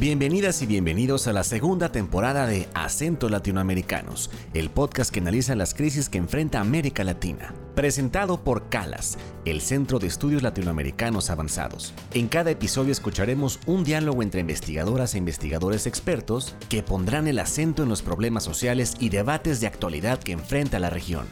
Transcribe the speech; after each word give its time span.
Bienvenidas 0.00 0.62
y 0.62 0.66
bienvenidos 0.66 1.26
a 1.26 1.34
la 1.34 1.44
segunda 1.44 1.92
temporada 1.92 2.46
de 2.46 2.70
Acentos 2.72 3.30
Latinoamericanos, 3.30 4.30
el 4.54 4.70
podcast 4.70 5.12
que 5.12 5.20
analiza 5.20 5.54
las 5.54 5.74
crisis 5.74 6.08
que 6.08 6.16
enfrenta 6.16 6.58
América 6.58 7.04
Latina. 7.04 7.52
Presentado 7.74 8.42
por 8.42 8.70
CALAS, 8.70 9.18
el 9.44 9.60
Centro 9.60 9.98
de 9.98 10.06
Estudios 10.06 10.42
Latinoamericanos 10.42 11.28
Avanzados. 11.28 11.92
En 12.14 12.28
cada 12.28 12.50
episodio 12.50 12.92
escucharemos 12.92 13.60
un 13.66 13.84
diálogo 13.84 14.22
entre 14.22 14.40
investigadoras 14.40 15.14
e 15.14 15.18
investigadores 15.18 15.86
expertos 15.86 16.54
que 16.70 16.82
pondrán 16.82 17.28
el 17.28 17.38
acento 17.38 17.82
en 17.82 17.90
los 17.90 18.00
problemas 18.00 18.42
sociales 18.42 18.94
y 19.00 19.10
debates 19.10 19.60
de 19.60 19.66
actualidad 19.66 20.18
que 20.18 20.32
enfrenta 20.32 20.78
la 20.78 20.88
región. 20.88 21.26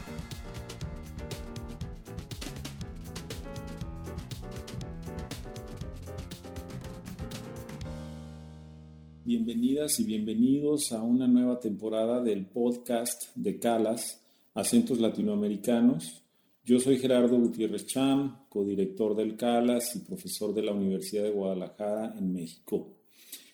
Bienvenidas 9.29 9.99
y 9.99 10.05
bienvenidos 10.05 10.91
a 10.91 11.03
una 11.03 11.27
nueva 11.27 11.59
temporada 11.59 12.19
del 12.19 12.47
podcast 12.47 13.25
de 13.35 13.59
Calas, 13.59 14.23
Acentos 14.55 14.99
Latinoamericanos. 14.99 16.23
Yo 16.65 16.79
soy 16.79 16.97
Gerardo 16.97 17.37
Gutiérrez 17.37 17.85
Cham, 17.85 18.47
codirector 18.49 19.15
del 19.15 19.37
Calas 19.37 19.95
y 19.95 19.99
profesor 19.99 20.51
de 20.55 20.63
la 20.63 20.73
Universidad 20.73 21.25
de 21.25 21.29
Guadalajara 21.29 22.15
en 22.17 22.33
México. 22.33 22.95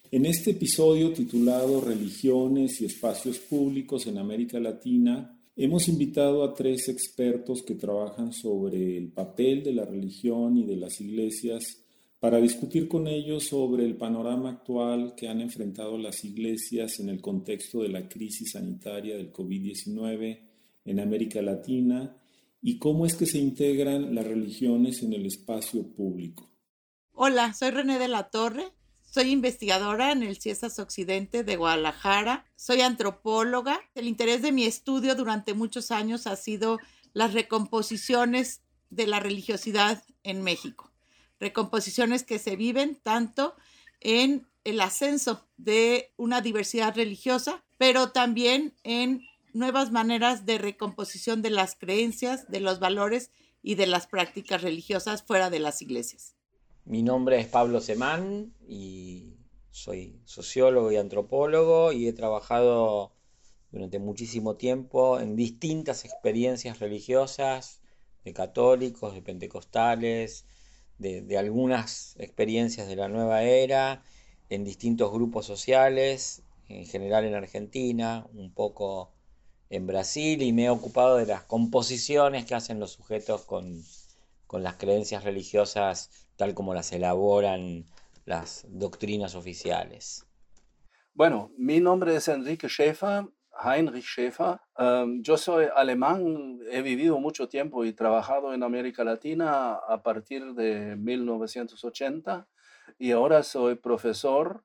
En 0.10 0.26
este 0.26 0.52
episodio 0.52 1.12
titulado 1.12 1.82
Religiones 1.82 2.80
y 2.80 2.86
Espacios 2.86 3.40
Públicos 3.40 4.08
en 4.08 4.18
América 4.18 4.62
Latina, 4.62 5.38
hemos 5.58 5.90
invitado 5.90 6.46
a 6.46 6.54
tres 6.54 6.88
expertos 6.88 7.64
que 7.64 7.76
trabajan 7.76 8.32
sobre 8.32 8.98
el 8.98 9.10
papel 9.10 9.62
de 9.62 9.74
la 9.74 9.84
religión 9.84 10.58
y 10.58 10.64
de 10.64 10.78
las 10.78 11.02
iglesias 11.02 11.85
para 12.26 12.40
discutir 12.40 12.88
con 12.88 13.06
ellos 13.06 13.46
sobre 13.46 13.86
el 13.86 13.98
panorama 13.98 14.50
actual 14.50 15.14
que 15.16 15.30
han 15.30 15.42
enfrentado 15.42 15.96
las 15.96 16.26
iglesias 16.26 17.00
en 17.00 17.10
el 17.10 17.22
contexto 17.22 17.84
de 17.84 17.90
la 17.90 18.10
crisis 18.10 18.54
sanitaria 18.54 19.16
del 19.16 19.32
COVID-19 19.32 20.40
en 20.86 21.00
América 21.00 21.44
Latina 21.44 22.18
y 22.64 22.80
cómo 22.80 23.06
es 23.06 23.14
que 23.14 23.28
se 23.28 23.38
integran 23.38 24.16
las 24.16 24.26
religiones 24.26 25.04
en 25.04 25.14
el 25.14 25.28
espacio 25.28 25.84
público. 25.84 26.50
Hola, 27.14 27.54
soy 27.54 27.70
René 27.70 28.00
de 28.00 28.08
la 28.08 28.32
Torre, 28.32 28.72
soy 29.04 29.30
investigadora 29.30 30.12
en 30.12 30.24
el 30.24 30.42
CIESAS 30.42 30.80
Occidente 30.80 31.44
de 31.44 31.58
Guadalajara, 31.58 32.48
soy 32.56 32.82
antropóloga. 32.82 33.80
El 33.94 34.08
interés 34.08 34.42
de 34.42 34.52
mi 34.52 34.64
estudio 34.64 35.14
durante 35.14 35.54
muchos 35.54 35.92
años 35.92 36.26
ha 36.26 36.36
sido 36.38 36.80
las 37.14 37.36
recomposiciones 37.36 38.64
de 38.90 39.06
la 39.06 39.20
religiosidad 39.20 40.04
en 40.24 40.42
México 40.42 40.95
recomposiciones 41.46 42.24
que 42.24 42.40
se 42.40 42.56
viven 42.56 43.00
tanto 43.04 43.56
en 44.02 44.48
el 44.64 44.82
ascenso 44.82 45.46
de 45.58 46.12
una 46.18 46.42
diversidad 46.42 46.96
religiosa, 46.96 47.64
pero 47.78 48.12
también 48.12 48.74
en 48.84 49.22
nuevas 49.54 49.92
maneras 49.92 50.46
de 50.46 50.58
recomposición 50.58 51.42
de 51.42 51.52
las 51.52 51.76
creencias, 51.76 52.48
de 52.50 52.60
los 52.60 52.80
valores 52.80 53.30
y 53.62 53.76
de 53.76 53.86
las 53.86 54.08
prácticas 54.08 54.64
religiosas 54.64 55.24
fuera 55.24 55.50
de 55.50 55.60
las 55.60 55.82
iglesias. 55.82 56.36
Mi 56.84 57.04
nombre 57.04 57.40
es 57.40 57.48
Pablo 57.48 57.80
Semán 57.80 58.54
y 58.68 59.36
soy 59.70 60.20
sociólogo 60.26 60.92
y 60.92 60.98
antropólogo 60.98 61.92
y 61.92 62.08
he 62.08 62.14
trabajado 62.14 63.14
durante 63.72 64.00
muchísimo 64.00 64.56
tiempo 64.56 65.20
en 65.20 65.36
distintas 65.36 66.06
experiencias 66.06 66.80
religiosas 66.80 67.82
de 68.24 68.34
católicos, 68.34 69.14
de 69.14 69.22
pentecostales, 69.22 70.46
de, 70.98 71.38
algunas 71.38 72.16
experiencias 72.20 72.88
de 72.88 72.96
la 72.96 73.08
nueva 73.08 73.44
era 73.44 74.04
en 74.50 74.64
distintos 74.64 75.12
grupos 75.12 75.46
sociales, 75.46 76.44
en 76.70 76.86
general 76.86 77.26
en 77.26 77.36
Argentina, 77.36 78.26
un 78.34 78.54
poco 78.54 79.12
en 79.70 79.88
Brasil, 79.88 80.42
y 80.42 80.54
me 80.54 80.66
he 80.66 80.70
ocupado 80.70 81.18
de 81.18 81.26
las 81.26 81.44
composiciones 81.44 82.46
que 82.46 82.56
hacen 82.56 82.80
los 82.80 82.92
sujetos 82.92 83.42
con, 83.46 83.84
con 84.48 84.64
las 84.64 84.76
creencias 84.76 85.24
religiosas 85.24 86.10
tal 86.36 86.54
como 86.54 86.74
las 86.74 86.92
elaboran 86.92 87.86
las 88.26 88.66
doctrinas 88.70 89.36
oficiales. 89.36 90.26
Bueno, 91.14 91.52
mi 91.58 91.80
nombre 91.80 92.16
es 92.16 92.28
Enrique 92.28 92.68
Schäfer, 92.68 93.26
Heinrich 93.64 94.06
Schäfer. 94.06 94.60
Em, 94.78 95.22
yo 95.22 95.38
soy 95.38 95.68
alemán, 95.76 96.60
he 96.72 96.82
vivido 96.82 97.20
mucho 97.20 97.48
tiempo 97.48 97.86
y 97.86 97.94
trabajado 97.94 98.54
en 98.54 98.64
América 98.64 99.04
Latina 99.04 99.76
a 99.76 100.02
partir 100.02 100.54
de 100.54 100.96
1980 100.96 102.48
y 103.00 103.12
ahora 103.12 103.44
soy 103.44 103.76
profesor 103.76 104.64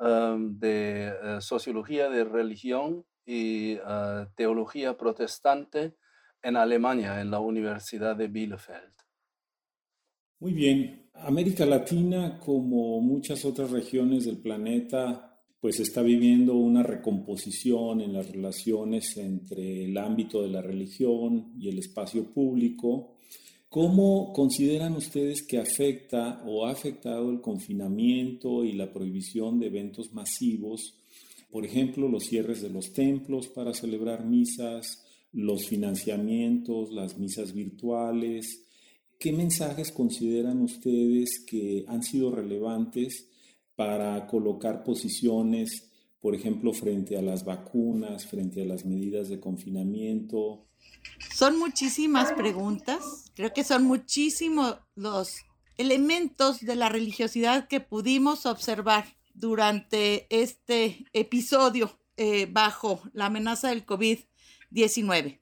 em, 0.00 0.58
de 0.58 1.08
eh, 1.08 1.40
sociología 1.40 2.08
de 2.08 2.24
religión 2.24 3.04
y 3.26 3.72
eh, 3.74 4.26
teología 4.36 4.96
protestante 4.96 5.96
en 6.42 6.56
Alemania, 6.56 7.20
en 7.20 7.30
la 7.30 7.40
Universidad 7.40 8.16
de 8.16 8.28
Bielefeld. 8.28 8.94
Muy 10.40 10.52
bien. 10.52 11.10
América 11.14 11.66
Latina, 11.66 12.38
como 12.38 13.00
muchas 13.00 13.44
otras 13.44 13.72
regiones 13.72 14.24
del 14.24 14.38
planeta, 14.38 15.27
pues 15.60 15.80
está 15.80 16.02
viviendo 16.02 16.54
una 16.54 16.82
recomposición 16.82 18.00
en 18.00 18.12
las 18.12 18.30
relaciones 18.30 19.16
entre 19.16 19.84
el 19.84 19.98
ámbito 19.98 20.42
de 20.42 20.50
la 20.50 20.62
religión 20.62 21.52
y 21.58 21.68
el 21.68 21.78
espacio 21.78 22.32
público. 22.32 23.16
¿Cómo 23.68 24.32
consideran 24.32 24.94
ustedes 24.94 25.42
que 25.42 25.58
afecta 25.58 26.42
o 26.46 26.64
ha 26.64 26.70
afectado 26.70 27.30
el 27.30 27.40
confinamiento 27.40 28.64
y 28.64 28.72
la 28.72 28.92
prohibición 28.92 29.58
de 29.58 29.66
eventos 29.66 30.12
masivos? 30.12 30.94
Por 31.50 31.64
ejemplo, 31.66 32.08
los 32.08 32.24
cierres 32.24 32.62
de 32.62 32.70
los 32.70 32.92
templos 32.92 33.48
para 33.48 33.74
celebrar 33.74 34.24
misas, 34.24 35.04
los 35.32 35.66
financiamientos, 35.66 36.92
las 36.92 37.18
misas 37.18 37.52
virtuales. 37.52 38.64
¿Qué 39.18 39.32
mensajes 39.32 39.90
consideran 39.90 40.62
ustedes 40.62 41.44
que 41.44 41.84
han 41.88 42.02
sido 42.02 42.30
relevantes 42.30 43.28
para 43.78 44.26
colocar 44.26 44.82
posiciones, 44.82 45.88
por 46.20 46.34
ejemplo, 46.34 46.72
frente 46.72 47.16
a 47.16 47.22
las 47.22 47.44
vacunas, 47.44 48.26
frente 48.26 48.62
a 48.62 48.64
las 48.64 48.84
medidas 48.84 49.28
de 49.28 49.38
confinamiento? 49.38 50.66
Son 51.32 51.56
muchísimas 51.56 52.32
preguntas, 52.32 53.30
creo 53.36 53.52
que 53.52 53.62
son 53.62 53.84
muchísimos 53.84 54.78
los 54.96 55.36
elementos 55.76 56.58
de 56.58 56.74
la 56.74 56.88
religiosidad 56.88 57.68
que 57.68 57.78
pudimos 57.78 58.46
observar 58.46 59.16
durante 59.32 60.26
este 60.28 61.06
episodio 61.12 62.00
eh, 62.16 62.48
bajo 62.50 63.00
la 63.12 63.26
amenaza 63.26 63.68
del 63.68 63.86
COVID-19. 63.86 65.38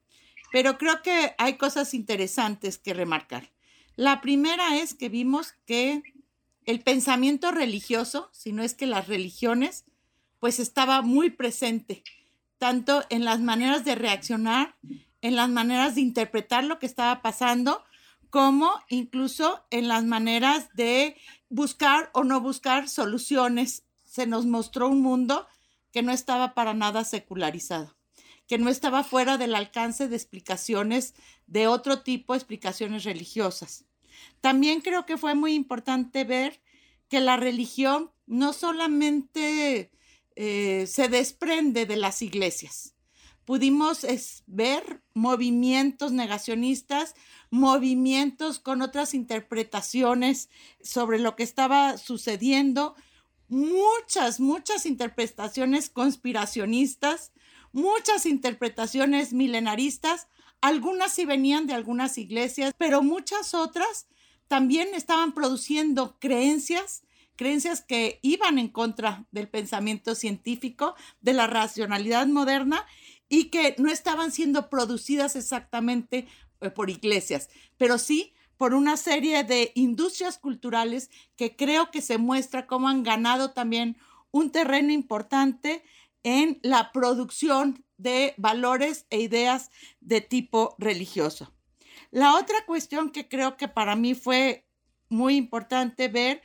Pero 0.51 0.77
creo 0.77 1.01
que 1.01 1.33
hay 1.39 1.57
cosas 1.57 1.95
interesantes 1.95 2.77
que 2.77 2.93
remarcar. 2.93 3.51
La 3.95 4.21
primera 4.21 4.77
es 4.77 4.93
que 4.93 5.09
vimos 5.09 5.53
que 5.65 6.03
el 6.67 6.81
pensamiento 6.81 7.51
religioso, 7.51 8.29
si 8.33 8.51
no 8.51 8.61
es 8.61 8.73
que 8.73 8.85
las 8.85 9.07
religiones, 9.07 9.85
pues 10.39 10.59
estaba 10.59 11.01
muy 11.01 11.29
presente, 11.29 12.03
tanto 12.57 13.03
en 13.09 13.23
las 13.23 13.39
maneras 13.39 13.85
de 13.85 13.95
reaccionar, 13.95 14.75
en 15.21 15.37
las 15.37 15.49
maneras 15.49 15.95
de 15.95 16.01
interpretar 16.01 16.65
lo 16.65 16.77
que 16.77 16.85
estaba 16.85 17.21
pasando, 17.21 17.85
como 18.29 18.69
incluso 18.89 19.65
en 19.71 19.87
las 19.87 20.03
maneras 20.03 20.67
de 20.73 21.15
buscar 21.47 22.09
o 22.13 22.25
no 22.25 22.41
buscar 22.41 22.89
soluciones. 22.89 23.85
Se 24.03 24.27
nos 24.27 24.45
mostró 24.45 24.89
un 24.89 25.01
mundo 25.01 25.47
que 25.93 26.03
no 26.03 26.11
estaba 26.11 26.53
para 26.53 26.73
nada 26.73 27.05
secularizado, 27.05 27.95
que 28.45 28.57
no 28.57 28.69
estaba 28.69 29.05
fuera 29.05 29.37
del 29.37 29.55
alcance 29.55 30.09
de 30.09 30.17
explicaciones 30.17 31.13
de 31.45 31.67
otro 31.67 32.01
tipo, 32.01 32.35
explicaciones 32.35 33.05
religiosas. 33.05 33.85
También 34.41 34.81
creo 34.81 35.05
que 35.05 35.17
fue 35.17 35.35
muy 35.35 35.53
importante 35.53 36.23
ver 36.23 36.61
que 37.09 37.19
la 37.19 37.37
religión 37.37 38.11
no 38.25 38.53
solamente 38.53 39.91
eh, 40.35 40.85
se 40.87 41.09
desprende 41.09 41.85
de 41.85 41.97
las 41.97 42.21
iglesias. 42.21 42.93
Pudimos 43.45 44.05
ver 44.45 45.01
movimientos 45.13 46.11
negacionistas, 46.11 47.15
movimientos 47.49 48.59
con 48.59 48.81
otras 48.81 49.13
interpretaciones 49.13 50.49
sobre 50.81 51.17
lo 51.17 51.37
que 51.37 51.43
estaba 51.43 51.97
sucediendo, 51.97 52.95
muchas, 53.47 54.41
muchas 54.41 54.85
interpretaciones 54.85 55.89
conspiracionistas, 55.89 57.31
muchas 57.71 58.25
interpretaciones 58.25 59.31
milenaristas, 59.31 60.27
algunas 60.61 61.13
sí 61.13 61.25
venían 61.25 61.67
de 61.67 61.73
algunas 61.73 62.17
iglesias, 62.17 62.73
pero 62.77 63.01
muchas 63.01 63.53
otras 63.53 64.07
también 64.47 64.89
estaban 64.93 65.33
produciendo 65.33 66.17
creencias, 66.19 67.03
creencias 67.35 67.81
que 67.81 68.19
iban 68.21 68.57
en 68.57 68.69
contra 68.69 69.25
del 69.31 69.49
pensamiento 69.49 70.15
científico, 70.15 70.95
de 71.21 71.33
la 71.33 71.47
racionalidad 71.47 72.27
moderna 72.27 72.85
y 73.29 73.45
que 73.45 73.75
no 73.77 73.91
estaban 73.91 74.31
siendo 74.31 74.69
producidas 74.69 75.35
exactamente 75.35 76.27
eh, 76.61 76.69
por 76.69 76.89
iglesias, 76.89 77.49
pero 77.77 77.97
sí 77.97 78.33
por 78.55 78.73
una 78.73 78.97
serie 78.97 79.43
de 79.43 79.71
industrias 79.75 80.39
culturales 80.39 81.11
que 81.35 81.55
creo 81.55 81.91
que 81.91 82.01
se 82.01 82.17
muestra 82.17 82.65
cómo 82.65 82.89
han 82.89 83.03
ganado 83.03 83.51
también 83.51 83.97
un 84.31 84.51
terreno 84.51 84.91
importante 84.91 85.83
en 86.23 86.59
la 86.63 86.91
producción 86.91 87.85
de 87.97 88.33
valores 88.37 89.05
e 89.09 89.19
ideas 89.19 89.69
de 89.99 90.21
tipo 90.21 90.75
religioso. 90.77 91.53
La 92.11 92.35
otra 92.35 92.65
cuestión 92.65 93.11
que 93.11 93.27
creo 93.27 93.57
que 93.57 93.67
para 93.67 93.95
mí 93.95 94.15
fue 94.15 94.67
muy 95.09 95.35
importante 95.35 96.07
ver, 96.07 96.41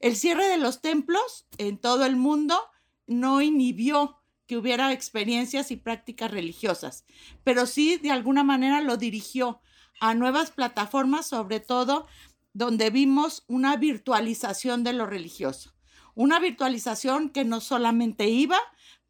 el 0.00 0.16
cierre 0.16 0.48
de 0.48 0.58
los 0.58 0.80
templos 0.80 1.46
en 1.58 1.78
todo 1.78 2.04
el 2.04 2.16
mundo 2.16 2.58
no 3.06 3.42
inhibió 3.42 4.20
que 4.46 4.56
hubiera 4.56 4.92
experiencias 4.92 5.70
y 5.70 5.76
prácticas 5.76 6.30
religiosas, 6.30 7.04
pero 7.44 7.66
sí 7.66 7.96
de 7.96 8.10
alguna 8.10 8.44
manera 8.44 8.80
lo 8.80 8.96
dirigió 8.96 9.60
a 10.00 10.14
nuevas 10.14 10.50
plataformas, 10.50 11.26
sobre 11.26 11.60
todo 11.60 12.06
donde 12.52 12.90
vimos 12.90 13.44
una 13.48 13.76
virtualización 13.76 14.84
de 14.84 14.92
lo 14.92 15.06
religioso. 15.06 15.74
Una 16.14 16.38
virtualización 16.38 17.30
que 17.30 17.44
no 17.44 17.60
solamente 17.60 18.28
iba 18.28 18.58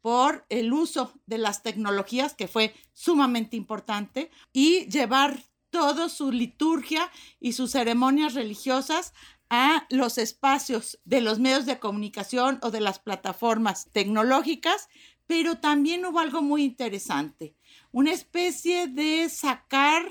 por 0.05 0.45
el 0.49 0.71
uso 0.71 1.11
de 1.25 1.39
las 1.39 1.63
tecnologías, 1.63 2.35
que 2.35 2.47
fue 2.47 2.75
sumamente 2.93 3.55
importante, 3.55 4.29
y 4.53 4.85
llevar 4.85 5.41
toda 5.71 6.09
su 6.09 6.31
liturgia 6.31 7.11
y 7.39 7.53
sus 7.53 7.71
ceremonias 7.71 8.35
religiosas 8.35 9.15
a 9.49 9.87
los 9.89 10.19
espacios 10.19 10.99
de 11.05 11.21
los 11.21 11.39
medios 11.39 11.65
de 11.65 11.79
comunicación 11.79 12.59
o 12.61 12.69
de 12.69 12.81
las 12.81 12.99
plataformas 12.99 13.89
tecnológicas, 13.93 14.89
pero 15.25 15.57
también 15.57 16.05
hubo 16.05 16.19
algo 16.19 16.43
muy 16.43 16.63
interesante, 16.63 17.55
una 17.91 18.11
especie 18.11 18.85
de 18.85 19.27
sacar, 19.27 20.05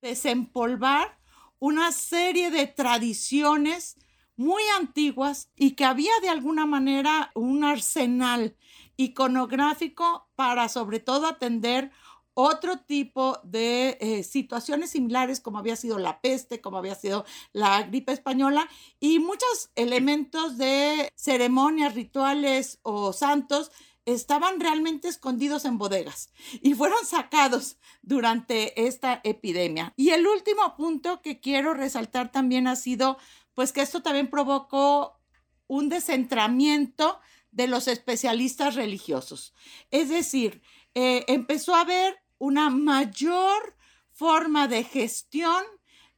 desempolvar 0.00 1.18
una 1.58 1.90
serie 1.90 2.52
de 2.52 2.68
tradiciones 2.68 3.96
muy 4.36 4.62
antiguas 4.78 5.50
y 5.56 5.72
que 5.72 5.84
había 5.84 6.12
de 6.20 6.28
alguna 6.28 6.66
manera 6.66 7.30
un 7.34 7.64
arsenal 7.64 8.56
iconográfico 8.96 10.28
para 10.36 10.68
sobre 10.68 11.00
todo 11.00 11.26
atender 11.26 11.90
otro 12.34 12.78
tipo 12.78 13.38
de 13.44 13.98
eh, 14.00 14.22
situaciones 14.22 14.90
similares 14.90 15.40
como 15.40 15.58
había 15.58 15.76
sido 15.76 15.98
la 15.98 16.20
peste, 16.20 16.60
como 16.60 16.78
había 16.78 16.94
sido 16.94 17.24
la 17.52 17.82
gripe 17.82 18.12
española 18.12 18.68
y 19.00 19.18
muchos 19.18 19.70
elementos 19.74 20.56
de 20.56 21.12
ceremonias, 21.14 21.94
rituales 21.94 22.78
o 22.82 23.12
santos 23.12 23.70
estaban 24.04 24.58
realmente 24.58 25.08
escondidos 25.08 25.64
en 25.64 25.78
bodegas 25.78 26.30
y 26.60 26.74
fueron 26.74 27.04
sacados 27.06 27.78
durante 28.02 28.86
esta 28.86 29.20
epidemia. 29.22 29.92
Y 29.96 30.10
el 30.10 30.26
último 30.26 30.74
punto 30.76 31.22
que 31.22 31.40
quiero 31.40 31.74
resaltar 31.74 32.32
también 32.32 32.66
ha 32.66 32.76
sido, 32.76 33.18
pues 33.54 33.72
que 33.72 33.82
esto 33.82 34.02
también 34.02 34.30
provocó 34.30 35.20
un 35.66 35.88
descentramiento 35.88 37.20
de 37.50 37.66
los 37.66 37.88
especialistas 37.88 38.74
religiosos. 38.74 39.54
Es 39.90 40.08
decir, 40.08 40.62
eh, 40.94 41.24
empezó 41.28 41.74
a 41.74 41.82
haber 41.82 42.22
una 42.38 42.70
mayor 42.70 43.76
forma 44.10 44.68
de 44.68 44.84
gestión 44.84 45.62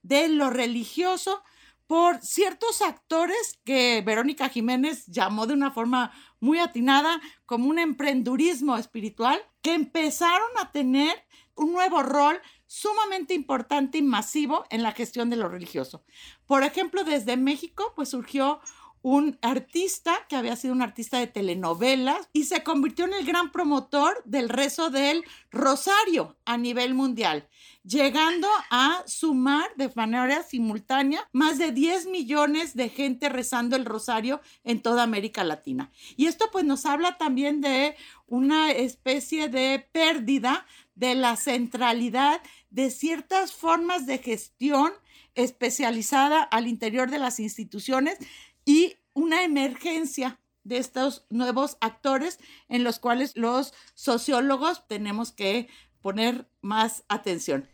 de 0.02 0.28
lo 0.28 0.50
religioso 0.50 1.42
por 1.86 2.20
ciertos 2.22 2.82
actores 2.82 3.60
que 3.64 4.02
Verónica 4.04 4.48
Jiménez 4.48 5.06
llamó 5.06 5.46
de 5.46 5.54
una 5.54 5.70
forma 5.70 6.12
muy 6.40 6.58
atinada 6.58 7.20
como 7.46 7.69
un 7.69 7.78
emprendurismo 7.78 8.76
espiritual, 8.76 9.40
que 9.60 9.75
empezaron 9.75 10.48
a 10.60 10.72
tener 10.72 11.12
un 11.54 11.72
nuevo 11.72 12.02
rol 12.02 12.40
sumamente 12.74 13.34
importante 13.34 13.98
y 13.98 14.02
masivo 14.02 14.64
en 14.68 14.82
la 14.82 14.90
gestión 14.90 15.30
de 15.30 15.36
lo 15.36 15.48
religioso. 15.48 16.02
Por 16.44 16.64
ejemplo, 16.64 17.04
desde 17.04 17.36
México, 17.36 17.92
pues 17.94 18.08
surgió 18.08 18.60
un 19.00 19.38
artista 19.42 20.16
que 20.28 20.34
había 20.34 20.56
sido 20.56 20.72
un 20.72 20.82
artista 20.82 21.18
de 21.18 21.26
telenovelas 21.26 22.28
y 22.32 22.44
se 22.44 22.64
convirtió 22.64 23.04
en 23.04 23.12
el 23.12 23.26
gran 23.26 23.52
promotor 23.52 24.22
del 24.24 24.48
rezo 24.48 24.88
del 24.88 25.24
rosario 25.50 26.36
a 26.46 26.56
nivel 26.56 26.94
mundial, 26.94 27.46
llegando 27.84 28.48
a 28.70 29.04
sumar 29.06 29.66
de 29.76 29.92
manera 29.94 30.42
simultánea 30.42 31.28
más 31.32 31.58
de 31.58 31.70
10 31.70 32.06
millones 32.06 32.74
de 32.74 32.88
gente 32.88 33.28
rezando 33.28 33.76
el 33.76 33.84
rosario 33.84 34.40
en 34.64 34.80
toda 34.80 35.02
América 35.02 35.44
Latina. 35.44 35.92
Y 36.16 36.26
esto 36.26 36.46
pues 36.50 36.64
nos 36.64 36.86
habla 36.86 37.18
también 37.18 37.60
de 37.60 37.96
una 38.26 38.72
especie 38.72 39.48
de 39.48 39.86
pérdida 39.92 40.66
de 40.94 41.14
la 41.14 41.36
centralidad 41.36 42.40
de 42.74 42.90
ciertas 42.90 43.52
formas 43.52 44.04
de 44.04 44.18
gestión 44.18 44.92
especializada 45.36 46.42
al 46.42 46.66
interior 46.66 47.08
de 47.08 47.20
las 47.20 47.38
instituciones 47.38 48.18
y 48.64 48.96
una 49.12 49.44
emergencia 49.44 50.40
de 50.64 50.78
estos 50.78 51.24
nuevos 51.30 51.76
actores 51.80 52.40
en 52.68 52.82
los 52.82 52.98
cuales 52.98 53.36
los 53.36 53.74
sociólogos 53.94 54.88
tenemos 54.88 55.30
que 55.30 55.68
poner 56.02 56.48
más 56.62 57.04
atención. 57.08 57.68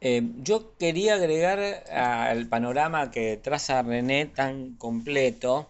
Eh, 0.00 0.22
yo 0.42 0.76
quería 0.78 1.14
agregar 1.14 1.58
al 1.90 2.46
panorama 2.46 3.10
que 3.10 3.36
traza 3.42 3.82
René 3.82 4.26
tan 4.26 4.76
completo 4.76 5.68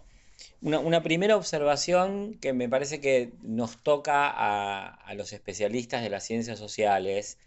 una, 0.61 1.01
primera 1.01 1.37
observación 1.37 2.35
que 2.35 2.53
me 2.53 2.69
parece 2.69 3.01
que 3.01 3.31
nos 3.41 3.81
toca 3.81 4.29
a 4.29 5.13
los 5.15 5.33
especialistas 5.33 6.03
de 6.03 6.09
las 6.09 6.23
ciencias 6.23 6.59
sociales 6.59 7.37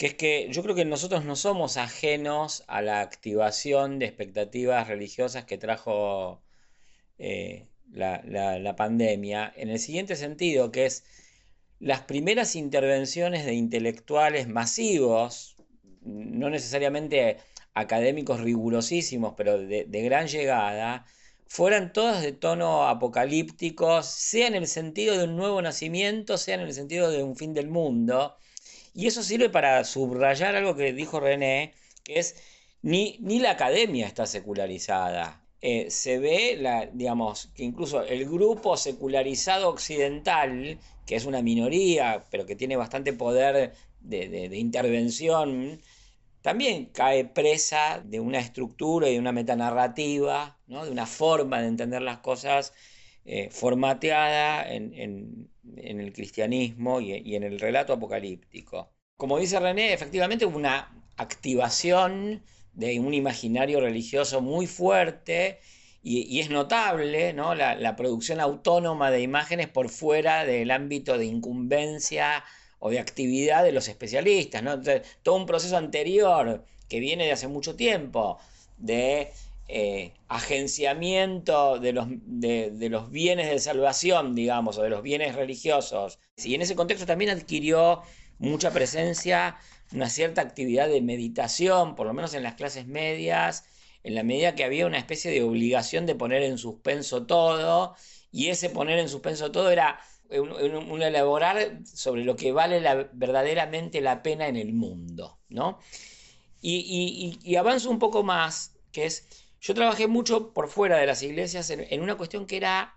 que 0.00 0.06
es 0.06 0.14
que 0.14 0.48
yo 0.50 0.62
creo 0.62 0.74
que 0.74 0.86
nosotros 0.86 1.26
no 1.26 1.36
somos 1.36 1.76
ajenos 1.76 2.64
a 2.68 2.80
la 2.80 3.02
activación 3.02 3.98
de 3.98 4.06
expectativas 4.06 4.88
religiosas 4.88 5.44
que 5.44 5.58
trajo 5.58 6.40
eh, 7.18 7.68
la, 7.92 8.74
pandemia, 8.76 9.52
en 9.54 9.68
el 9.68 9.78
siguiente 9.78 10.16
sentido, 10.16 10.72
que 10.72 10.86
es 10.86 11.04
las 11.80 12.00
primeras 12.00 12.56
intervenciones 12.56 13.44
de 13.44 13.52
intelectuales 13.52 14.48
masivos, 14.48 15.56
no 16.00 16.48
necesariamente 16.48 17.36
académicos 17.74 18.40
rigurosísimos, 18.40 19.34
pero 19.36 19.58
de, 19.58 19.84
de 19.84 20.02
gran 20.02 20.28
llegada, 20.28 21.04
fueran 21.46 21.92
todas 21.92 22.22
de 22.22 22.32
tono 22.32 22.88
apocalíptico, 22.88 24.02
sea 24.02 24.46
en 24.46 24.54
el 24.54 24.66
sentido 24.66 25.18
de 25.18 25.24
un 25.24 25.36
nuevo 25.36 25.60
nacimiento, 25.60 26.38
sea 26.38 26.54
en 26.54 26.62
el 26.62 26.72
sentido 26.72 27.10
de 27.10 27.22
un 27.22 27.36
fin 27.36 27.52
del 27.52 27.68
mundo, 27.68 28.38
y 28.94 29.06
eso 29.06 29.22
sirve 29.22 29.50
para 29.50 29.84
subrayar 29.84 30.56
algo 30.56 30.76
que 30.76 30.92
dijo 30.92 31.20
René, 31.20 31.74
que 32.04 32.18
es 32.18 32.36
ni, 32.82 33.16
ni 33.20 33.38
la 33.40 33.52
academia 33.52 34.06
está 34.06 34.26
secularizada. 34.26 35.40
Eh, 35.62 35.90
se 35.90 36.18
ve, 36.18 36.56
la, 36.58 36.86
digamos, 36.86 37.50
que 37.54 37.64
incluso 37.64 38.02
el 38.02 38.24
grupo 38.24 38.76
secularizado 38.76 39.68
occidental, 39.68 40.78
que 41.06 41.16
es 41.16 41.26
una 41.26 41.42
minoría, 41.42 42.24
pero 42.30 42.46
que 42.46 42.56
tiene 42.56 42.76
bastante 42.76 43.12
poder 43.12 43.74
de, 44.00 44.56
intervención, 44.56 45.80
también 46.40 46.86
cae 46.86 47.26
presa 47.26 48.00
de 48.04 48.20
una 48.20 48.38
estructura 48.38 49.08
y 49.08 49.14
de 49.14 49.18
una 49.18 49.32
metanarrativa, 49.32 50.58
¿no? 50.66 50.84
de 50.86 50.90
una 50.90 51.06
forma 51.06 51.60
de 51.60 51.68
entender 51.68 52.00
las 52.02 52.18
cosas 52.18 52.72
eh, 53.26 53.50
formateada 53.50 54.66
en, 54.72 55.49
el 55.76 56.12
cristianismo 56.12 57.00
y, 57.00 57.34
en 57.34 57.42
el 57.42 57.58
relato 57.58 57.92
apocalíptico. 57.92 58.90
Como 59.16 59.38
dice 59.38 59.60
René, 59.60 59.92
efectivamente 59.92 60.46
hubo 60.46 60.56
una 60.56 60.90
activación 61.16 62.42
de 62.72 62.98
un 63.00 63.12
imaginario 63.12 63.80
religioso 63.80 64.40
muy 64.40 64.66
fuerte 64.66 65.60
y, 66.02 66.40
es 66.40 66.48
notable 66.48 67.32
¿no? 67.34 67.54
la, 67.54 67.96
producción 67.96 68.40
autónoma 68.40 69.10
de 69.10 69.20
imágenes 69.20 69.68
por 69.68 69.90
fuera 69.90 70.44
del 70.44 70.70
ámbito 70.70 71.18
de 71.18 71.26
incumbencia 71.26 72.42
o 72.78 72.88
de 72.88 72.98
actividad 72.98 73.62
de 73.62 73.72
los 73.72 73.88
especialistas. 73.88 74.62
¿no? 74.62 74.80
todo 75.22 75.36
un 75.36 75.46
proceso 75.46 75.76
anterior 75.76 76.64
que 76.88 77.00
viene 77.00 77.26
de 77.26 77.32
hace 77.32 77.48
mucho 77.48 77.76
tiempo 77.76 78.38
de 78.78 79.30
eh, 79.72 80.14
agenciamiento 80.26 81.78
de 81.78 81.92
los, 81.92 82.08
de, 82.08 82.88
los, 82.90 83.08
bienes 83.12 83.48
de 83.48 83.60
salvación, 83.60 84.34
digamos, 84.34 84.76
o 84.78 84.82
de 84.82 84.90
los 84.90 85.00
bienes 85.00 85.36
religiosos. 85.36 86.18
Y 86.36 86.56
en 86.56 86.62
ese 86.62 86.74
contexto 86.74 87.06
también 87.06 87.30
adquirió 87.30 88.02
mucha 88.38 88.72
presencia 88.72 89.58
una 89.92 90.10
cierta 90.10 90.40
actividad 90.40 90.88
de 90.88 91.00
meditación, 91.02 91.94
por 91.94 92.08
lo 92.08 92.14
menos 92.14 92.34
en 92.34 92.42
las 92.42 92.54
clases 92.54 92.88
medias, 92.88 93.64
en 94.02 94.16
la 94.16 94.24
medida 94.24 94.56
que 94.56 94.64
había 94.64 94.86
una 94.86 94.98
especie 94.98 95.30
de 95.30 95.44
obligación 95.44 96.04
de 96.04 96.16
poner 96.16 96.42
en 96.42 96.58
suspenso 96.58 97.26
todo, 97.26 97.94
y 98.32 98.48
ese 98.48 98.70
poner 98.70 98.98
en 98.98 99.08
suspenso 99.08 99.52
todo 99.52 99.70
era 99.70 100.00
un, 100.30 101.00
elaborar 101.00 101.78
sobre 101.84 102.24
lo 102.24 102.34
que 102.34 102.50
vale 102.50 102.80
verdaderamente 103.12 104.00
la 104.00 104.24
pena 104.24 104.48
en 104.48 104.56
el 104.56 104.72
mundo, 104.72 105.38
¿no? 105.48 105.78
Y, 106.60 107.38
y 107.42 107.54
avanzo 107.54 107.88
un 107.88 108.00
poco 108.00 108.24
más, 108.24 108.74
que 108.90 109.06
es 109.06 109.49
yo 109.60 109.74
trabajé 109.74 110.06
mucho 110.06 110.52
por 110.54 110.68
fuera 110.68 110.96
de 110.98 111.06
las 111.06 111.22
iglesias 111.22 111.70
en, 111.70 112.00
una 112.00 112.16
cuestión 112.16 112.46
que 112.46 112.56
era 112.56 112.94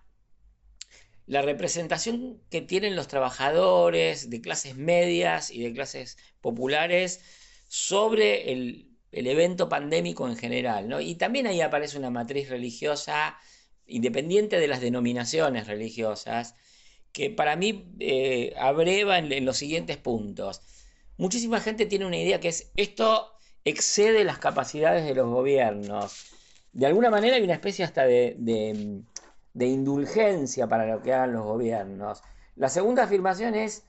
la 1.25 1.41
representación 1.41 2.41
que 2.49 2.61
tienen 2.61 2.95
los 2.95 3.07
trabajadores 3.07 4.29
de 4.29 4.41
clases 4.41 4.75
medias 4.75 5.51
y 5.51 5.61
de 5.63 5.73
clases 5.73 6.17
populares 6.41 7.21
sobre 7.67 8.51
el, 8.51 8.89
evento 9.11 9.69
pandémico 9.69 10.27
en 10.27 10.37
general. 10.37 11.01
Y 11.01 11.15
también 11.15 11.47
ahí 11.47 11.61
aparece 11.61 11.99
una 11.99 12.09
matriz 12.09 12.49
religiosa 12.49 13.37
independiente 13.85 14.59
de 14.59 14.67
las 14.67 14.81
denominaciones 14.81 15.67
religiosas, 15.67 16.55
que 17.11 17.29
para 17.29 17.55
mí 17.55 17.93
eh, 17.99 18.53
abreva 18.57 19.19
en, 19.19 19.45
los 19.45 19.57
siguientes 19.57 19.97
puntos. 19.97 20.61
Muchísima 21.17 21.59
gente 21.59 21.85
tiene 21.85 22.07
una 22.07 22.17
idea 22.17 22.39
que 22.39 22.47
es 22.47 22.71
esto 22.75 23.33
excede 23.65 24.23
las 24.23 24.39
capacidades 24.39 25.05
de 25.05 25.13
los 25.13 25.29
gobiernos. 25.29 26.32
De 26.73 26.85
alguna 26.85 27.09
manera 27.09 27.35
hay 27.35 27.43
una 27.43 27.53
especie 27.53 27.85
hasta 27.85 28.03
de, 28.03 28.35
de 29.53 29.65
indulgencia 29.67 30.67
para 30.67 30.85
lo 30.85 31.01
que 31.01 31.13
hagan 31.13 31.33
los 31.33 31.43
gobiernos. 31.43 32.23
La 32.55 32.69
segunda 32.69 33.03
afirmación 33.03 33.55
es, 33.55 33.85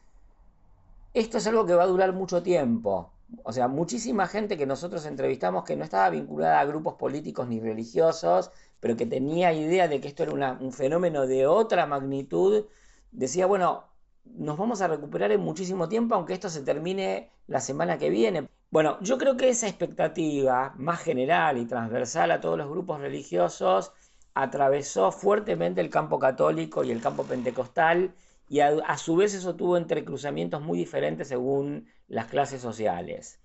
esto 1.14 1.38
es 1.38 1.46
algo 1.46 1.66
que 1.66 1.74
va 1.74 1.84
a 1.84 1.86
durar 1.86 2.12
mucho 2.12 2.42
tiempo. 2.42 3.10
O 3.42 3.52
sea, 3.52 3.68
muchísima 3.68 4.26
gente 4.26 4.56
que 4.56 4.66
nosotros 4.66 5.06
entrevistamos 5.06 5.64
que 5.64 5.76
no 5.76 5.84
estaba 5.84 6.10
vinculada 6.10 6.60
a 6.60 6.64
grupos 6.66 6.94
políticos 6.94 7.48
ni 7.48 7.60
religiosos, 7.60 8.50
pero 8.80 8.96
que 8.96 9.06
tenía 9.06 9.52
idea 9.52 9.88
de 9.88 10.00
que 10.00 10.08
esto 10.08 10.24
era 10.24 10.58
un 10.60 10.72
fenómeno 10.72 11.26
de 11.26 11.46
otra 11.46 11.86
magnitud, 11.86 12.66
decía, 13.12 13.46
bueno, 13.46 13.84
nos 14.24 14.56
vamos 14.58 14.82
a 14.82 14.88
recuperar 14.88 15.32
en 15.32 15.40
muchísimo 15.40 15.88
tiempo, 15.88 16.14
aunque 16.14 16.34
esto 16.34 16.48
se 16.50 16.62
termine 16.62 17.30
la 17.46 17.60
semana 17.60 17.98
que 17.98 18.10
viene. 18.10 18.48
Bueno, 18.74 18.98
yo 19.00 19.18
creo 19.18 19.36
que 19.36 19.50
esa 19.50 19.68
expectativa 19.68 20.74
más 20.76 21.00
general 21.00 21.58
y 21.58 21.64
transversal 21.64 22.32
a 22.32 22.40
todos 22.40 22.58
los 22.58 22.68
grupos 22.68 22.98
religiosos 22.98 23.92
atravesó 24.34 25.12
fuertemente 25.12 25.80
el 25.80 25.90
campo 25.90 26.18
católico 26.18 26.82
y 26.82 26.90
el 26.90 27.00
campo 27.00 27.22
pentecostal 27.22 28.16
y 28.48 28.58
a, 28.58 28.98
su 28.98 29.14
vez 29.14 29.32
eso 29.32 29.54
tuvo 29.54 29.76
entrecruzamientos 29.76 30.60
muy 30.60 30.76
diferentes 30.76 31.28
según 31.28 31.86
las 32.08 32.26
clases 32.26 32.60
sociales. 32.60 33.38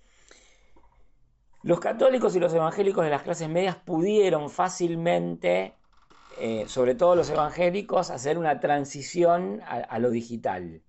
Los 1.61 1.79
católicos 1.79 2.35
y 2.35 2.39
los 2.39 2.55
evangélicos 2.55 3.03
de 3.03 3.11
las 3.11 3.21
clases 3.21 3.49
medias 3.49 3.75
pudieron 3.75 4.49
fácilmente, 4.49 5.75
eh, 6.39 6.65
sobre 6.67 6.95
todo 6.95 7.15
los 7.15 7.29
evangélicos, 7.29 8.09
hacer 8.09 8.39
una 8.39 8.59
transición 8.59 9.61
a, 9.63 9.99
lo 9.99 10.09
digital. 10.09 10.81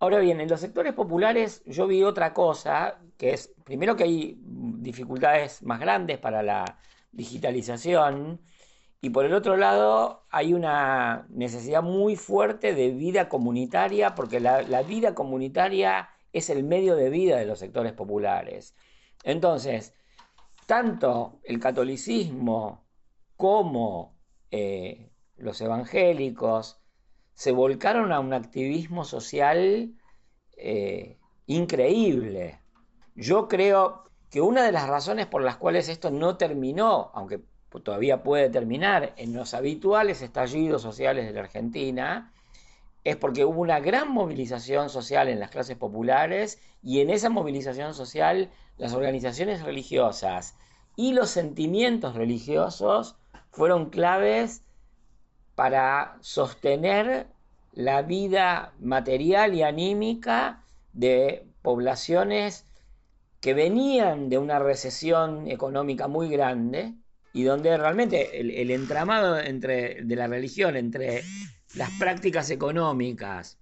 Ahora 0.00 0.18
bien, 0.20 0.40
en 0.40 0.48
los 0.48 0.60
sectores 0.60 0.92
populares 0.94 1.62
yo 1.66 1.86
vi 1.86 2.04
otra 2.04 2.32
cosa, 2.32 2.98
que 3.16 3.30
es, 3.32 3.52
primero 3.64 3.96
que 3.96 4.04
hay 4.04 4.38
dificultades 4.40 5.62
más 5.62 5.80
grandes 5.80 6.18
para 6.18 6.42
la 6.42 6.78
digitalización, 7.10 8.40
y 9.00 9.10
por 9.10 9.24
el 9.24 9.34
otro 9.34 9.56
lado, 9.56 10.24
hay 10.30 10.54
una 10.54 11.26
necesidad 11.30 11.82
muy 11.82 12.16
fuerte 12.16 12.74
de 12.74 12.90
vida 12.90 13.28
comunitaria, 13.28 14.14
porque 14.14 14.40
la, 14.40 14.82
vida 14.82 15.14
comunitaria 15.14 16.08
es 16.32 16.50
el 16.50 16.64
medio 16.64 16.96
de 16.96 17.08
vida 17.10 17.36
de 17.36 17.46
los 17.46 17.60
sectores 17.60 17.92
populares. 17.92 18.74
Entonces, 19.22 19.94
tanto 20.66 21.40
el 21.44 21.60
catolicismo 21.60 22.84
como 23.36 24.16
eh, 24.50 25.10
los 25.36 25.60
evangélicos 25.60 26.77
se 27.38 27.52
volcaron 27.52 28.10
a 28.10 28.18
un 28.18 28.32
activismo 28.32 29.04
social 29.04 29.92
eh, 30.56 31.18
increíble. 31.46 32.58
Yo 33.14 33.46
creo 33.46 34.10
que 34.28 34.40
una 34.40 34.64
de 34.64 34.72
las 34.72 34.88
razones 34.88 35.26
por 35.26 35.42
las 35.42 35.56
cuales 35.56 35.88
esto 35.88 36.10
no 36.10 36.36
terminó, 36.36 37.12
aunque 37.14 37.40
todavía 37.84 38.24
puede 38.24 38.50
terminar 38.50 39.12
en 39.16 39.34
los 39.34 39.54
habituales 39.54 40.20
estallidos 40.20 40.82
sociales 40.82 41.26
de 41.26 41.32
la 41.32 41.42
Argentina, 41.42 42.32
es 43.04 43.14
porque 43.14 43.44
hubo 43.44 43.60
una 43.60 43.78
gran 43.78 44.10
movilización 44.10 44.90
social 44.90 45.28
en 45.28 45.38
las 45.38 45.52
clases 45.52 45.76
populares 45.76 46.58
y 46.82 47.02
en 47.02 47.08
esa 47.08 47.30
movilización 47.30 47.94
social 47.94 48.50
las 48.78 48.94
organizaciones 48.94 49.62
religiosas 49.62 50.56
y 50.96 51.12
los 51.12 51.30
sentimientos 51.30 52.16
religiosos 52.16 53.14
fueron 53.52 53.90
claves 53.90 54.64
para 55.58 56.18
sostener 56.20 57.26
la 57.72 58.02
vida 58.02 58.74
material 58.78 59.54
y 59.54 59.64
anímica 59.64 60.62
de 60.92 61.48
poblaciones 61.62 62.64
que 63.40 63.54
venían 63.54 64.28
de 64.28 64.38
una 64.38 64.60
recesión 64.60 65.48
económica 65.48 66.06
muy 66.06 66.28
grande 66.28 66.94
y 67.32 67.42
donde 67.42 67.76
realmente 67.76 68.38
el, 68.38 68.70
entramado 68.70 69.36
entre, 69.36 70.04
de 70.04 70.14
la 70.14 70.28
religión 70.28 70.76
entre 70.76 71.24
las 71.74 71.90
prácticas 71.98 72.50
económicas 72.50 73.58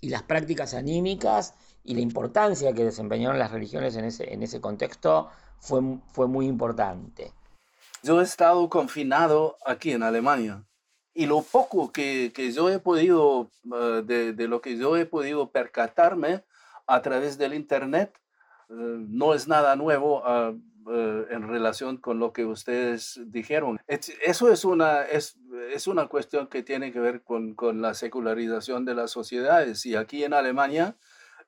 y 0.00 0.08
las 0.08 0.22
prácticas 0.22 0.72
anímicas 0.72 1.52
y 1.84 1.96
la 1.96 2.00
importancia 2.00 2.72
que 2.72 2.86
desempeñaron 2.86 3.38
las 3.38 3.50
religiones 3.50 3.94
en 3.96 4.06
ese, 4.06 4.32
en 4.32 4.42
ese 4.42 4.62
contexto 4.62 5.28
fue, 5.58 5.82
fue 6.12 6.28
muy 6.28 6.46
importante. 6.46 7.34
Yo 8.02 8.22
he 8.22 8.24
estado 8.24 8.70
confinado 8.70 9.58
aquí 9.66 9.92
en 9.92 10.02
Alemania 10.02 10.64
y 11.14 11.26
lo 11.26 11.42
poco 11.42 11.92
que, 11.92 12.32
que 12.34 12.52
yo 12.52 12.68
he 12.70 12.78
podido, 12.78 13.50
eh, 13.64 14.02
de, 14.04 14.32
de, 14.32 14.48
lo 14.48 14.60
que 14.60 14.76
yo 14.76 14.96
he 14.96 15.06
podido 15.06 15.50
percatarme 15.50 16.44
a 16.86 17.02
través 17.02 17.36
del 17.38 17.54
Internet, 17.54 18.18
eh, 18.68 18.74
no 18.74 19.34
es 19.34 19.48
nada 19.48 19.76
nuevo. 19.76 20.22
Uh, 20.86 21.26
en 21.30 21.46
relación 21.46 21.98
con 21.98 22.18
lo 22.18 22.32
que 22.32 22.46
ustedes 22.46 23.20
dijeron. 23.26 23.78
Eso 23.86 24.50
es 24.50 24.64
una, 24.64 25.02
es, 25.02 25.38
es 25.72 25.86
una 25.86 26.08
cuestión 26.08 26.46
que 26.46 26.62
tiene 26.62 26.90
que 26.90 26.98
ver 26.98 27.22
con, 27.22 27.54
con, 27.54 27.82
la 27.82 27.92
secularización 27.92 28.86
de 28.86 28.94
las 28.94 29.10
sociedades. 29.10 29.84
Y 29.84 29.94
aquí 29.94 30.24
en 30.24 30.32
Alemania, 30.32 30.96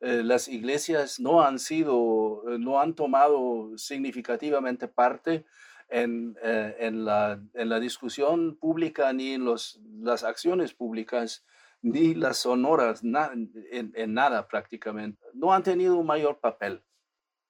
eh, 0.01 0.23
las 0.23 0.49
iglesias 0.49 1.19
no 1.19 1.43
han 1.43 1.59
sido, 1.59 2.43
no 2.59 2.79
han 2.79 2.95
tomado 2.95 3.71
significativamente 3.79 4.87
parte 4.87 5.47
en, 5.93 6.37
en, 6.43 7.05
la, 7.05 7.41
en 7.55 7.69
la, 7.69 7.79
discusión 7.79 8.57
pública 8.57 9.13
ni 9.13 9.33
en 9.33 9.45
los, 9.45 9.81
las 10.01 10.25
acciones 10.25 10.73
públicas 10.73 11.45
ni 11.83 12.15
las 12.15 12.39
sonoras, 12.39 13.03
en, 13.03 13.93
en 13.95 14.15
nada 14.15 14.49
prácticamente. 14.49 15.23
No 15.35 15.53
han 15.53 15.63
tenido 15.63 15.97
un 15.97 16.07
mayor 16.07 16.39
papel 16.41 16.83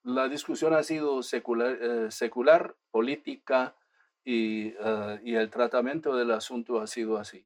la 0.04 0.28
discusión 0.28 0.74
ha 0.74 0.82
sido 0.82 1.22
secular, 1.22 1.78
eh, 1.80 2.10
secular 2.10 2.76
política 2.90 3.76
y, 4.24 4.66
eh, 4.68 5.20
y, 5.24 5.34
el 5.34 5.50
tratamiento 5.50 6.16
del 6.16 6.30
asunto 6.30 6.80
ha 6.80 6.86
sido 6.86 7.18
así. 7.18 7.44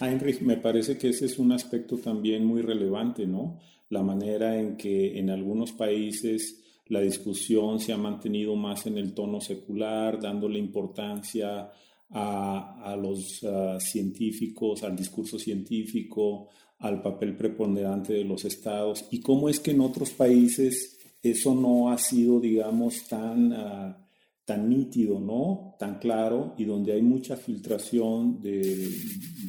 Heinrich, 0.00 0.40
me 0.40 0.56
parece 0.56 0.98
que 0.98 1.10
ese 1.10 1.26
es 1.26 1.38
un 1.38 1.52
aspecto 1.52 1.98
también 1.98 2.44
muy 2.44 2.62
relevante, 2.62 3.26
¿no? 3.26 3.58
La 3.88 4.02
manera 4.02 4.58
en 4.58 4.76
que 4.76 5.18
en 5.18 5.30
algunos 5.30 5.72
países 5.72 6.65
la 6.88 7.00
discusión 7.00 7.80
se 7.80 7.92
ha 7.92 7.96
mantenido 7.96 8.54
más 8.56 8.86
en 8.86 8.98
el 8.98 9.12
tono 9.12 9.40
secular, 9.40 10.20
dándole 10.20 10.58
importancia 10.58 11.70
a, 12.10 12.92
a 12.92 12.96
los 12.96 13.42
uh, 13.42 13.80
científicos, 13.80 14.82
al 14.82 14.96
discurso 14.96 15.38
científico, 15.38 16.48
al 16.78 17.02
papel 17.02 17.36
preponderante 17.36 18.12
de 18.12 18.24
los 18.24 18.44
estados, 18.44 19.06
y 19.10 19.20
cómo 19.20 19.48
es 19.48 19.60
que 19.60 19.72
en 19.72 19.80
otros 19.80 20.10
países 20.10 20.98
eso 21.22 21.54
no 21.54 21.90
ha 21.90 21.98
sido, 21.98 22.38
digamos, 22.38 23.08
tan, 23.08 23.52
ah, 23.52 24.05
tan 24.46 24.68
nítido, 24.68 25.18
¿no? 25.18 25.74
Tan 25.76 25.98
claro 25.98 26.54
y 26.56 26.64
donde 26.64 26.92
hay 26.92 27.02
mucha 27.02 27.36
filtración 27.36 28.40
de, 28.40 28.88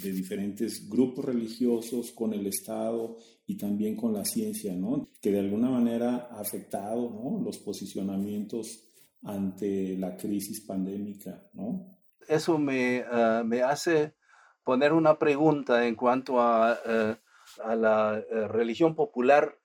diferentes 0.03 0.89
grupos 0.89 1.25
religiosos 1.25 2.11
con 2.11 2.33
el 2.33 2.47
Estado 2.47 3.17
y 3.45 3.57
también 3.57 3.95
con 3.95 4.13
la 4.13 4.25
ciencia, 4.25 4.75
¿no? 4.75 5.07
Que 5.21 5.31
de 5.31 5.39
alguna 5.39 5.69
manera 5.69 6.27
ha 6.31 6.39
afectado, 6.39 7.11
¿no? 7.11 7.43
Los 7.43 7.59
posicionamientos 7.59 8.83
ante 9.23 9.95
la 9.97 10.17
crisis 10.17 10.61
pandémica, 10.61 11.43
¿no? 11.53 11.97
Eso 12.27 12.57
me, 12.57 13.03
ah, 13.09 13.43
me 13.45 13.61
hace 13.61 14.13
poner 14.63 14.93
una 14.93 15.19
pregunta 15.19 15.87
en 15.87 15.95
cuanto 15.95 16.41
a, 16.41 16.77
eh, 16.85 17.15
la 17.75 18.19
eh, 18.19 18.47
religión 18.47 18.95
popular 18.95 19.55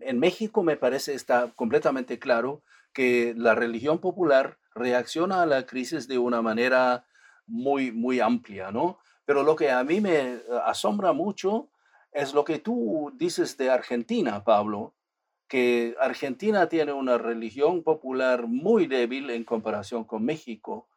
en 0.00 0.18
México 0.18 0.62
me 0.62 0.76
parece 0.76 1.14
está 1.14 1.52
completamente 1.54 2.18
claro 2.18 2.62
que 2.92 3.34
la 3.36 3.54
religión 3.54 4.00
popular 4.00 4.58
reacciona 4.74 5.42
a 5.42 5.46
la 5.46 5.66
crisis 5.66 6.08
de 6.08 6.18
una 6.18 6.42
manera 6.42 7.06
muy, 7.46 7.92
muy 7.92 8.20
amplia, 8.20 8.70
¿no? 8.70 8.98
Pero 9.24 9.42
lo 9.42 9.56
que 9.56 9.70
a 9.70 9.84
mí 9.84 10.00
me 10.00 10.40
asombra 10.64 11.12
mucho 11.12 11.68
es 12.12 12.34
lo 12.34 12.44
que 12.44 12.58
tú 12.58 13.12
dices 13.14 13.56
de 13.56 13.70
Argentina, 13.70 14.44
Pablo, 14.44 14.94
que 15.48 15.94
Argentina 16.00 16.68
tiene 16.68 16.92
una 16.92 17.18
religión 17.18 17.82
popular 17.82 18.46
muy 18.46 18.86
débil 18.86 19.30
en 19.30 19.44
comparación 19.44 20.04
con 20.04 20.24
México. 20.24 20.88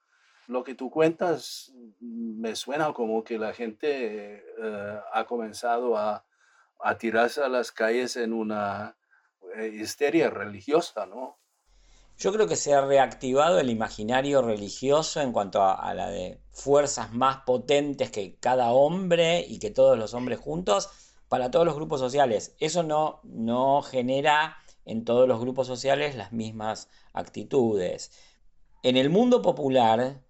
Lo 0.47 0.63
que 0.63 0.75
tú 0.75 0.89
cuentas 0.89 1.73
me 1.99 2.55
suena 2.55 2.93
como 2.93 3.23
que 3.23 3.37
la 3.37 3.53
gente 3.53 4.43
eh, 4.61 4.99
ha 5.13 5.25
comenzado 5.25 5.97
a, 5.97 6.25
a 6.79 6.97
tirarse 6.97 7.41
a 7.41 7.49
las 7.49 7.71
calles 7.71 8.15
en 8.15 8.33
una 8.33 8.95
eh, 9.55 9.67
histeria 9.67 10.29
religiosa, 10.29 11.05
¿no? 11.05 11.37
Yo 12.17 12.31
creo 12.31 12.47
que 12.47 12.55
se 12.55 12.73
ha 12.73 12.81
reactivado 12.85 13.59
el 13.59 13.69
imaginario 13.69 14.41
religioso 14.41 15.19
en 15.19 15.33
cuanto 15.33 15.61
a, 15.63 15.93
la 15.93 16.09
de 16.09 16.39
fuerzas 16.51 17.11
más 17.13 17.41
potentes 17.45 18.09
que 18.09 18.35
cada 18.35 18.71
hombre 18.71 19.41
y 19.41 19.59
que 19.59 19.69
todos 19.69 19.97
los 19.97 20.13
hombres 20.13 20.39
juntos 20.39 20.89
para 21.27 21.51
todos 21.51 21.65
los 21.65 21.75
grupos 21.75 21.99
sociales. 21.99 22.55
Eso 22.59 22.83
no, 22.83 23.19
no 23.23 23.81
genera 23.81 24.57
en 24.85 25.03
todos 25.03 25.27
los 25.27 25.41
grupos 25.41 25.67
sociales 25.67 26.15
las 26.15 26.31
mismas 26.31 26.89
actitudes. 27.11 28.11
En 28.81 28.95
el 28.95 29.09
mundo 29.09 29.41
popular, 29.41 30.21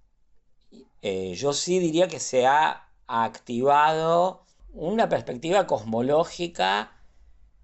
eh, 1.04 1.36
yo 1.36 1.54
sí 1.54 1.78
diría 1.78 2.08
que 2.08 2.20
se 2.20 2.48
ha 2.48 2.90
activado 3.06 4.46
una 4.74 5.08
perspectiva 5.08 5.68
cosmológica 5.68 6.95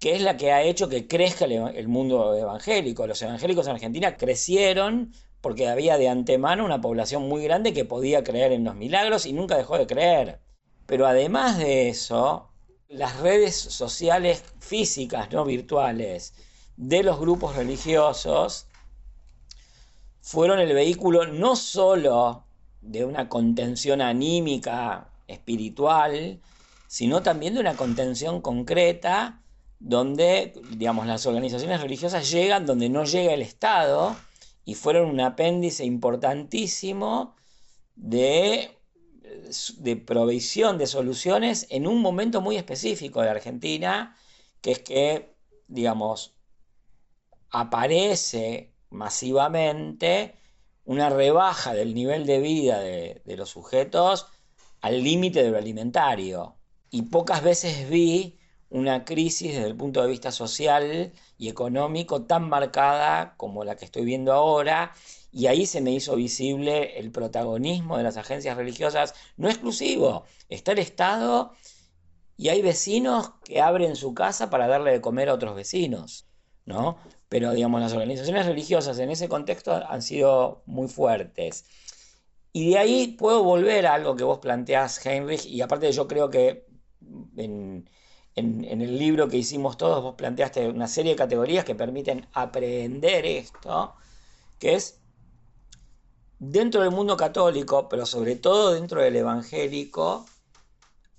que 0.02 0.16
es 0.16 0.20
la 0.20 0.36
que 0.36 0.50
ha 0.50 0.62
hecho 0.62 0.88
que 0.88 1.06
crezca 1.06 1.44
el, 1.44 1.86
mundo 1.86 2.34
evangélico. 2.34 3.06
Los 3.06 3.22
evangélicos 3.22 3.68
en 3.68 3.74
Argentina 3.74 4.16
crecieron 4.16 5.12
porque 5.40 5.68
había 5.68 5.96
de 5.96 6.08
antemano 6.08 6.64
una 6.64 6.80
población 6.80 7.28
muy 7.28 7.44
grande 7.44 7.72
que 7.72 7.84
podía 7.84 8.24
creer 8.24 8.50
en 8.50 8.64
los 8.64 8.74
milagros 8.74 9.26
y 9.26 9.32
nunca 9.32 9.56
dejó 9.56 9.78
de 9.78 9.86
creer. 9.86 10.40
Pero 10.86 11.06
además 11.06 11.56
de 11.56 11.88
eso, 11.88 12.50
las 12.88 13.20
redes 13.20 13.54
sociales 13.54 14.42
físicas, 14.58 15.30
no 15.30 15.44
virtuales, 15.44 16.34
de 16.76 17.04
los 17.04 17.20
grupos 17.20 17.54
religiosos 17.54 18.66
fueron 20.20 20.58
el 20.58 20.74
vehículo 20.74 21.28
no 21.28 21.54
solo 21.54 22.42
de 22.80 23.04
una 23.04 23.28
contención 23.28 24.00
anímica, 24.00 25.12
espiritual, 25.28 26.40
sino 26.88 27.22
también 27.22 27.54
de 27.54 27.60
una 27.60 27.76
contención 27.76 28.40
concreta 28.40 29.41
donde, 29.84 30.52
digamos, 30.70 31.06
las 31.06 31.26
organizaciones 31.26 31.80
religiosas 31.80 32.30
llegan 32.30 32.66
donde 32.66 32.88
no 32.88 33.04
llega 33.04 33.34
el 33.34 33.42
Estado 33.42 34.16
y 34.64 34.74
fueron 34.74 35.10
un 35.10 35.20
apéndice 35.20 35.84
importantísimo 35.84 37.34
de, 37.96 38.70
de 39.78 39.96
provisión 39.96 40.78
de 40.78 40.86
soluciones 40.86 41.66
en 41.68 41.88
un 41.88 42.00
momento 42.00 42.40
muy 42.40 42.56
específico 42.56 43.22
de 43.22 43.30
Argentina, 43.30 44.16
que 44.60 44.70
es 44.70 44.78
que, 44.78 45.34
digamos, 45.66 46.34
aparece 47.50 48.72
masivamente 48.90 50.36
una 50.84 51.10
rebaja 51.10 51.74
del 51.74 51.92
nivel 51.92 52.24
de 52.24 52.38
vida 52.38 52.78
de, 52.80 53.20
los 53.36 53.50
sujetos 53.50 54.28
al 54.80 55.02
límite 55.02 55.42
de 55.42 55.50
lo 55.50 55.58
alimentario. 55.58 56.56
Y 56.90 57.02
pocas 57.02 57.42
veces 57.42 57.88
vi 57.90 58.38
una 58.72 59.04
crisis 59.04 59.54
desde 59.54 59.68
el 59.68 59.76
punto 59.76 60.02
de 60.02 60.08
vista 60.08 60.32
social 60.32 61.12
y 61.38 61.48
económico 61.48 62.22
tan 62.24 62.48
marcada 62.48 63.34
como 63.36 63.64
la 63.64 63.76
que 63.76 63.84
estoy 63.84 64.04
viendo 64.04 64.32
ahora. 64.32 64.92
Y 65.30 65.46
ahí 65.46 65.66
se 65.66 65.80
me 65.80 65.92
hizo 65.92 66.16
visible 66.16 66.98
el 66.98 67.10
protagonismo 67.10 67.96
de 67.96 68.02
las 68.02 68.16
agencias 68.16 68.56
religiosas, 68.56 69.14
no 69.36 69.48
exclusivo. 69.48 70.24
Está 70.48 70.72
el 70.72 70.78
Estado 70.78 71.52
y 72.36 72.48
hay 72.48 72.62
vecinos 72.62 73.32
que 73.44 73.60
abren 73.60 73.96
su 73.96 74.14
casa 74.14 74.50
para 74.50 74.66
darle 74.66 74.92
de 74.92 75.00
comer 75.00 75.28
a 75.28 75.34
otros 75.34 75.54
vecinos, 75.54 76.26
¿no? 76.66 76.98
pero 77.32 77.52
digamos, 77.52 77.80
las 77.80 77.94
organizaciones 77.94 78.44
religiosas 78.44 78.98
en 78.98 79.10
ese 79.10 79.26
contexto 79.26 79.72
han 79.72 80.02
sido 80.02 80.62
muy 80.66 80.86
fuertes. 80.86 81.64
Y 82.52 82.72
de 82.72 82.78
ahí 82.78 83.16
puedo 83.18 83.42
volver 83.42 83.86
a 83.86 83.94
algo 83.94 84.16
que 84.16 84.22
vos 84.22 84.38
planteás, 84.38 85.04
Heinrich, 85.06 85.46
y 85.46 85.62
aparte 85.62 85.90
yo 85.92 86.06
creo 86.06 86.28
que 86.28 86.66
en, 87.38 87.88
el 88.34 88.98
libro 88.98 89.28
que 89.28 89.36
hicimos 89.36 89.76
todos 89.76 90.02
vos 90.02 90.14
planteaste 90.14 90.68
una 90.68 90.88
serie 90.88 91.12
de 91.12 91.18
categorías 91.18 91.64
que 91.64 91.74
permiten 91.74 92.26
aprender 92.32 93.26
esto, 93.26 93.94
que 94.58 94.74
es 94.74 95.00
dentro 96.38 96.80
del 96.82 96.90
mundo 96.90 97.16
católico, 97.16 97.88
pero 97.88 98.04
sobre 98.06 98.36
todo 98.36 98.72
dentro 98.72 99.00
del 99.00 99.16
evangélico, 99.16 100.26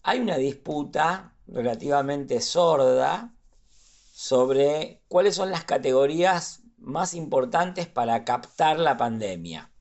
hay 0.02 0.20
una 0.20 0.38
disputa 0.38 1.34
relativamente 1.48 2.42
sorda 2.42 3.34
sobre 4.14 5.02
cuáles 5.08 5.36
son 5.36 5.50
las 5.50 5.64
categorías 5.64 6.62
más 6.78 7.14
importantes 7.14 7.88
para 7.88 8.26
captar 8.26 8.80
la 8.80 8.98
pandemia. 8.98 9.72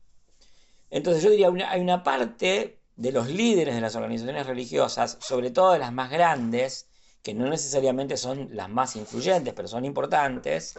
Entonces 0.91 1.23
yo 1.23 1.31
diría, 1.31 1.51
hay 1.69 1.81
una 1.81 2.03
parte 2.05 2.81
de 2.97 3.13
los 3.13 3.29
líderes 3.29 3.75
de 3.75 3.81
las 3.81 3.97
organizaciones 3.97 4.47
religiosas, 4.47 5.19
sobre 5.21 5.51
todo 5.51 5.73
de 5.73 5.81
las 5.81 5.93
más 5.93 6.11
grandes, 6.11 6.89
que 7.23 7.35
no 7.35 7.49
necesariamente 7.49 8.17
son 8.17 8.49
las 8.53 8.69
más 8.69 8.97
influyentes, 8.97 9.55
pero 9.55 9.69
son 9.69 9.85
importantes, 9.85 10.79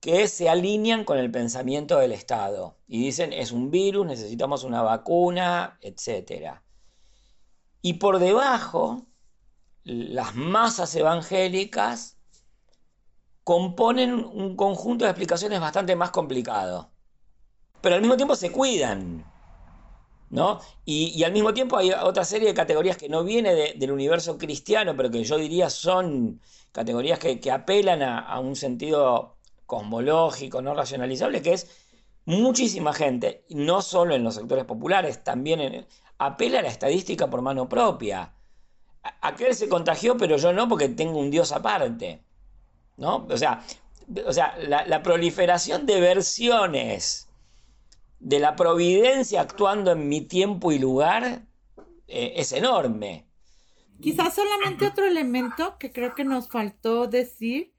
que 0.00 0.26
se 0.28 0.48
alinean 0.48 1.04
con 1.04 1.18
el 1.18 1.30
pensamiento 1.30 1.98
del 1.98 2.12
Estado 2.12 2.78
y 2.88 3.02
dicen 3.04 3.32
es 3.32 3.52
un 3.52 3.70
virus, 3.70 4.06
necesitamos 4.06 4.64
una 4.64 4.82
vacuna, 4.82 5.78
etc. 5.82 6.54
Y 7.82 7.94
por 7.94 8.18
debajo, 8.18 9.06
las 9.84 10.34
masas 10.34 10.94
evangélicas 10.94 12.16
componen 13.44 14.14
un 14.14 14.56
conjunto 14.56 15.04
de 15.04 15.10
explicaciones 15.10 15.60
bastante 15.60 15.96
más 15.96 16.10
complicado. 16.10 16.90
Pero 17.80 17.94
al 17.94 18.00
mismo 18.00 18.16
tiempo 18.16 18.36
se 18.36 18.52
cuidan. 18.52 19.29
¿No? 20.30 20.60
Y, 20.84 21.22
al 21.24 21.32
mismo 21.32 21.52
tiempo 21.52 21.76
hay 21.76 21.90
otra 21.92 22.24
serie 22.24 22.48
de 22.48 22.54
categorías 22.54 22.96
que 22.96 23.08
no 23.08 23.24
viene 23.24 23.74
del 23.74 23.92
universo 23.92 24.38
cristiano, 24.38 24.96
pero 24.96 25.10
que 25.10 25.24
yo 25.24 25.36
diría 25.36 25.68
son 25.70 26.40
categorías 26.72 27.18
que, 27.18 27.50
apelan 27.50 28.02
a, 28.02 28.38
un 28.40 28.56
sentido 28.56 29.36
cosmológico, 29.66 30.62
no 30.62 30.74
racionalizable, 30.74 31.42
que 31.42 31.54
es 31.54 31.68
muchísima 32.24 32.92
gente, 32.92 33.44
no 33.50 33.82
solo 33.82 34.14
en 34.14 34.24
los 34.24 34.36
sectores 34.36 34.64
populares, 34.64 35.22
también 35.24 35.86
apela 36.18 36.60
a 36.60 36.62
la 36.62 36.68
estadística 36.68 37.28
por 37.28 37.42
mano 37.42 37.68
propia. 37.68 38.32
Aquel 39.22 39.54
se 39.54 39.68
contagió, 39.68 40.16
pero 40.16 40.36
yo 40.36 40.52
no, 40.52 40.68
porque 40.68 40.88
tengo 40.88 41.18
un 41.18 41.30
Dios 41.30 41.52
aparte. 41.52 42.22
¿no? 43.00 43.26
O 43.30 43.36
sea, 43.36 43.64
o 44.26 44.32
sea 44.32 44.56
la, 44.58 45.02
proliferación 45.02 45.86
de 45.86 46.00
versiones 46.00 47.29
de 48.20 48.38
la 48.38 48.54
providencia 48.54 49.40
actuando 49.40 49.92
en 49.92 50.08
mi 50.08 50.20
tiempo 50.20 50.70
y 50.70 50.78
lugar 50.78 51.46
eh, 52.06 52.34
es 52.36 52.52
enorme. 52.52 53.26
Quizás 54.00 54.34
solamente 54.34 54.86
otro 54.86 55.06
elemento 55.06 55.76
que 55.78 55.90
creo 55.90 56.14
que 56.14 56.24
nos 56.24 56.48
faltó 56.48 57.06
decir, 57.06 57.72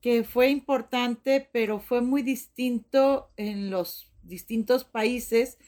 que 0.00 0.24
fue 0.24 0.48
importante, 0.50 1.48
pero 1.52 1.78
fue 1.78 2.00
muy 2.00 2.22
distinto 2.22 3.30
en 3.36 3.70
los 3.70 4.12
distintos 4.22 4.84
países, 4.84 5.58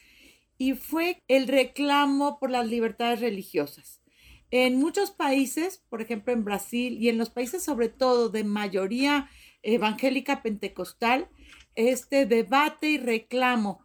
y 0.57 0.73
fue 0.73 1.23
el 1.27 1.47
reclamo 1.47 2.39
por 2.39 2.49
las 2.49 2.67
libertades 2.67 3.19
religiosas. 3.19 4.01
En 4.51 4.77
muchos 4.77 5.11
países, 5.11 5.83
por 5.89 6.01
ejemplo 6.01 6.31
en 6.31 6.45
Brasil 6.45 6.97
y 7.01 7.09
en 7.09 7.17
los 7.17 7.29
países 7.29 7.63
sobre 7.63 7.89
todo 7.89 8.29
de 8.29 8.43
mayoría 8.43 9.29
evangélica 9.63 10.41
pentecostal, 10.41 11.29
este 11.75 12.25
debate 12.25 12.87
y 12.91 12.97
reclamo 12.97 13.81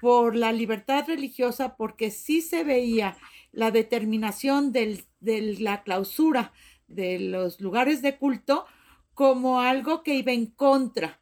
por 0.00 0.36
la 0.36 0.52
libertad 0.52 1.04
religiosa, 1.06 1.76
porque 1.76 2.10
sí 2.10 2.40
se 2.40 2.64
veía 2.64 3.16
la 3.52 3.70
determinación 3.70 4.72
de 4.72 5.04
la 5.58 5.82
clausura 5.82 6.52
de 6.86 7.18
los 7.18 7.60
lugares 7.60 8.02
de 8.02 8.16
culto 8.16 8.66
como 9.14 9.60
algo 9.60 10.02
que 10.02 10.14
iba 10.14 10.32
en 10.32 10.46
contra 10.46 11.20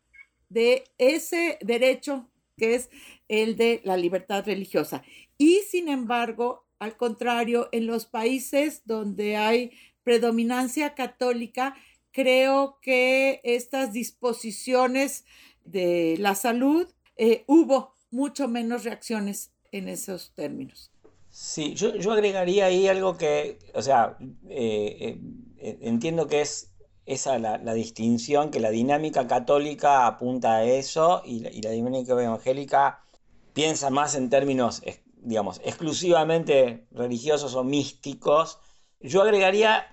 de 0.48 0.84
ese 0.98 1.58
derecho 1.60 2.28
que 2.56 2.74
es 2.74 2.90
el 3.28 3.56
de 3.56 3.80
la 3.84 3.96
libertad 3.96 4.44
religiosa. 4.46 5.02
Y 5.38 5.60
sin 5.68 5.88
embargo, 5.88 6.66
al 6.78 6.96
contrario, 6.96 7.68
en 7.72 7.86
los 7.86 8.06
países 8.06 8.82
donde 8.84 9.36
hay 9.36 9.72
predominancia 10.02 10.94
católica, 10.94 11.74
creo 12.12 12.78
que 12.80 13.40
estas 13.44 13.92
disposiciones 13.92 15.24
de 15.64 16.16
la 16.18 16.34
salud 16.34 16.86
eh, 17.16 17.44
hubo 17.46 17.95
mucho 18.16 18.48
menos 18.48 18.84
reacciones 18.84 19.52
en 19.72 19.88
esos 19.88 20.32
términos. 20.34 20.90
Sí, 21.28 21.74
yo, 21.74 22.12
agregaría 22.12 22.64
ahí 22.64 22.88
algo 22.88 23.18
que, 23.18 23.58
o 23.74 23.82
sea, 23.82 24.16
eh, 24.48 25.20
eh, 25.58 25.78
entiendo 25.82 26.26
que 26.26 26.40
es 26.40 26.70
esa 27.04 27.38
la, 27.38 27.74
distinción, 27.74 28.50
que 28.50 28.58
la 28.58 28.70
dinámica 28.70 29.26
católica 29.26 30.06
apunta 30.06 30.56
a 30.56 30.64
eso 30.64 31.22
y 31.26 31.40
la, 31.40 31.70
dinámica 31.70 32.14
evangélica 32.14 33.04
piensa 33.52 33.90
más 33.90 34.14
en 34.14 34.30
términos 34.30 34.82
digamos, 35.18 35.60
exclusivamente 35.64 36.86
religiosos 36.92 37.54
o 37.54 37.64
místicos. 37.64 38.60
Yo 39.00 39.22
agregaría 39.22 39.84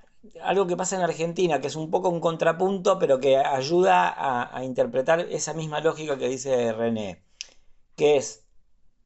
algo 0.42 0.66
que 0.68 0.78
pasa 0.78 0.96
en 0.96 1.02
Argentina, 1.02 1.60
que 1.60 1.68
es 1.68 1.76
un 1.76 1.90
poco 1.92 2.08
un 2.10 2.22
contrapunto, 2.22 3.00
pero 3.00 3.20
que 3.20 3.38
ayuda 3.38 4.14
a 4.56 4.64
interpretar 4.64 5.20
esa 5.22 5.54
misma 5.54 5.82
lógica 5.82 6.18
que 6.18 6.30
dice 6.30 6.72
René, 6.72 7.23
que 7.96 8.18
es, 8.18 8.46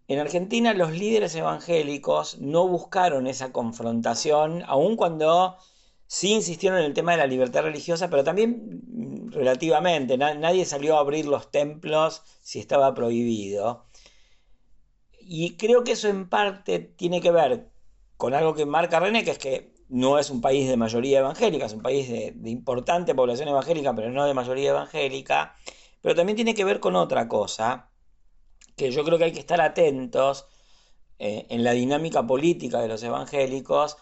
en 0.07 0.19
Argentina 0.19 0.73
los 0.73 0.91
líderes 0.91 1.35
evangélicos 1.35 2.39
no 2.39 2.67
buscaron 2.67 3.27
esa 3.27 3.51
confrontación, 3.51 4.63
aun 4.67 4.95
cuando 4.95 5.57
sí 6.07 6.33
insistieron 6.33 6.79
en 6.79 6.85
el 6.85 6.93
tema 6.93 7.11
de 7.11 7.17
la 7.17 7.27
libertad 7.27 7.63
religiosa, 7.63 8.09
pero 8.09 8.23
también 8.23 8.81
mm, 8.87 9.31
relativamente, 9.31 10.17
nadie 10.17 10.65
salió 10.65 10.97
a 10.97 11.01
abrir 11.01 11.25
los 11.25 11.51
templos 11.51 12.23
si 12.41 12.59
estaba 12.59 12.93
prohibido. 12.93 13.85
Y 15.19 15.57
creo 15.57 15.83
que 15.83 15.91
eso 15.93 16.07
en 16.07 16.29
parte 16.29 16.79
tiene 16.79 17.21
que 17.21 17.31
ver 17.31 17.69
con 18.15 18.33
algo 18.33 18.53
que 18.55 18.65
marca 18.65 18.99
René, 18.99 19.23
que 19.23 19.31
es 19.31 19.37
que 19.37 19.73
no 19.89 20.19
es 20.19 20.29
un 20.29 20.41
país 20.41 20.67
de 20.67 20.77
mayoría 20.77 21.19
evangélica, 21.19 21.65
es 21.65 21.73
un 21.73 21.81
país 21.81 22.09
de, 22.09 22.49
importante 22.49 23.15
población 23.15 23.49
evangélica, 23.49 23.93
pero 23.95 24.11
no 24.11 24.25
de 24.25 24.33
mayoría 24.33 24.71
evangélica. 24.71 25.55
Pero 26.01 26.15
también 26.15 26.35
tiene 26.35 26.55
que 26.55 26.65
ver 26.65 26.79
con 26.79 26.95
otra 26.95 27.27
cosa, 27.27 27.89
que 28.77 28.91
yo 28.91 29.03
creo 29.03 29.17
que 29.17 29.25
hay 29.25 29.33
que 29.33 29.39
estar 29.39 29.59
atentos 29.59 30.45
eh, 31.19 31.47
en 31.49 31.63
la 31.63 31.71
dinámica 31.71 32.25
política 32.25 32.79
de 32.79 32.87
los 32.87 33.03
evangélicos, 33.03 33.97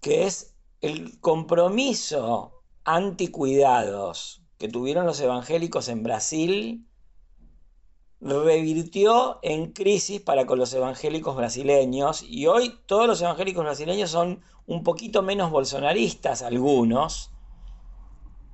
que 0.00 0.24
es 0.24 0.54
el 0.80 1.20
compromiso 1.20 2.62
anticuidados 2.84 4.42
que 4.56 4.68
tuvieron 4.68 5.04
los 5.04 5.20
evangélicos 5.20 5.88
en 5.88 6.02
Brasil 6.02 6.86
revirtió 8.20 9.38
en 9.42 9.72
crisis 9.72 10.20
para 10.20 10.46
con 10.46 10.58
los 10.58 10.72
evangélicos 10.72 11.36
brasileños 11.36 12.22
y 12.22 12.46
hoy 12.46 12.78
todos 12.86 13.06
los 13.06 13.20
evangélicos 13.20 13.64
brasileños 13.64 14.10
son 14.10 14.42
un 14.66 14.82
poquito 14.82 15.22
menos 15.22 15.50
bolsonaristas 15.50 16.40
algunos 16.40 17.30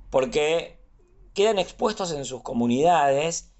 porque 0.09 0.81
quedan 1.33 1.59
expuestos 1.59 2.11
en 2.11 2.25
sus 2.25 2.41
comunidades 2.41 3.50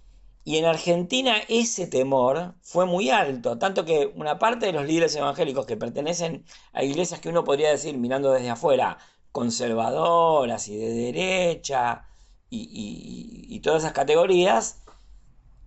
y 0.44 0.58
en 0.58 0.66
Argentina 0.66 1.36
ese 1.48 1.88
temor 1.88 2.56
fue 2.62 2.86
muy 2.86 3.10
alto, 3.10 3.58
tanto 3.58 3.86
que 3.86 4.12
una 4.16 4.40
parte 4.40 4.66
de 4.66 4.74
los 4.74 4.86
líderes 4.86 5.16
evangélicos 5.16 5.66
que 5.66 5.78
pertenecen 5.78 6.46
a 6.74 6.84
iglesias 6.84 7.20
que 7.20 7.30
uno 7.30 7.44
podría 7.44 7.70
decir 7.70 7.98
mirando 7.98 8.32
desde 8.32 8.50
afuera 8.50 8.98
conservadoras 9.32 10.68
y 10.68 10.78
de 10.78 10.90
derecha 10.90 12.06
y, 12.50 13.60
todas 13.64 13.84
esas 13.84 13.94
categorías, 13.94 14.82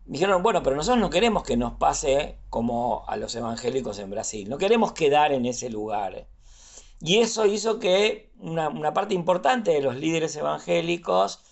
dijeron, 0.04 0.42
bueno, 0.42 0.62
pero 0.62 0.76
nosotros 0.76 1.00
no 1.00 1.10
queremos 1.10 1.44
que 1.44 1.56
nos 1.56 1.74
pase 1.74 2.38
como 2.50 3.04
a 3.08 3.16
los 3.16 3.34
evangélicos 3.36 3.98
en 4.00 4.10
Brasil, 4.10 4.48
no 4.50 4.58
queremos 4.58 4.92
quedar 4.92 5.32
en 5.32 5.46
ese 5.46 5.70
lugar. 5.70 6.26
Y 7.00 7.18
eso 7.18 7.46
hizo 7.46 7.78
que 7.78 8.32
una, 8.38 8.92
parte 8.92 9.14
importante 9.14 9.70
de 9.70 9.82
los 9.82 9.96
líderes 9.96 10.34
evangélicos 10.36 11.43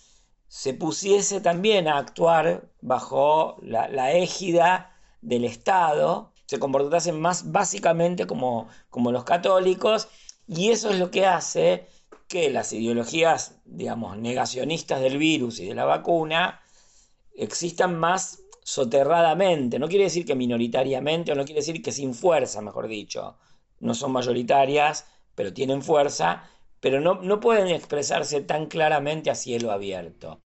se 0.53 0.75
pusiese 0.75 1.41
también 1.41 1.87
a 1.87 1.97
actuar 1.97 2.69
bajo 2.79 3.57
la, 3.63 4.11
égida 4.13 4.95
del 5.19 5.45
Estado, 5.45 6.31
se 6.45 6.59
comportasen 6.59 7.19
más 7.19 7.51
básicamente 7.51 8.27
como, 8.27 8.67
como 8.91 9.11
los 9.11 9.23
católicos, 9.23 10.09
y 10.47 10.69
eso 10.69 10.91
es 10.91 10.99
lo 10.99 11.09
que 11.09 11.25
hace 11.25 11.87
que 12.27 12.51
las 12.51 12.71
ideologías, 12.71 13.61
digamos, 13.65 14.15
negacionistas 14.19 15.01
del 15.01 15.17
virus 15.17 15.59
y 15.59 15.65
de 15.65 15.73
la 15.73 15.85
vacuna 15.85 16.61
existan 17.33 17.99
más 17.99 18.43
soterradamente. 18.61 19.79
No 19.79 19.87
quiere 19.87 20.03
decir 20.03 20.23
que 20.23 20.35
minoritariamente, 20.35 21.31
o 21.31 21.35
no 21.35 21.45
quiere 21.45 21.61
decir 21.61 21.81
que 21.81 21.91
sin 21.91 22.13
fuerza, 22.13 22.61
mejor 22.61 22.87
dicho. 22.87 23.37
No 23.79 23.95
son 23.95 24.11
mayoritarias, 24.11 25.07
pero 25.33 25.51
tienen 25.51 25.81
fuerza, 25.81 26.47
pero 26.79 27.01
no, 27.01 27.15
no 27.23 27.39
pueden 27.39 27.69
expresarse 27.69 28.41
tan 28.41 28.67
claramente 28.67 29.31
a 29.31 29.35
cielo 29.35 29.71
abierto. 29.71 30.42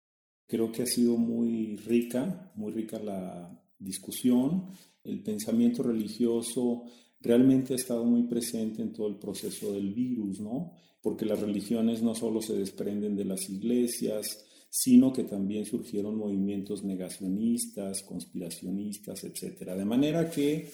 Creo 0.47 0.71
que 0.71 0.83
ha 0.83 0.85
sido 0.85 1.17
muy 1.17 1.77
rica, 1.77 2.51
muy 2.55 2.71
rica 2.71 2.99
la 2.99 3.59
discusión. 3.79 4.67
El 5.03 5.21
pensamiento 5.21 5.83
religioso 5.83 6.83
realmente 7.19 7.73
ha 7.73 7.77
estado 7.77 8.03
muy 8.03 8.23
presente 8.23 8.81
en 8.81 8.93
todo 8.93 9.07
el 9.07 9.15
proceso 9.15 9.71
del 9.71 9.93
virus, 9.93 10.39
¿no? 10.39 10.73
Porque 11.01 11.25
las 11.25 11.39
religiones 11.39 12.01
no 12.01 12.15
solo 12.15 12.41
se 12.41 12.53
desprenden 12.53 13.15
de 13.15 13.25
las 13.25 13.49
iglesias, 13.49 14.45
sino 14.69 15.13
que 15.13 15.23
también 15.23 15.65
surgieron 15.65 16.17
movimientos 16.17 16.83
negacionistas, 16.83 18.01
conspiracionistas, 18.03 19.23
etc. 19.23 19.71
De 19.75 19.85
manera 19.85 20.29
que 20.29 20.69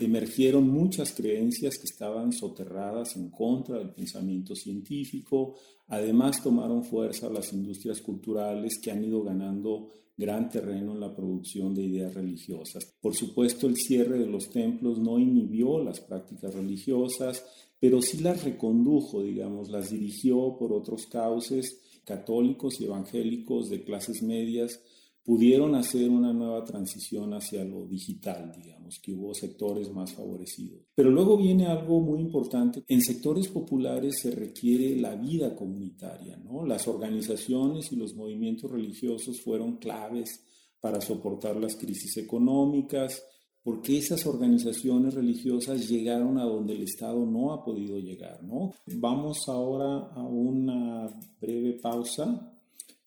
emergieron 0.00 0.68
muchas 0.68 1.12
creencias 1.12 1.76
que 1.78 1.84
estaban 1.84 2.32
soterradas 2.32 3.16
en 3.16 3.30
contra 3.30 3.78
del 3.78 3.90
pensamiento 3.90 4.54
científico. 4.54 5.54
Además 5.88 6.42
tomaron 6.42 6.84
fuerza 6.84 7.28
las 7.28 7.52
industrias 7.52 8.00
culturales 8.00 8.78
que 8.82 8.90
han 8.90 9.04
ido 9.04 9.22
ganando 9.22 9.90
gran 10.16 10.48
terreno 10.48 10.92
en 10.92 11.00
la 11.00 11.14
producción 11.14 11.74
de 11.74 11.84
ideas 11.84 12.14
religiosas. 12.14 12.94
Por 13.00 13.14
supuesto, 13.14 13.66
el 13.66 13.76
cierre 13.76 14.18
de 14.18 14.26
los 14.26 14.50
templos 14.50 14.98
no 14.98 15.18
inhibió 15.18 15.82
las 15.82 16.00
prácticas 16.00 16.54
religiosas, 16.54 17.44
pero 17.78 18.02
sí 18.02 18.18
las 18.18 18.44
recondujo, 18.44 19.22
digamos, 19.22 19.70
las 19.70 19.90
dirigió 19.90 20.56
por 20.58 20.72
otros 20.72 21.06
cauces 21.06 21.80
católicos 22.04 22.80
y 22.80 22.84
evangélicos 22.84 23.70
de 23.70 23.82
clases 23.82 24.22
medias 24.22 24.80
pudieron 25.24 25.74
hacer 25.74 26.08
una 26.08 26.32
nueva 26.32 26.64
transición 26.64 27.32
hacia 27.34 27.64
lo 27.64 27.86
digital, 27.86 28.52
digamos, 28.56 28.98
que 29.00 29.12
hubo 29.12 29.34
sectores 29.34 29.90
más 29.92 30.12
favorecidos. 30.12 30.86
Pero 30.94 31.10
luego 31.10 31.36
viene 31.36 31.66
algo 31.66 32.00
muy 32.00 32.20
importante. 32.20 32.82
En 32.88 33.02
sectores 33.02 33.48
populares 33.48 34.20
se 34.20 34.30
requiere 34.30 34.96
la 34.96 35.14
vida 35.16 35.54
comunitaria, 35.54 36.36
¿no? 36.38 36.64
Las 36.64 36.88
organizaciones 36.88 37.92
y 37.92 37.96
los 37.96 38.14
movimientos 38.14 38.70
religiosos 38.70 39.40
fueron 39.40 39.76
claves 39.76 40.44
para 40.80 41.00
soportar 41.00 41.56
las 41.56 41.76
crisis 41.76 42.16
económicas, 42.16 43.22
porque 43.62 43.98
esas 43.98 44.24
organizaciones 44.26 45.12
religiosas 45.12 45.86
llegaron 45.86 46.38
a 46.38 46.44
donde 46.44 46.72
el 46.72 46.82
Estado 46.82 47.26
no 47.26 47.52
ha 47.52 47.62
podido 47.62 47.98
llegar, 47.98 48.42
¿no? 48.42 48.72
Vamos 48.86 49.48
ahora 49.48 50.10
a 50.14 50.22
una 50.22 51.06
breve 51.38 51.74
pausa 51.74 52.49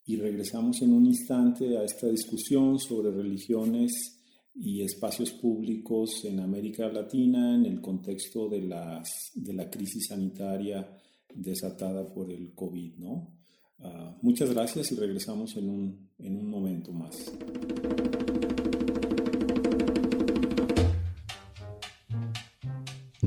y 0.06 0.16
regresamos 0.16 0.82
en 0.82 0.92
un 0.92 1.06
instante 1.06 1.78
a 1.78 1.84
esta 1.84 2.08
discusión 2.08 2.78
sobre 2.78 3.10
religiones 3.10 4.20
y 4.54 4.82
espacios 4.82 5.32
públicos 5.32 6.24
en 6.24 6.40
América 6.40 6.88
Latina 6.88 7.54
en 7.54 7.66
el 7.66 7.80
contexto 7.80 8.48
de, 8.48 8.62
las, 8.62 9.32
de 9.34 9.52
la 9.52 9.68
crisis 9.68 10.06
sanitaria 10.08 10.86
desatada 11.34 12.12
por 12.12 12.30
el 12.30 12.54
COVID. 12.54 12.96
¿no? 12.98 13.32
Ah, 13.80 14.16
muchas 14.22 14.52
gracias 14.52 14.92
y 14.92 14.94
regresamos 14.94 15.56
en 15.56 15.68
un, 15.68 16.10
en 16.18 16.36
un 16.36 16.48
momento 16.48 16.92
más. 16.92 17.32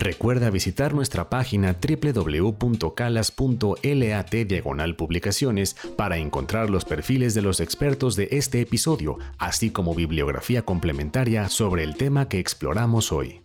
Recuerda 0.07 0.49
visitar 0.49 0.93
nuestra 0.93 1.29
página 1.29 1.75
www.calas.lat 1.81 4.31
diagonal 4.31 4.95
publicaciones 4.95 5.75
para 5.97 6.17
encontrar 6.17 6.69
los 6.69 6.85
perfiles 6.85 7.33
de 7.33 7.41
los 7.41 7.59
expertos 7.59 8.15
de 8.15 8.29
este 8.31 8.61
episodio, 8.61 9.17
así 9.37 9.69
como 9.69 9.93
bibliografía 9.93 10.61
complementaria 10.61 11.49
sobre 11.49 11.83
el 11.83 11.97
tema 11.97 12.29
que 12.29 12.39
exploramos 12.39 13.11
hoy. 13.11 13.41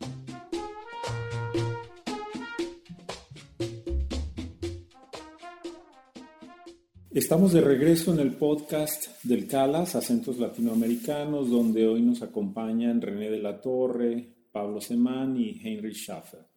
Estamos 7.11 7.53
de 7.53 7.61
regreso 7.61 8.15
en 8.15 8.21
el 8.21 8.37
podcast 8.37 9.09
del 9.25 9.49
CALAS, 9.49 9.97
Acentos 9.97 10.39
Latinoamericanos, 10.39 11.51
donde 11.51 11.89
hoy 11.89 12.03
nos 12.03 12.23
acompañan 12.23 13.01
René 13.01 13.31
de 13.31 13.41
la 13.41 13.61
Torre, 13.61 14.29
Pablo 14.53 14.81
Semán 14.81 15.37
y 15.37 15.61
Heinrich 15.61 15.97
Schaffer. 15.97 16.52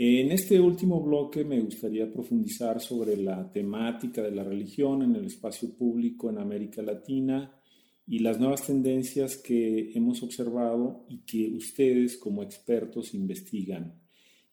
En 0.00 0.30
este 0.30 0.60
último 0.60 1.02
bloque 1.02 1.44
me 1.44 1.58
gustaría 1.58 2.08
profundizar 2.08 2.80
sobre 2.80 3.16
la 3.16 3.50
temática 3.50 4.22
de 4.22 4.30
la 4.30 4.44
religión 4.44 5.02
en 5.02 5.16
el 5.16 5.24
espacio 5.24 5.76
público 5.76 6.30
en 6.30 6.38
América 6.38 6.82
Latina 6.82 7.52
y 8.06 8.20
las 8.20 8.38
nuevas 8.38 8.64
tendencias 8.64 9.38
que 9.38 9.90
hemos 9.96 10.22
observado 10.22 11.04
y 11.08 11.24
que 11.24 11.52
ustedes 11.52 12.16
como 12.16 12.44
expertos 12.44 13.12
investigan. 13.12 14.00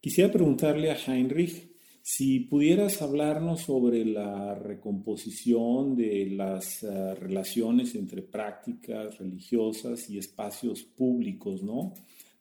Quisiera 0.02 0.32
preguntarle 0.32 0.90
a 0.90 0.98
Heinrich 0.98 1.76
si 2.02 2.40
pudieras 2.40 3.04
hablarnos 3.04 3.62
sobre 3.62 4.04
la 4.04 4.56
recomposición 4.56 5.96
de 5.96 6.32
las 6.32 6.82
uh, 6.82 7.14
relaciones 7.20 7.94
entre 7.94 8.24
prácticas 8.24 9.20
religiosas 9.20 10.10
y 10.10 10.18
espacios 10.18 10.82
públicos, 10.82 11.62
¿no? 11.62 11.94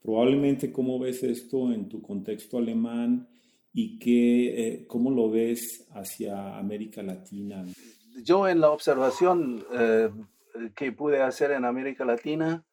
Probablemente 0.05 0.71
cómo 0.71 0.99
ves 0.99 1.23
esto 1.23 1.73
en 1.73 1.89
tu 1.89 2.03
contexto 2.03 2.59
alemán 2.59 3.27
y 3.73 3.99
qué, 3.99 4.69
eh, 4.69 4.87
cómo 4.87 5.11
lo 5.11 5.31
ves 5.31 5.89
hacia 5.93 6.59
América 6.59 7.03
Latina. 7.03 7.65
Yo 8.23 8.47
en 8.47 8.61
la 8.61 8.71
observación 8.71 9.65
eh, 9.73 10.11
que 10.77 10.93
pude 10.93 11.23
hacer 11.23 11.53
en 11.53 11.65
América 11.65 12.05
Latina, 12.05 12.67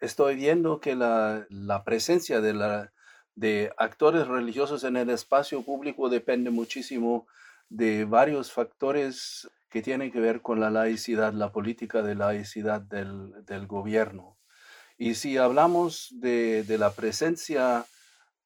estoy 0.00 0.36
viendo 0.36 0.80
que 0.80 0.96
la, 0.96 1.46
la 1.50 1.84
presencia 1.84 2.40
de, 2.40 2.54
la, 2.54 2.90
de 3.34 3.70
actores 3.76 4.26
religiosos 4.26 4.82
en 4.82 4.96
el 4.96 5.10
espacio 5.10 5.60
público 5.60 6.08
depende 6.08 6.48
muchísimo 6.48 7.26
de 7.68 8.06
varios 8.06 8.50
factores 8.50 9.46
que 9.68 9.82
tienen 9.82 10.10
que 10.10 10.20
ver 10.20 10.40
con 10.40 10.58
la 10.58 10.70
laicidad, 10.70 11.34
la 11.34 11.52
política 11.52 12.00
de 12.00 12.14
laicidad 12.14 12.80
del, 12.80 13.44
del 13.44 13.66
gobierno. 13.66 14.37
Y 14.98 15.14
si 15.14 15.36
hablamos 15.36 16.08
de, 16.10 16.64
la 16.76 16.92
presencia 16.92 17.86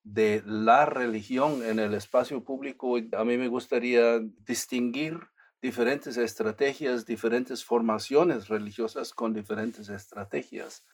de 0.05 0.43
la 0.45 0.85
religión 0.85 1.65
en 1.65 1.79
el 1.79 1.95
espacio 1.95 2.45
público, 2.45 2.99
a 3.17 3.25
mí 3.25 3.39
me 3.39 3.49
gustaría 3.49 4.21
distinguir 4.47 5.19
diferentes 5.63 6.19
estrategias, 6.19 7.07
diferentes 7.07 7.65
formaciones 7.65 8.49
religiosas 8.49 9.15
con 9.15 9.33
diferentes 9.33 9.89
estrategias. 9.89 10.85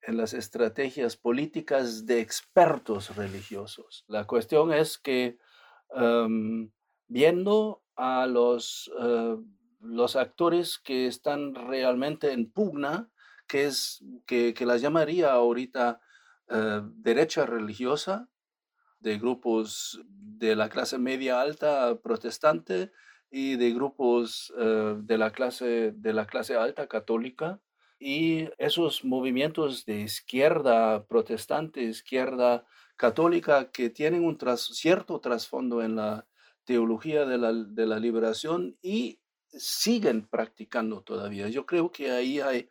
En 0.00 0.16
las 0.16 0.32
estrategias 0.32 1.16
políticas 1.16 2.06
de 2.06 2.20
expertos 2.20 3.14
religiosos. 3.14 4.04
La 4.08 4.26
cuestión 4.26 4.72
es 4.72 4.96
que 4.96 5.38
em, 5.94 6.70
viendo 7.06 7.82
a 7.94 8.26
los, 8.26 8.90
eh, 8.98 9.36
los 9.80 10.16
actores 10.16 10.78
que 10.78 11.06
están 11.06 11.54
realmente 11.54 12.32
en 12.32 12.50
pugna 12.50 13.12
que, 13.46 13.66
es, 13.66 14.04
que, 14.26 14.54
que 14.54 14.66
las 14.66 14.80
llamaría 14.80 15.32
ahorita 15.32 16.00
eh, 16.48 16.82
derecha 16.96 17.46
religiosa, 17.46 18.28
de 19.00 19.18
grupos 19.18 20.00
de 20.06 20.54
la 20.54 20.68
clase 20.68 20.98
media 20.98 21.40
alta 21.40 21.98
protestante 22.00 22.92
y 23.30 23.56
de 23.56 23.72
grupos 23.72 24.52
eh, 24.58 24.96
de, 24.98 25.18
la 25.18 25.32
clase, 25.32 25.92
de 25.94 26.12
la 26.12 26.26
clase 26.26 26.54
alta 26.54 26.86
católica. 26.86 27.60
Y 27.98 28.48
esos 28.58 29.04
movimientos 29.04 29.84
de 29.86 30.00
izquierda 30.00 31.06
protestante, 31.06 31.82
izquierda 31.82 32.64
católica, 32.96 33.70
que 33.70 33.90
tienen 33.90 34.24
un 34.24 34.38
cierto 34.56 35.20
trasfondo 35.20 35.82
en 35.82 35.96
la 35.96 36.26
teología 36.64 37.24
de 37.24 37.38
la, 37.38 37.52
de 37.52 37.86
la 37.86 37.98
liberación 37.98 38.76
y 38.82 39.20
siguen 39.52 40.26
practicando 40.28 41.02
todavía. 41.02 41.48
Yo 41.48 41.66
creo 41.66 41.90
que 41.90 42.10
ahí 42.10 42.40
hay, 42.40 42.68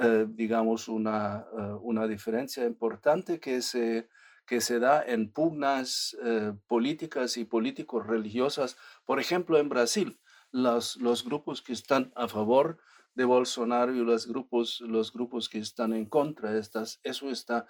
eh, 0.00 0.26
digamos, 0.28 0.88
una, 0.88 1.46
eh, 1.52 1.60
una 1.82 2.06
diferencia 2.06 2.64
importante 2.64 3.40
que 3.40 3.60
se, 3.60 4.08
que 4.46 4.60
se 4.60 4.78
da 4.78 5.02
en 5.04 5.32
pugnas 5.32 6.16
eh, 6.24 6.52
políticas 6.68 7.36
y 7.36 7.44
políticos 7.44 8.06
religiosas. 8.06 8.76
Por 9.04 9.18
ejemplo, 9.18 9.58
en 9.58 9.68
Brasil, 9.68 10.20
los, 10.52 10.96
los 10.96 11.24
grupos 11.24 11.60
que 11.60 11.72
están 11.72 12.12
a 12.14 12.28
favor 12.28 12.78
de 13.14 13.24
Bolsonaro 13.24 13.92
y 13.92 14.04
los 14.04 14.28
grupos, 14.28 14.80
los 14.80 15.12
grupos 15.12 15.48
que 15.48 15.58
están 15.58 15.92
en 15.92 16.06
contra, 16.06 16.56
estas, 16.56 17.00
eso 17.02 17.28
está 17.28 17.66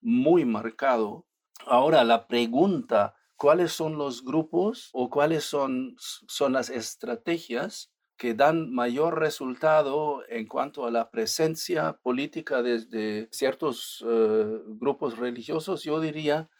muy 0.00 0.46
marcado. 0.46 1.26
Ahora, 1.66 2.02
la 2.04 2.26
pregunta 2.26 3.14
cuáles 3.36 3.72
son 3.72 3.98
los 3.98 4.24
grupos 4.24 4.88
o 4.92 5.10
cuáles 5.10 5.44
son, 5.44 5.96
son 5.98 6.54
las 6.54 6.70
estrategias 6.70 7.92
que 8.18 8.34
dan 8.34 8.72
mayor 8.72 9.20
resultado 9.20 10.24
en 10.28 10.46
cuanto 10.46 10.84
a 10.84 10.90
la 10.90 11.08
presencia 11.08 11.92
política 12.02 12.62
desde 12.62 13.28
ciertos 13.30 14.04
eh, 14.06 14.60
grupos 14.66 15.16
religiosos, 15.16 15.84
yo 15.84 16.00
diría 16.00 16.50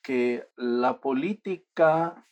que 0.00 0.46
la 0.56 1.00
política 1.00 2.24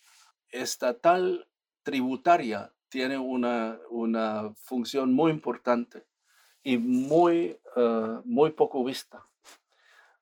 estatal 0.50 1.48
tributaria 1.82 2.72
tiene 2.88 3.18
una, 3.18 3.78
una 3.90 4.54
función 4.54 5.12
muy 5.12 5.32
importante 5.32 6.06
y 6.62 6.78
muy, 6.78 7.58
eh, 7.76 8.20
muy 8.24 8.52
poco 8.52 8.84
vista. 8.84 9.26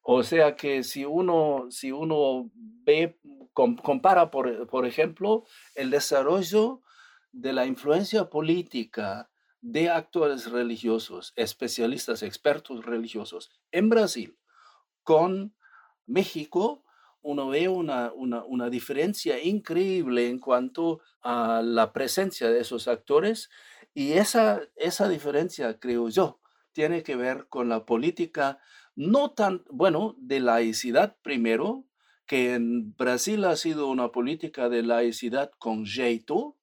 O 0.01 0.23
sea 0.23 0.57
que 0.57 0.83
si 0.85 1.05
uno, 1.05 1.67
si 1.71 1.93
uno 1.93 2.51
ve 2.55 3.19
compara, 3.53 4.31
por, 4.31 4.67
por 4.69 4.87
ejemplo, 4.87 5.45
el 5.75 5.91
desarrollo 5.91 6.81
de 7.35 7.53
la 7.53 7.67
influencia 7.67 8.31
política 8.31 9.29
de 9.61 9.91
actores 9.91 10.51
religiosos, 10.51 11.33
especialistas, 11.37 12.23
expertos 12.23 12.85
religiosos 12.85 13.51
en 13.73 13.89
Brasil 13.89 14.39
con 15.03 15.55
México, 16.07 16.85
uno 17.23 17.49
ve 17.49 17.69
una, 17.69 18.13
una, 18.13 18.71
diferencia 18.71 19.43
increíble 19.43 20.29
en 20.29 20.39
cuanto 20.39 21.01
a 21.23 21.63
la 21.63 21.93
presencia 21.93 22.51
de 22.51 22.61
esos 22.61 22.87
actores 22.87 23.51
y 23.95 24.13
esa, 24.13 24.61
esa 24.77 25.09
diferencia, 25.09 25.79
creo 25.81 26.11
yo, 26.11 26.41
tiene 26.73 27.03
que 27.03 27.17
ver 27.17 27.47
con 27.49 27.69
la 27.69 27.87
política 27.87 28.61
no 28.95 29.33
tan, 29.33 29.65
bueno, 29.71 30.15
de 30.19 30.41
laicidad 30.41 31.17
primero, 31.23 31.85
que 32.27 32.55
en 32.55 32.95
Brasil 32.97 33.45
ha 33.45 33.57
sido 33.57 33.89
una 33.89 34.13
política 34.13 34.69
de 34.69 34.83
laicidad 34.83 35.51
con 35.59 35.87
jeito, 35.87 36.57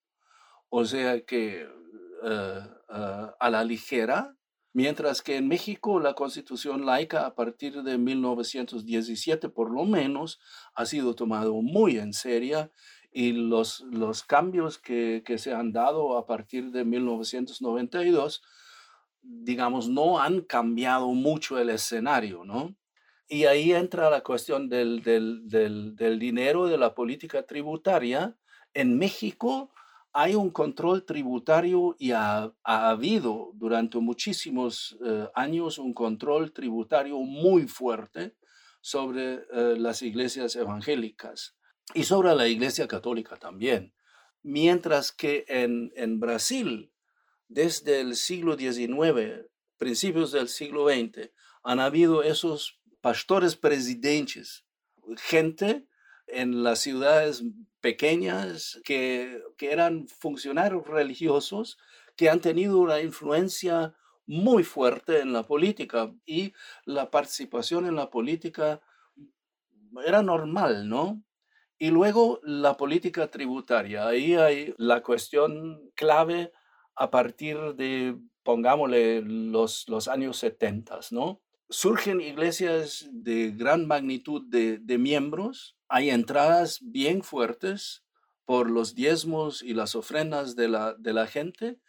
o 0.74 0.86
sea 0.86 1.20
que 1.20 1.60
eh, 1.60 2.60
eh, 2.88 3.26
a 3.38 3.50
la 3.50 3.62
ligera, 3.62 4.34
mientras 4.72 5.20
que 5.20 5.36
en 5.36 5.46
México 5.46 6.00
la 6.00 6.14
constitución 6.14 6.86
laica 6.86 7.26
a 7.26 7.34
partir 7.34 7.82
de 7.82 7.98
1917 7.98 9.50
por 9.50 9.70
lo 9.70 9.84
menos 9.84 10.40
ha 10.74 10.86
sido 10.86 11.14
tomado 11.14 11.60
muy 11.60 11.98
en 11.98 12.14
serio 12.14 12.70
y 13.12 13.32
los, 13.32 13.80
los 13.90 14.22
cambios 14.22 14.78
que, 14.78 15.22
que 15.26 15.36
se 15.36 15.52
han 15.52 15.72
dado 15.72 16.16
a 16.16 16.24
partir 16.24 16.70
de 16.70 16.86
1992, 16.86 18.42
digamos, 19.20 19.90
no 19.90 20.20
han 20.20 20.40
cambiado 20.40 21.08
mucho 21.08 21.58
el 21.58 21.68
escenario, 21.68 22.44
¿no? 22.46 22.74
Y 23.28 23.44
ahí 23.44 23.74
entra 23.74 24.08
la 24.08 24.22
cuestión 24.22 24.70
del, 24.70 25.02
del, 25.02 26.18
dinero, 26.18 26.66
de 26.66 26.78
la 26.78 26.94
política 26.94 27.42
tributaria. 27.42 28.38
En 28.74 28.96
México 28.96 29.71
hay 30.12 30.34
un 30.34 30.50
control 30.50 31.04
tributario 31.04 31.96
y 31.98 32.12
ha, 32.12 32.52
habido 32.62 33.52
durante 33.54 33.98
muchísimos 33.98 34.98
eh, 35.04 35.28
años 35.34 35.78
un 35.78 35.94
control 35.94 36.52
tributario 36.52 37.18
muy 37.20 37.66
fuerte 37.66 38.36
sobre 38.80 39.34
eh, 39.34 39.76
las 39.78 40.02
iglesias 40.02 40.54
evangélicas 40.56 41.56
y 41.94 42.04
sobre 42.04 42.34
la 42.34 42.46
iglesia 42.46 42.86
católica 42.86 43.36
también. 43.36 43.94
Mientras 44.42 45.12
que 45.12 45.44
en, 45.48 45.92
en 45.96 46.20
Brasil, 46.20 46.92
desde 47.48 48.00
el 48.00 48.16
siglo 48.16 48.56
XIX, 48.58 49.46
principios 49.78 50.32
del 50.32 50.48
siglo 50.48 50.88
XX, 50.88 51.30
han 51.62 51.80
habido 51.80 52.22
esos 52.22 52.80
pastores 53.00 53.56
presidentes, 53.56 54.66
gente 55.16 55.86
en 56.26 56.62
las 56.62 56.80
ciudades 56.80 57.44
pequeñas 57.82 58.80
que, 58.84 59.42
eran 59.60 60.08
funcionarios 60.08 60.86
religiosos 60.86 61.76
que 62.16 62.30
han 62.30 62.40
tenido 62.40 62.78
una 62.78 63.00
influencia 63.00 63.94
muy 64.26 64.64
fuerte 64.64 65.20
en 65.20 65.32
la 65.32 65.42
política 65.42 66.12
y 66.24 66.52
la 66.86 67.10
participación 67.10 67.86
en 67.86 67.96
la 67.96 68.08
política 68.08 68.80
era 70.06 70.22
normal, 70.22 70.88
¿no? 70.88 71.22
Y 71.78 71.90
luego 71.90 72.40
la 72.44 72.76
política 72.76 73.28
tributaria. 73.28 74.06
Ahí 74.06 74.34
hay 74.34 74.74
la 74.78 75.02
cuestión 75.02 75.90
clave 75.94 76.52
a 76.94 77.10
partir 77.10 77.74
de, 77.74 78.16
pongámosle, 78.42 79.22
los, 79.22 79.88
los 79.88 80.06
años 80.08 80.38
70, 80.38 81.00
¿no? 81.10 81.42
Surgen 81.72 82.20
iglesias 82.20 83.08
de 83.10 83.50
gran 83.50 83.86
magnitud 83.86 84.42
de, 84.46 84.98
miembros, 84.98 85.76
hay 85.88 86.10
entradas 86.10 86.78
bien 86.82 87.22
fuertes 87.22 88.04
por 88.44 88.70
los 88.70 88.94
diezmos 88.94 89.62
y 89.62 89.72
las 89.72 89.96
ofrendas 89.96 90.54
de 90.54 90.68
la, 90.68 91.26
gente 91.26 91.80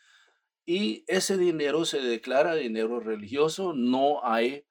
y 0.66 1.04
ese 1.08 1.38
dinero 1.38 1.84
se 1.84 2.02
declara 2.02 2.56
dinero 2.56 3.02
religioso, 3.02 3.74
no 3.74 4.26
hay 4.26 4.66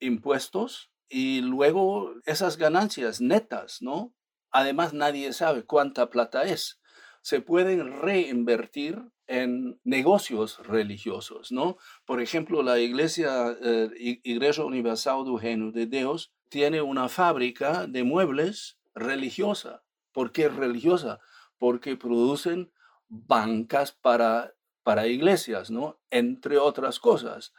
impuestos 0.00 0.90
y 1.08 1.40
luego 1.40 2.14
esas 2.26 2.56
ganancias 2.56 3.20
netas, 3.20 3.80
¿no? 3.80 4.12
Además 4.50 4.92
nadie 4.92 5.32
sabe 5.32 5.64
cuánta 5.64 6.10
plata 6.10 6.42
es. 6.42 6.77
Se 7.22 7.40
pueden 7.40 8.00
reinvertir 8.00 9.02
en 9.26 9.78
negocios 9.84 10.58
religiosos, 10.66 11.52
¿no? 11.52 11.76
Por 12.06 12.20
ejemplo, 12.22 12.62
la 12.62 12.78
Iglesia, 12.78 13.56
eh, 13.62 14.20
Iglesia 14.24 14.64
Universal 14.64 15.24
do 15.24 15.36
Reino 15.36 15.70
de 15.70 15.86
Dios 15.86 16.32
tiene 16.48 16.80
una 16.80 17.08
fábrica 17.08 17.86
de 17.86 18.04
muebles 18.04 18.78
religiosa. 18.94 19.82
¿Por 20.12 20.32
qué 20.32 20.48
religiosa? 20.48 21.20
Porque 21.58 21.96
producen 21.96 22.72
bancas 23.08 23.92
para, 23.92 24.54
para 24.82 25.06
iglesias, 25.06 25.70
¿no? 25.70 26.00
Entre 26.10 26.56
otras 26.56 26.98
cosas. 26.98 27.52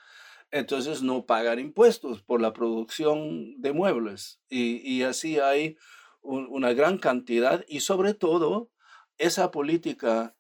Entonces 0.52 1.04
no 1.04 1.28
pagan 1.28 1.60
impuestos 1.60 2.24
por 2.24 2.42
la 2.42 2.54
producción 2.54 3.62
de 3.62 3.72
muebles 3.72 4.42
y, 4.50 4.78
y 4.78 5.04
así 5.04 5.40
hay 5.40 5.78
una 6.22 6.74
gran 6.74 6.98
cantidad 6.98 7.64
y 7.68 7.82
sobre 7.82 8.14
todo 8.14 8.72
esa 9.20 9.52
política 9.52 10.36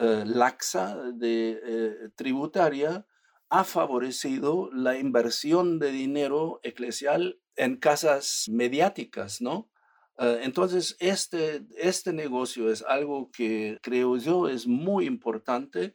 eh, 0.00 0.24
laxa 0.26 0.96
de, 1.14 1.60
eh, 1.62 2.08
tributaria 2.16 3.06
ha 3.50 3.64
favorecido 3.64 4.70
la 4.72 4.98
inversión 4.98 5.78
de 5.78 5.92
dinero 5.92 6.58
eclesial 6.62 7.38
en 7.56 7.76
casas 7.76 8.46
mediáticas, 8.50 9.42
¿no? 9.42 9.70
Eh, 10.18 10.40
entonces, 10.42 10.96
este, 10.98 11.66
este 11.76 12.12
negocio 12.14 12.70
es 12.70 12.82
algo 12.82 13.30
que 13.30 13.78
creo 13.82 14.16
yo 14.16 14.48
es 14.48 14.66
muy 14.66 15.06
importante 15.06 15.94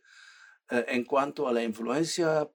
en 0.70 1.06
cuanto 1.06 1.48
a 1.48 1.54
la 1.54 1.64
influencia 1.64 2.50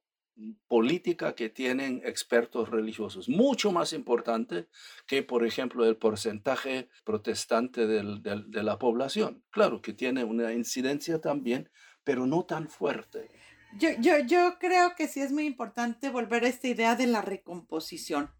política 0.67 1.35
que 1.35 1.49
tienen 1.49 2.03
expertos 2.05 2.71
religiosos, 2.71 3.29
mucho 3.29 3.71
más 3.71 3.93
importante 3.93 4.69
que, 5.07 5.23
por 5.23 5.47
ejemplo, 5.47 5.85
el 5.85 5.97
porcentaje 5.97 6.89
protestante 7.05 7.87
de 7.87 8.63
la 8.63 8.79
población. 8.79 9.45
Claro 9.51 9.83
que 9.83 9.93
tiene 9.93 10.25
una 10.25 10.53
incidencia 10.53 11.21
también, 11.21 11.71
pero 12.05 12.27
no 12.27 12.45
tan 12.45 12.69
fuerte. 12.69 13.31
Yo, 13.79 13.91
yo, 14.01 14.19
yo 14.21 14.59
creo 14.59 14.95
que 14.97 15.09
sí 15.09 15.21
es 15.21 15.33
muy 15.33 15.45
importante 15.47 16.11
volver 16.11 16.45
a 16.45 16.49
esta 16.49 16.69
idea 16.69 16.95
de 16.95 17.07
la 17.07 17.23
recomposición. 17.23 18.31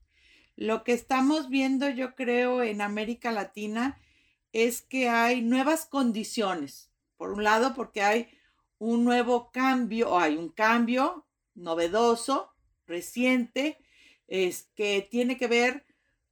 Lo 0.57 0.85
que 0.85 0.93
estamos 0.93 1.49
viendo, 1.49 1.89
yo 1.89 2.15
creo, 2.15 2.63
en 2.63 2.83
América 2.83 3.33
Latina 3.33 3.99
es 4.53 4.83
que 4.83 5.09
hay 5.09 5.41
nuevas 5.41 5.87
condiciones. 5.87 6.91
Por 7.17 7.33
un 7.33 7.45
lado, 7.45 7.75
porque 7.75 8.03
hay 8.03 8.29
un 8.79 9.05
nuevo 9.05 9.51
cambio, 9.53 10.11
o 10.11 10.19
hay 10.19 10.37
un 10.37 10.51
cambio 10.51 11.27
novedoso, 11.55 12.53
reciente, 12.87 13.79
es 14.27 14.69
que 14.75 15.07
tiene 15.11 15.37
que 15.37 15.47
ver 15.47 15.85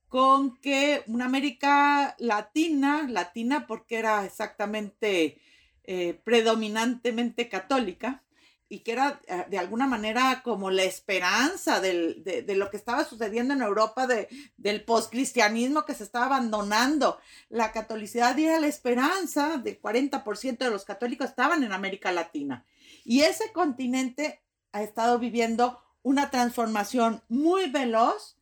con 0.09 0.56
que 0.56 1.04
una 1.06 1.26
América 1.26 2.16
latina, 2.18 3.06
latina 3.09 3.66
porque 3.66 3.98
era 3.98 4.24
exactamente 4.24 5.40
eh, 5.85 6.20
predominantemente 6.24 7.48
católica, 7.48 8.24
y 8.72 8.78
que 8.80 8.92
era 8.92 9.20
eh, 9.26 9.46
de 9.50 9.59
alguna 9.59 9.88
manera 9.88 10.42
como 10.44 10.70
la 10.70 10.85
esperanza 10.85 11.80
de, 11.80 12.44
lo 12.56 12.70
que 12.70 12.76
estaba 12.76 13.04
sucediendo 13.04 13.52
en 13.52 13.62
Europa, 13.62 14.06
de, 14.06 14.28
del 14.56 14.85
postcristianismo 14.85 15.85
que 15.85 15.94
se 15.94 16.04
estaba 16.04 16.26
abandonando. 16.26 17.18
La 17.48 17.72
catolicidad 17.72 18.38
era 18.38 18.61
la 18.61 18.68
esperanza, 18.68 19.59
del 19.59 19.83
40% 19.83 20.59
de 20.59 20.70
los 20.70 20.85
católicos 20.85 21.30
estaban 21.30 21.64
en 21.64 21.72
América 21.72 22.12
Latina. 22.12 22.64
Y 23.04 23.22
ese 23.22 23.52
continente 23.52 24.40
ha 24.72 24.83
estado 24.83 25.18
viviendo 25.18 25.80
una 26.02 26.30
transformación 26.30 27.22
muy 27.28 27.70
veloz 27.70 28.37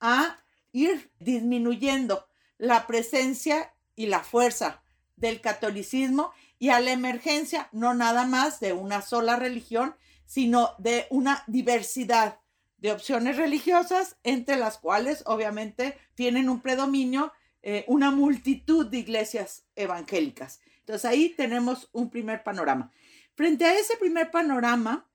a 0.00 0.38
ir 0.72 1.10
disminuyendo 1.18 2.26
la 2.58 2.86
presencia 2.86 3.74
y 3.94 4.06
la 4.06 4.20
fuerza 4.20 4.82
del 5.16 5.40
catolicismo 5.40 6.32
y 6.58 6.70
a 6.70 6.80
la 6.80 6.92
emergencia 6.92 7.68
no 7.72 7.94
nada 7.94 8.26
más 8.26 8.60
de 8.60 8.72
una 8.72 9.02
sola 9.02 9.36
religión, 9.36 9.94
sino 10.24 10.70
de 10.78 11.06
una 11.10 11.44
diversidad 11.46 12.38
de 12.78 12.92
opciones 12.92 13.36
religiosas, 13.36 14.16
entre 14.22 14.56
las 14.56 14.78
cuales 14.78 15.22
obviamente 15.26 15.98
tienen 16.14 16.48
un 16.48 16.60
predominio 16.60 17.32
eh, 17.64 17.84
una 17.86 18.10
multitud 18.10 18.86
de 18.86 18.98
iglesias 18.98 19.64
evangélicas. 19.76 20.60
Entonces 20.80 21.04
ahí 21.04 21.28
tenemos 21.28 21.88
un 21.92 22.10
primer 22.10 22.42
panorama. 22.42 22.90
Frente 23.34 23.64
a 23.64 23.78
ese 23.78 23.96
primer 23.96 24.32
panorama, 24.32 25.08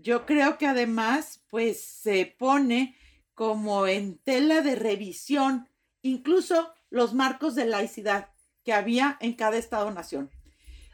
yo 0.00 0.26
creo 0.26 0.58
que 0.58 0.66
además 0.66 1.42
pues 1.50 1.80
se 1.80 2.34
pone 2.38 2.96
como 3.34 3.86
en 3.86 4.18
tela 4.18 4.60
de 4.62 4.74
revisión 4.74 5.68
incluso 6.02 6.72
los 6.90 7.14
marcos 7.14 7.54
de 7.54 7.66
laicidad 7.66 8.30
que 8.64 8.72
había 8.72 9.16
en 9.20 9.34
cada 9.34 9.56
estado-nación. 9.56 10.30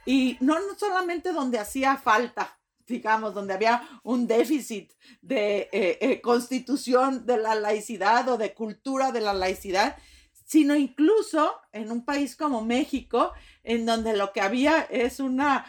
Y 0.07 0.37
no, 0.41 0.57
solamente 0.77 1.33
donde 1.33 1.59
hacía 1.59 1.97
falta, 1.97 2.59
digamos, 2.87 3.35
donde 3.35 3.55
había 3.55 3.89
un 4.03 4.27
déficit 4.27 4.93
de 5.23 5.69
eh, 5.73 5.99
eh, 6.01 6.21
constitución 6.21 7.25
de 7.27 7.39
la 7.39 7.55
laicidad 7.55 8.29
o 8.29 8.37
de 8.37 8.55
cultura 8.55 9.13
de 9.13 9.21
la 9.21 9.33
laicidad, 9.33 9.97
sino 10.45 10.77
incluso 10.77 11.55
en 11.73 11.91
un 11.91 12.05
país 12.05 12.37
como 12.37 12.63
México, 12.63 13.33
en 13.63 13.87
donde 13.87 14.15
lo 14.15 14.33
que 14.33 14.43
había 14.43 14.83
es 14.83 15.21
una 15.21 15.65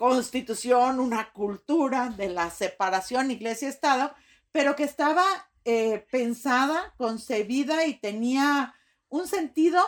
constitución, 0.00 0.98
una 0.98 1.30
cultura 1.30 2.08
de 2.08 2.30
la 2.30 2.48
separación 2.48 3.30
iglesia-estado, 3.30 4.14
pero 4.50 4.74
que 4.74 4.84
estaba 4.84 5.22
eh, 5.66 6.06
pensada, 6.10 6.94
concebida 6.96 7.84
y 7.84 8.00
tenía 8.00 8.74
un 9.10 9.28
sentido 9.28 9.82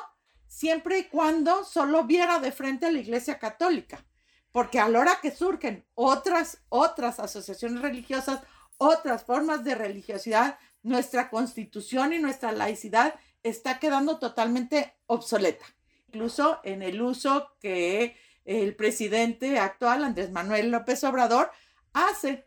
siempre 0.46 0.98
y 0.98 1.04
cuando 1.04 1.64
solo 1.64 2.04
viera 2.04 2.40
de 2.40 2.52
frente 2.52 2.84
a 2.84 2.92
la 2.92 2.98
Iglesia 2.98 3.38
Católica, 3.38 4.04
porque 4.50 4.78
a 4.78 4.88
la 4.90 5.00
hora 5.00 5.18
que 5.22 5.30
surgen 5.30 5.86
otras, 5.94 6.58
otras 6.68 7.18
asociaciones 7.18 7.80
religiosas, 7.80 8.42
otras 8.76 9.24
formas 9.24 9.64
de 9.64 9.76
religiosidad, 9.76 10.58
nuestra 10.82 11.30
constitución 11.30 12.12
y 12.12 12.18
nuestra 12.18 12.52
laicidad 12.52 13.14
está 13.42 13.78
quedando 13.78 14.18
totalmente 14.18 14.94
obsoleta, 15.06 15.64
incluso 16.08 16.60
en 16.64 16.82
el 16.82 17.00
uso 17.00 17.56
que 17.62 18.14
el 18.44 18.74
presidente 18.74 19.58
actual, 19.58 20.04
Andrés 20.04 20.30
Manuel 20.30 20.70
López 20.70 21.02
Obrador, 21.04 21.50
hace 21.92 22.44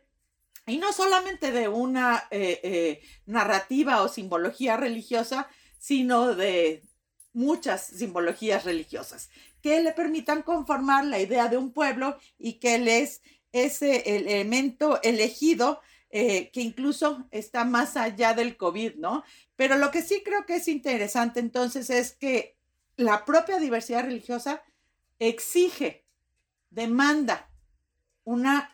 y 0.67 0.77
no 0.77 0.91
solamente 0.93 1.51
de 1.51 1.67
una 1.67 2.27
eh, 2.31 2.59
eh, 2.63 3.01
narrativa 3.25 4.01
o 4.01 4.07
simbología 4.07 4.77
religiosa, 4.77 5.47
sino 5.77 6.33
de 6.33 6.83
muchas 7.33 7.85
simbologías 7.85 8.63
religiosas 8.63 9.29
que 9.61 9.81
le 9.81 9.91
permitan 9.91 10.41
conformar 10.41 11.05
la 11.05 11.19
idea 11.19 11.47
de 11.47 11.57
un 11.57 11.71
pueblo 11.71 12.17
y 12.37 12.53
que 12.53 12.75
él 12.75 12.87
es 12.87 13.21
ese 13.51 14.15
elemento 14.15 15.01
elegido 15.01 15.81
eh, 16.09 16.49
que 16.51 16.61
incluso 16.61 17.27
está 17.31 17.65
más 17.65 17.97
allá 17.97 18.33
del 18.33 18.57
COVID, 18.57 18.95
¿no? 18.95 19.23
Pero 19.55 19.77
lo 19.77 19.91
que 19.91 20.01
sí 20.01 20.21
creo 20.23 20.45
que 20.45 20.57
es 20.57 20.67
interesante 20.67 21.39
entonces 21.39 21.89
es 21.89 22.13
que 22.13 22.57
la 22.95 23.25
propia 23.25 23.57
diversidad 23.57 24.03
religiosa 24.03 24.63
exige, 25.19 26.05
demanda 26.69 27.49
una 28.23 28.71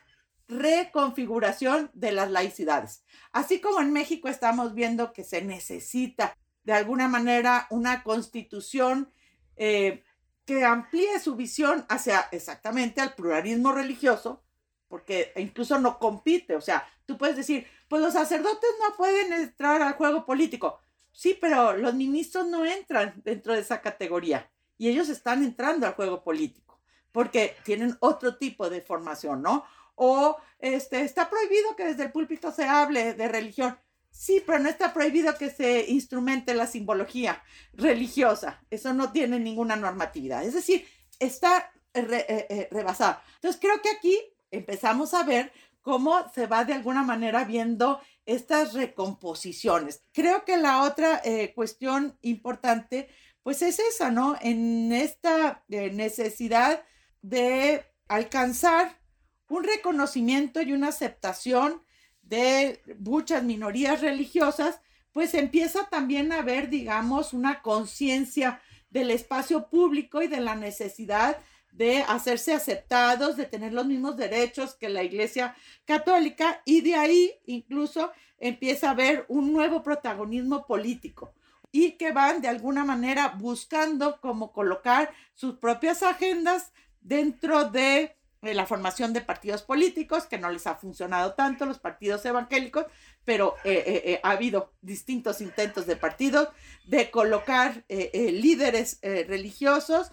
reconfiguración 0.48 1.90
de 1.94 2.12
las 2.12 2.30
laicidades. 2.30 3.04
Así 3.32 3.62
como 3.62 3.80
en 3.80 3.94
México 3.94 4.28
estamos 4.28 4.74
viendo 4.74 5.14
que 5.14 5.24
se 5.24 5.42
necesita 5.42 6.38
de 6.64 6.74
alguna 6.74 7.08
manera 7.08 7.68
una 7.70 8.04
constitución 8.04 9.12
eh, 9.56 10.04
que 10.46 10.66
amplíe 10.66 11.20
su 11.20 11.36
visión 11.36 11.86
hacia 11.88 12.28
exactamente 12.32 13.00
al 13.00 13.16
pluralismo 13.16 13.72
religioso, 13.72 14.44
porque 14.88 15.32
incluso 15.38 15.80
no 15.80 15.98
compite, 16.00 16.56
o 16.56 16.62
sea, 16.62 16.86
tú 17.06 17.18
puedes 17.18 17.38
decir, 17.38 17.66
pues 17.88 18.02
los 18.02 18.14
sacerdotes 18.14 18.70
no 18.82 18.96
pueden 18.98 19.32
entrar 19.32 19.82
al 19.82 19.94
juego 19.94 20.26
político. 20.26 20.80
Sí, 21.14 21.38
pero 21.40 21.78
los 21.78 21.94
ministros 21.94 22.48
no 22.48 22.66
entran 22.66 23.22
dentro 23.24 23.54
de 23.54 23.62
esa 23.62 23.82
categoría 23.82 24.51
y 24.82 24.90
ellos 24.90 25.10
están 25.10 25.44
entrando 25.44 25.86
al 25.86 25.94
juego 25.94 26.24
político 26.24 26.82
porque 27.12 27.56
tienen 27.64 27.96
otro 28.00 28.38
tipo 28.38 28.68
de 28.68 28.82
formación, 28.82 29.44
¿no? 29.44 29.64
O 29.94 30.38
este, 30.58 31.02
está 31.02 31.30
prohibido 31.30 31.76
que 31.76 31.86
desde 31.86 32.02
el 32.02 32.12
púlpito 32.12 32.52
se 32.52 32.64
hable 32.64 33.14
de 33.14 33.28
religión. 33.28 33.78
Sí, 34.10 34.42
pero 34.44 34.58
no 34.58 34.70
está 34.70 34.92
prohibido 34.92 35.38
que 35.38 35.52
se 35.52 35.86
instrumente 35.88 36.56
la 36.56 36.66
simbología 36.66 37.44
religiosa. 37.74 38.64
Eso 38.72 38.92
no 38.96 39.12
tiene 39.12 39.40
ninguna 39.40 39.76
normatividad. 39.76 40.44
Es 40.44 40.56
decir, 40.56 40.88
está 41.20 41.72
eh, 41.94 42.08
eh, 42.10 42.48
eh, 42.50 42.68
rebasado. 42.72 43.20
Entonces, 43.36 43.62
creo 43.62 43.80
que 43.84 43.92
aquí 43.92 44.18
empezamos 44.50 45.14
a 45.14 45.22
ver 45.22 45.54
cómo 45.82 46.28
se 46.34 46.48
va 46.48 46.66
de 46.66 46.74
alguna 46.74 47.04
manera 47.04 47.44
viendo 47.44 48.02
estas 48.26 48.74
recomposiciones. 48.74 50.02
Creo 50.12 50.44
que 50.44 50.58
la 50.58 50.82
otra 50.82 51.22
cuestión 51.54 52.18
importante, 52.22 53.10
pues 53.44 53.62
es 53.62 53.80
esa, 53.80 54.12
¿no? 54.12 54.38
En 54.42 54.92
esta 54.92 55.64
necesidad 55.68 56.84
de 57.22 57.84
alcanzar 58.08 59.00
un 59.48 59.64
reconocimiento 59.64 60.62
y 60.62 60.74
una 60.74 60.90
aceptación 60.90 61.82
de 62.22 62.82
muchas 63.00 63.44
minorías 63.44 64.02
religiosas, 64.02 64.80
pues 65.12 65.34
empieza 65.34 65.90
también 65.90 66.32
a 66.32 66.40
haber, 66.40 66.70
digamos, 66.70 67.34
una 67.34 67.62
conciencia 67.62 68.62
del 68.90 69.12
espacio 69.12 69.70
público 69.70 70.22
y 70.22 70.28
de 70.28 70.40
la 70.40 70.56
necesidad 70.56 71.38
de 71.72 72.00
hacerse 72.04 72.54
aceptados, 72.54 73.38
de 73.38 73.46
tener 73.46 73.74
los 73.74 73.86
mismos 73.86 74.18
derechos 74.18 74.76
que 74.76 74.90
la 74.90 75.04
Iglesia 75.04 75.56
Católica 75.86 76.62
y 76.66 76.82
de 76.82 76.96
ahí 76.96 77.32
incluso 77.46 78.12
empieza 78.38 78.88
a 78.88 78.92
haber 78.92 79.26
un 79.30 79.54
nuevo 79.54 79.82
protagonismo 79.82 80.66
político 80.66 81.34
y 81.72 81.94
que 81.94 82.12
van 82.12 82.42
de 82.42 82.48
alguna 82.48 82.84
manera 82.84 83.30
buscando 83.38 84.20
cómo 84.20 84.52
colocar 84.52 85.12
sus 85.34 85.56
propias 85.56 86.04
agendas 86.04 86.72
dentro 87.02 87.70
de 87.70 88.18
la 88.42 88.66
formación 88.66 89.14
de 89.14 89.22
partidos 89.22 89.62
políticos, 89.62 90.26
que 90.26 90.40
no 90.40 90.50
les 90.50 90.66
ha 90.66 90.76
funcionado 90.76 91.34
tanto 91.34 91.66
los 91.66 91.78
partidos 91.78 92.26
evangélicos, 92.26 92.86
pero 93.24 93.56
eh, 93.64 93.84
eh, 93.86 94.02
eh, 94.06 94.20
ha 94.24 94.32
habido 94.32 94.74
distintos 94.82 95.42
intentos 95.42 95.86
de 95.86 95.96
partidos 95.96 96.50
de 96.86 97.12
colocar 97.12 97.86
líderes 97.88 99.00
religiosos 99.02 100.12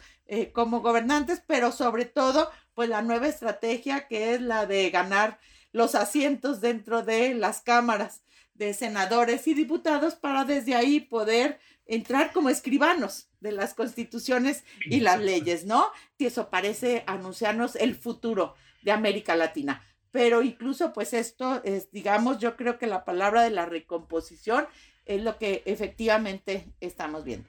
como 0.53 0.83
gobernantes, 0.83 1.43
pero 1.47 1.73
sobre 1.73 2.05
todo, 2.05 2.51
pues 2.75 2.91
la 2.91 3.01
nueva 3.01 3.29
estrategia 3.29 4.07
que 4.09 4.35
es 4.35 4.43
la 4.43 4.67
de 4.67 4.91
ganar 4.91 5.41
los 5.73 5.95
asientos 5.95 6.61
dentro 6.61 7.03
de 7.03 7.35
las 7.35 7.63
cámaras 7.63 8.23
de 8.59 8.75
senadores 8.75 9.47
y 9.47 9.55
diputados 9.55 10.17
para 10.17 10.45
desde 10.45 10.75
ahí 10.75 11.01
poder 11.01 11.61
entrar 11.87 12.33
como 12.33 12.51
escribanos 12.51 13.31
de 13.41 13.53
las 13.53 13.73
constituciones 13.73 14.65
y 14.85 15.01
las 15.01 15.21
leyes, 15.21 15.65
¿no? 15.65 15.87
Y 16.19 16.27
eso 16.27 16.51
parece 16.51 17.05
anunciarnos 17.07 17.77
el 17.77 17.95
futuro 17.95 18.55
de 18.83 18.93
América 18.93 19.37
Latina. 19.37 19.83
Pero 20.11 20.43
incluso 20.43 20.93
pues 20.93 21.15
esto 21.15 21.63
es, 21.65 21.91
digamos, 21.93 22.39
yo 22.39 22.57
creo 22.57 22.79
que 22.79 22.87
la 22.87 23.05
palabra 23.05 23.43
de 23.43 23.51
la 23.51 23.65
recomposición 23.65 24.67
es 25.07 25.23
lo 25.23 25.39
que 25.39 25.63
efectivamente 25.65 26.75
estamos 26.81 27.25
viendo. 27.25 27.49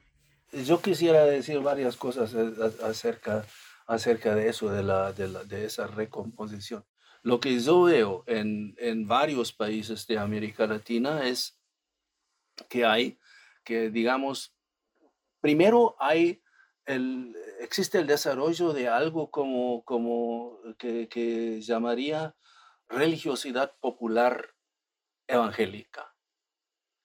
Yo 0.52 0.82
quisiera 0.82 1.26
decir 1.26 1.60
varias 1.60 1.98
cosas 1.98 2.34
eh, 2.36 2.52
acerca, 2.84 3.46
acerca 3.88 4.36
de 4.36 4.50
eso, 4.50 4.70
de, 4.70 4.84
la, 4.84 5.12
de, 5.12 5.28
la, 5.28 5.44
de 5.44 5.66
esa 5.66 5.88
recomposición. 5.88 6.86
Lo 7.22 7.40
que 7.40 7.60
yo 7.60 7.84
veo 7.84 8.24
en, 8.28 8.76
en 8.78 9.08
varios 9.08 9.52
países 9.52 10.08
de 10.08 10.18
América 10.18 10.68
Latina 10.68 11.28
es 11.28 11.60
que 12.70 12.86
hay, 12.86 13.20
que 13.64 13.90
digamos, 13.90 14.56
primero 15.42 15.96
hay 16.00 16.42
el, 16.90 17.36
existe 17.60 18.00
el 18.00 18.08
desarrollo 18.08 18.74
de 18.74 18.88
algo 18.88 19.30
como, 19.30 19.84
como 19.84 20.58
que, 20.78 21.62
llamaría 21.62 22.36
religiosidad 22.88 23.76
popular 23.80 24.56
evangélica, 25.28 26.16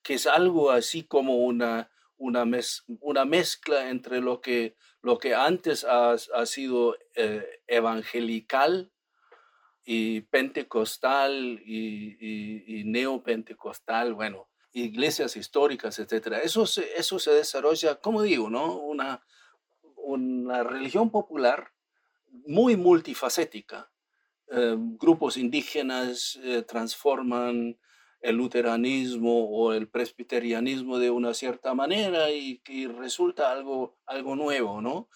que 0.03 0.15
es 0.15 0.27
algo 0.27 0.71
así 0.71 1.07
como 1.07 1.37
una, 1.37 1.91
una, 2.17 2.47
una 3.01 3.25
mezcla 3.27 3.91
entre 3.91 4.23
lo 4.23 4.41
que, 4.41 4.77
lo 5.03 5.19
que 5.19 5.35
antes 5.35 5.85
ha, 5.85 6.17
sido 6.47 6.97
eh, 7.15 7.47
evangelical 7.67 8.91
y 9.85 10.23
pentecostal 10.23 11.61
y, 11.65 12.83
neopentecostal, 12.87 14.15
bueno, 14.15 14.49
iglesias 14.73 15.37
históricas, 15.37 15.99
etc. 15.99 16.39
Eso 16.43 16.65
eso 16.65 17.19
se 17.19 17.31
desarrolla, 17.31 17.97
como 17.97 18.23
digo, 18.23 18.51
¿no? 18.51 18.77
Una, 18.79 19.25
una 19.97 20.63
religión 20.63 21.11
popular 21.11 21.73
muy 22.47 22.77
multifacética. 22.77 23.91
Eh, 24.49 24.77
grupos 24.79 25.37
indígenas 25.37 26.39
eh, 26.43 26.63
transforman 26.63 27.79
el 28.21 28.37
luteranismo 28.37 29.51
o 29.51 29.73
el 29.75 29.89
presbiterianismo 29.89 30.99
de 30.99 31.11
una 31.11 31.35
cierta 31.35 31.75
manera 31.75 32.31
y, 32.31 32.59
que 32.59 32.89
resulta 32.89 33.53
algo, 33.53 33.99
algo 34.07 34.35
nuevo, 34.35 34.81
¿no? 34.81 35.09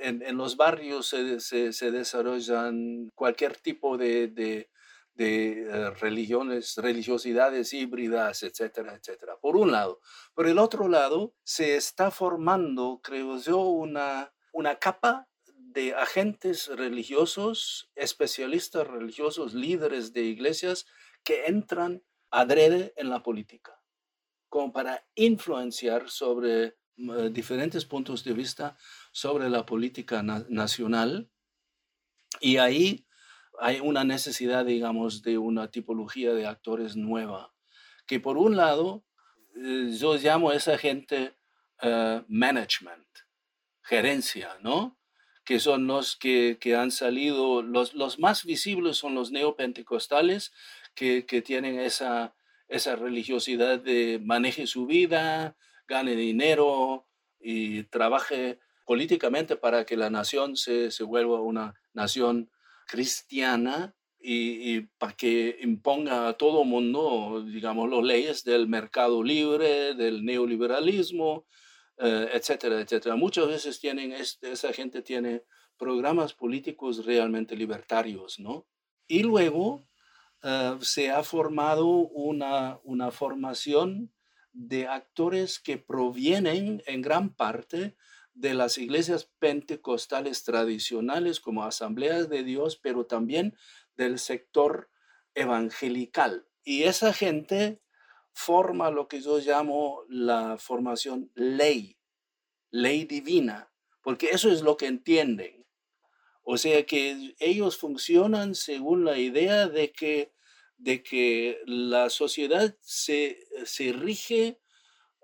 En, 0.00 0.36
los 0.36 0.56
barrios 0.56 1.06
se, 1.08 1.90
desarrollan 1.90 3.10
cualquier 3.14 3.56
tipo 3.56 3.96
de, 3.96 4.28
de, 4.28 4.68
eh, 5.16 5.90
religiones, 5.90 6.76
religiosidades 6.76 7.72
híbridas, 7.72 8.42
etcétera, 8.42 8.94
etcétera. 8.94 9.36
Por 9.40 9.56
un 9.56 9.72
lado. 9.72 10.00
Por 10.34 10.46
el 10.46 10.58
otro 10.58 10.88
lado, 10.88 11.34
se 11.42 11.76
está 11.76 12.10
formando, 12.10 13.00
creo 13.02 13.38
yo, 13.38 13.60
una, 13.60 14.32
una 14.52 14.78
capa 14.78 15.28
de 15.74 15.94
agentes 15.94 16.68
religiosos, 16.68 17.90
especialistas 17.96 18.86
religiosos, 18.86 19.54
líderes 19.54 20.12
de 20.12 20.22
iglesias 20.22 20.86
que 21.24 21.46
entran 21.46 22.04
adrede 22.30 22.92
en 22.96 23.10
la 23.10 23.22
política, 23.22 23.80
como 24.48 24.72
para 24.72 25.04
influenciar 25.14 26.10
sobre 26.10 26.76
mm, 26.96 27.32
diferentes 27.32 27.84
puntos 27.84 28.22
de 28.24 28.32
vista 28.32 28.76
sobre 29.14 29.48
la 29.48 29.64
política 29.64 30.24
nacional. 30.24 31.30
Y 32.40 32.56
ahí 32.56 33.06
hay 33.60 33.78
una 33.78 34.02
necesidad, 34.02 34.64
digamos, 34.66 35.22
de 35.22 35.38
una 35.38 35.70
tipología 35.70 36.34
de 36.34 36.46
actores 36.46 36.96
nueva, 36.96 37.54
que 38.06 38.18
por 38.18 38.36
un 38.36 38.56
lado, 38.56 39.04
eh, 39.56 39.94
yo 39.96 40.16
llamo 40.16 40.50
a 40.50 40.56
esa 40.56 40.76
gente 40.76 41.36
eh, 41.80 42.22
management, 42.26 43.06
gerencia, 43.82 44.58
¿no? 44.62 44.98
que 45.44 45.60
son 45.60 45.86
los 45.86 46.16
que, 46.16 46.58
que 46.60 46.74
han 46.74 46.90
salido, 46.90 47.62
los, 47.62 47.94
los, 47.94 48.18
más 48.18 48.44
visibles 48.44 48.96
son 48.96 49.14
los 49.14 49.30
neopentecostales, 49.30 50.52
que, 50.96 51.24
que 51.24 51.40
tienen 51.40 51.78
esa, 51.78 52.34
esa 52.66 52.96
religiosidad 52.96 53.78
de 53.78 54.20
maneje 54.24 54.66
su 54.66 54.86
vida, 54.86 55.56
gane 55.86 56.16
dinero 56.16 57.06
y 57.38 57.84
trabaje 57.84 58.58
políticamente 58.84 59.56
para 59.56 59.84
que 59.84 59.96
la 59.96 60.10
nación 60.10 60.56
se, 60.56 60.90
se 60.90 61.04
vuelva 61.04 61.40
una 61.40 61.74
nación 61.92 62.50
cristiana 62.86 63.94
y, 64.26 64.80
para 64.98 65.12
que 65.12 65.58
imponga 65.60 66.28
a 66.28 66.32
todo 66.32 66.64
mundo, 66.64 67.44
digamos, 67.46 67.90
las 67.90 68.02
leyes 68.02 68.44
del 68.44 68.66
mercado 68.66 69.22
libre, 69.22 69.94
del 69.94 70.24
neoliberalismo, 70.24 71.46
eh, 71.98 72.30
etcétera, 72.32 72.80
etcétera. 72.80 73.16
Muchas 73.16 73.46
veces 73.46 73.78
tienen, 73.78 74.12
esa 74.12 74.72
gente 74.72 75.02
tiene 75.02 75.42
programas 75.76 76.32
políticos 76.32 77.04
realmente 77.04 77.54
libertarios, 77.54 78.40
¿no? 78.40 78.66
Y 79.06 79.22
luego 79.22 79.86
eh, 80.42 80.76
se 80.80 81.10
ha 81.10 81.22
formado 81.22 81.86
una, 81.86 82.78
una 82.82 83.10
formación 83.10 84.10
de 84.52 84.86
actores 84.86 85.58
que 85.58 85.76
provienen 85.76 86.82
en 86.86 87.02
gran 87.02 87.34
parte 87.34 87.94
de 88.34 88.54
las 88.54 88.78
iglesias 88.78 89.30
pentecostales 89.38 90.44
tradicionales 90.44 91.40
como 91.40 91.64
asambleas 91.64 92.28
de 92.28 92.42
Dios, 92.42 92.76
pero 92.76 93.06
también 93.06 93.56
del 93.96 94.18
sector 94.18 94.90
evangelical. 95.34 96.46
Y 96.64 96.82
esa 96.82 97.12
gente 97.12 97.80
forma 98.32 98.90
lo 98.90 99.08
que 99.08 99.20
yo 99.20 99.38
llamo 99.38 100.02
la 100.08 100.58
formación 100.58 101.30
ley, 101.34 101.98
ley 102.70 103.04
divina, 103.04 103.72
porque 104.02 104.30
eso 104.30 104.50
es 104.50 104.62
lo 104.62 104.76
que 104.76 104.86
entienden. 104.86 105.64
O 106.42 106.58
sea 106.58 106.84
que 106.84 107.34
ellos 107.38 107.78
funcionan 107.78 108.54
según 108.54 109.04
la 109.04 109.16
idea 109.16 109.68
de 109.68 109.92
que 109.92 110.34
de 110.76 111.02
que 111.02 111.62
la 111.66 112.10
sociedad 112.10 112.76
se, 112.80 113.38
rige 113.94 114.60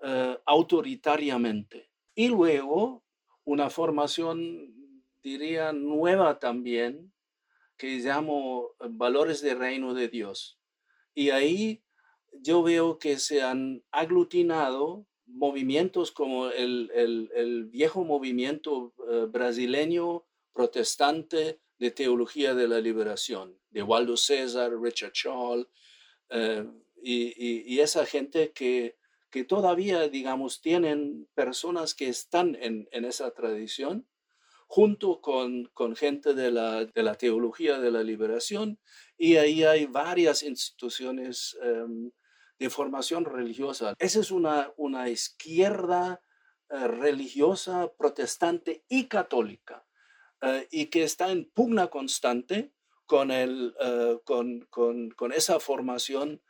eh, 0.03 0.37
autoritariamente. 0.45 1.90
Y 2.15 2.27
luego 2.27 3.03
una 3.43 3.69
formación, 3.69 4.73
diría, 5.23 5.73
nueva 5.73 6.39
también, 6.39 7.13
que 7.77 7.97
llamo 7.97 8.75
valores 8.89 9.41
de 9.41 9.55
reino 9.55 9.93
de 9.93 10.07
Dios. 10.07 10.59
Y 11.13 11.31
ahí 11.31 11.83
yo 12.31 12.63
veo 12.63 12.97
que 12.97 13.17
se 13.17 13.41
han 13.41 13.83
aglutinado 13.91 15.05
movimientos 15.25 16.11
como 16.11 16.49
el, 16.49 17.69
viejo 17.71 18.03
movimiento 18.03 18.93
eh, 19.09 19.25
brasileño 19.29 20.25
protestante 20.53 21.59
de 21.79 21.91
teología 21.91 22.53
de 22.53 22.67
la 22.67 22.79
liberación, 22.79 23.57
de 23.69 23.81
Waldo 23.81 24.17
César, 24.17 24.71
Richard 24.79 25.13
Shaw, 25.13 25.65
eh, 26.29 26.65
y, 27.01 27.79
esa 27.79 28.05
gente 28.05 28.51
que, 28.51 28.97
que 29.31 29.43
todavía, 29.43 30.09
digamos, 30.09 30.61
tienen 30.61 31.27
personas 31.33 31.95
que 31.95 32.09
están 32.09 32.55
en, 32.61 32.87
esa 32.91 33.31
tradición, 33.31 34.07
junto 34.67 35.21
con, 35.21 35.65
con 35.73 35.95
gente 35.95 36.33
de 36.33 36.51
la, 36.51 36.85
de 36.85 37.03
la, 37.03 37.15
teología 37.15 37.79
de 37.79 37.91
la 37.91 38.03
liberación, 38.03 38.79
y 39.17 39.37
ahí 39.37 39.63
hay 39.63 39.85
varias 39.85 40.43
instituciones 40.43 41.57
em, 41.61 42.11
de 42.59 42.69
formación 42.69 43.25
religiosa. 43.25 43.95
Esa 43.97 44.19
es 44.19 44.31
una, 44.31 44.71
una 44.77 45.09
izquierda 45.09 46.21
eh, 46.69 46.87
religiosa, 46.87 47.91
protestante 47.97 48.85
y 48.87 49.07
católica 49.07 49.85
eh, 50.41 50.69
y 50.71 50.85
que 50.85 51.03
está 51.03 51.29
en 51.31 51.49
pugna 51.51 51.87
constante 51.87 52.71
con, 53.05 53.29
el, 53.29 53.75
eh, 53.81 54.19
con, 54.23 54.61
con, 54.69 55.11
con, 55.11 55.33
esa 55.33 55.59
formación 55.59 56.41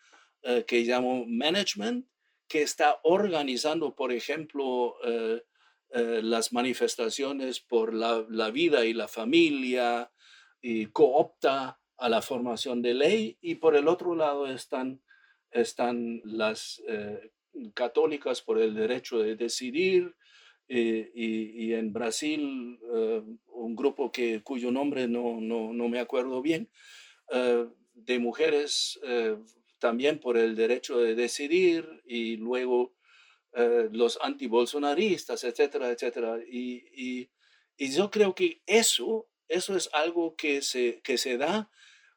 que 0.65 0.81
llamo 0.81 1.23
management, 1.27 2.07
que 2.51 2.61
está 2.61 2.99
organizando, 3.03 3.95
por 3.95 4.11
ejemplo, 4.11 4.95
las 5.93 6.53
manifestaciones 6.53 7.59
por 7.59 7.93
la, 7.93 8.49
vida 8.51 8.85
y 8.85 8.93
la 8.93 9.07
familia 9.07 10.11
y 10.61 10.87
coopta 10.87 11.79
a 11.97 12.09
la 12.09 12.21
formación 12.21 12.81
de 12.81 12.93
ley 12.93 13.37
y 13.41 13.55
por 13.55 13.75
el 13.75 13.87
otro 13.87 14.15
lado 14.15 14.47
están, 14.47 15.01
están 15.51 16.21
las 16.23 16.81
católicas 17.73 18.41
por 18.41 18.59
el 18.59 18.73
derecho 18.75 19.19
de 19.19 19.35
decidir, 19.35 20.15
eh, 20.73 21.11
y, 21.13 21.73
en 21.73 21.91
Brasil 21.91 22.79
eh, 22.95 23.21
un 23.47 23.75
grupo 23.75 24.09
que, 24.09 24.41
cuyo 24.41 24.71
nombre 24.71 25.05
no, 25.05 25.41
no, 25.41 25.73
no 25.73 25.89
me 25.89 25.99
acuerdo 25.99 26.41
bien, 26.41 26.69
eh, 27.29 27.67
de 27.93 28.19
mujeres 28.19 28.97
también 29.81 30.19
por 30.19 30.37
el 30.37 30.55
derecho 30.55 30.99
de 30.99 31.15
decidir 31.15 32.01
y 32.05 32.37
luego 32.37 32.93
los 33.91 34.17
antibolsonaristas, 34.21 35.43
etcétera, 35.43 35.89
etcétera. 35.89 36.37
Y, 36.49 36.85
y, 36.93 37.31
y, 37.75 37.91
yo 37.91 38.09
creo 38.09 38.33
que 38.33 38.61
eso, 38.65 39.27
eso 39.49 39.75
es 39.75 39.89
algo 39.91 40.35
que 40.37 40.61
se, 40.61 41.01
que 41.01 41.17
se 41.17 41.37
da 41.37 41.69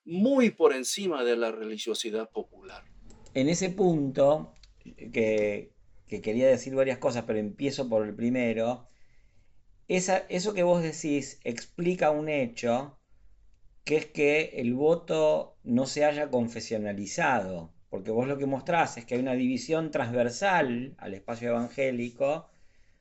muy 0.04 0.50
por 0.50 0.72
encima 0.72 1.24
de 1.24 1.36
la 1.36 1.50
religiosidad 1.50 2.30
popular. 2.30 2.84
En 3.32 3.48
ese 3.48 3.70
punto, 3.70 4.54
que, 5.12 5.72
que 6.06 6.20
quería 6.20 6.46
decir 6.46 6.74
varias 6.76 6.98
cosas, 6.98 7.24
pero 7.26 7.40
empiezo 7.40 7.88
por 7.88 8.06
el 8.06 8.14
primero. 8.14 8.88
eso 9.88 10.54
que 10.54 10.62
vos 10.62 10.82
decís 10.82 11.40
explica 11.42 12.12
un 12.12 12.28
hecho, 12.28 13.00
que 13.84 13.96
es 13.96 14.06
que 14.06 14.52
el 14.56 14.74
voto 14.74 15.56
no 15.64 15.86
se 15.86 16.04
haya 16.04 16.30
confesionalizado, 16.30 17.72
porque 17.90 18.10
vos 18.10 18.26
lo 18.26 18.38
que 18.38 18.46
mostrás 18.46 18.96
es 18.96 19.04
que 19.04 19.14
hay 19.14 19.20
una 19.20 19.34
división 19.34 19.90
transversal 19.90 20.94
al 20.98 21.14
espacio 21.14 21.50
evangélico, 21.50 22.48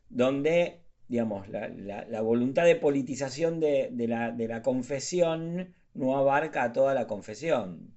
donde, 0.10 0.82
digamos, 1.08 1.48
la, 1.50 2.22
voluntad 2.22 2.66
de 2.66 2.76
politización 2.76 3.60
de, 3.60 3.92
la, 4.08 4.32
de 4.32 4.48
la 4.48 4.62
confesión 4.62 5.74
no 5.94 6.18
abarca 6.18 6.64
a 6.64 6.74
toda 6.74 6.94
la 6.94 7.08
confesión. 7.08 7.94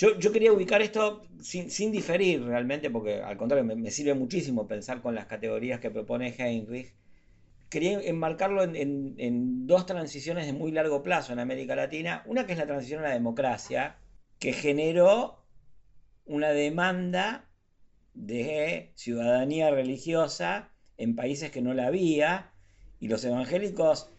Yo, 0.00 0.32
quería 0.32 0.50
ubicar 0.52 0.80
esto 0.80 1.26
sin, 1.40 1.92
diferir 1.92 2.42
realmente, 2.42 2.88
porque 2.90 3.20
al 3.20 3.36
contrario, 3.36 3.76
me, 3.76 3.90
sirve 3.90 4.14
muchísimo 4.14 4.66
pensar 4.66 5.02
con 5.02 5.14
las 5.14 5.26
categorías 5.26 5.78
que 5.78 5.90
propone 5.90 6.34
Heinrich. 6.38 6.94
Quería 7.70 8.00
enmarcarlo 8.00 8.64
en, 8.64 9.66
dos 9.66 9.86
transiciones 9.86 10.46
de 10.46 10.52
muy 10.52 10.72
largo 10.72 11.02
plazo 11.02 11.32
en 11.32 11.38
América 11.38 11.76
Latina. 11.76 12.22
Una 12.26 12.44
que 12.44 12.52
es 12.52 12.58
la 12.58 12.66
transición 12.66 13.00
a 13.00 13.08
la 13.08 13.14
democracia, 13.14 13.96
que 14.38 14.52
generó 14.52 15.44
una 16.26 16.50
demanda 16.50 17.48
de 18.12 18.92
ciudadanía 18.96 19.70
religiosa 19.70 20.70
en 20.96 21.14
países 21.14 21.50
que 21.50 21.62
no 21.62 21.72
la 21.72 21.86
había, 21.86 22.52
y 22.98 23.06
los 23.06 23.24
evangélicos 23.24 24.10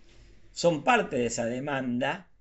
son 0.54 0.84
parte 0.84 1.18
de 1.18 1.26
esa 1.26 1.46
demanda, 1.46 2.32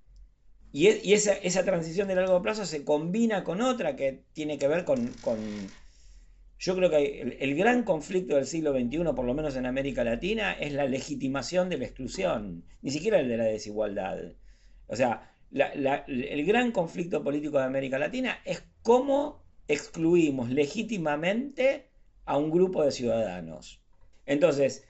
y, 0.72 1.12
esa, 1.12 1.64
transición 1.64 2.06
de 2.06 2.14
largo 2.14 2.40
plazo 2.42 2.64
se 2.64 2.84
combina 2.84 3.42
con 3.42 3.61
otra 3.61 3.96
que 3.96 4.22
tiene 4.32 4.56
que 4.58 4.68
ver 4.68 4.84
con, 4.84 5.12
yo 6.61 6.76
creo 6.76 6.90
que 6.90 7.38
el, 7.40 7.54
gran 7.54 7.84
conflicto 7.84 8.36
del 8.36 8.44
siglo 8.44 8.72
XXI, 8.72 8.98
por 9.16 9.24
lo 9.24 9.32
menos 9.32 9.56
en 9.56 9.64
América 9.64 10.04
Latina, 10.04 10.52
es 10.52 10.74
la 10.74 10.84
legitimación 10.84 11.70
de 11.70 11.78
la 11.78 11.86
exclusión, 11.86 12.64
ni 12.82 12.90
siquiera 12.90 13.18
el 13.18 13.30
de 13.30 13.38
la 13.38 13.44
desigualdad. 13.44 14.18
O 14.86 14.94
sea, 14.94 15.34
el 15.50 16.44
gran 16.44 16.70
conflicto 16.70 17.24
político 17.24 17.56
de 17.56 17.64
América 17.64 17.98
Latina 17.98 18.40
es 18.44 18.62
cómo 18.82 19.42
excluimos 19.68 20.50
legítimamente 20.50 21.88
a 22.26 22.36
un 22.36 22.50
grupo 22.50 22.84
de 22.84 22.92
ciudadanos. 22.92 23.80
Entonces, 24.26 24.84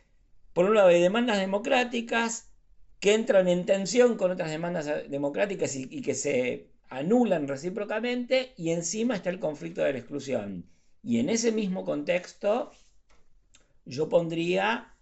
por 0.53 0.65
un 0.65 0.75
lado 0.75 0.89
hay 0.89 1.01
demandas 1.01 1.39
democráticas 1.39 2.51
que 2.99 3.15
entran 3.15 3.47
en 3.47 3.65
tensión 3.65 4.17
con 4.17 4.33
otras 4.33 4.51
demandas 4.51 5.09
democráticas 5.09 5.77
y, 5.77 6.03
que 6.03 6.17
se 6.17 6.67
anulan 6.89 7.47
recíprocamente, 7.47 8.55
y 8.57 8.71
encima 8.71 9.15
está 9.15 9.31
el 9.31 9.39
conflicto 9.39 9.83
de 9.85 9.93
la 9.93 9.99
exclusión. 10.01 10.67
Y 11.03 11.19
en 11.19 11.31
ese 11.31 11.53
mismo 11.53 11.85
contexto, 11.85 12.73
yo 13.85 14.09
pondría 14.09 14.95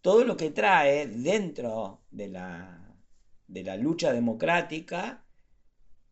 todo 0.00 0.24
lo 0.24 0.36
que 0.36 0.50
trae 0.50 1.06
dentro 1.06 2.02
de 2.10 2.28
la, 2.28 2.94
de 3.48 3.64
la 3.64 3.76
lucha 3.76 4.12
democrática, 4.12 5.24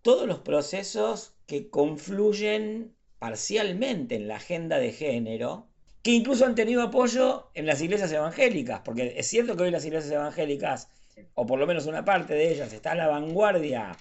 todos 0.00 0.26
los 0.26 0.40
procesos 0.40 1.34
que 1.46 1.70
confluyen 1.70 2.94
parcialmente 3.18 4.16
en 4.16 4.26
la 4.28 4.36
agenda 4.36 4.78
de 4.78 4.92
género, 4.92 5.68
que 6.02 6.10
incluso 6.10 6.44
han 6.44 6.56
tenido 6.56 6.82
apoyo 6.82 7.50
en 7.54 7.66
las 7.66 7.80
iglesias 7.80 8.10
evangélicas, 8.10 8.80
porque 8.80 9.14
es 9.16 9.28
cierto 9.28 9.56
que 9.56 9.62
hoy 9.64 9.70
las 9.70 9.84
iglesias 9.84 10.12
evangélicas, 10.12 10.88
o 11.34 11.46
por 11.46 11.60
lo 11.60 11.66
menos 11.66 11.86
una 11.86 12.04
parte 12.04 12.34
de 12.34 12.50
ellas, 12.50 12.72
está 12.72 12.92
a 12.92 12.96
la 12.96 13.06
vanguardia 13.06 13.96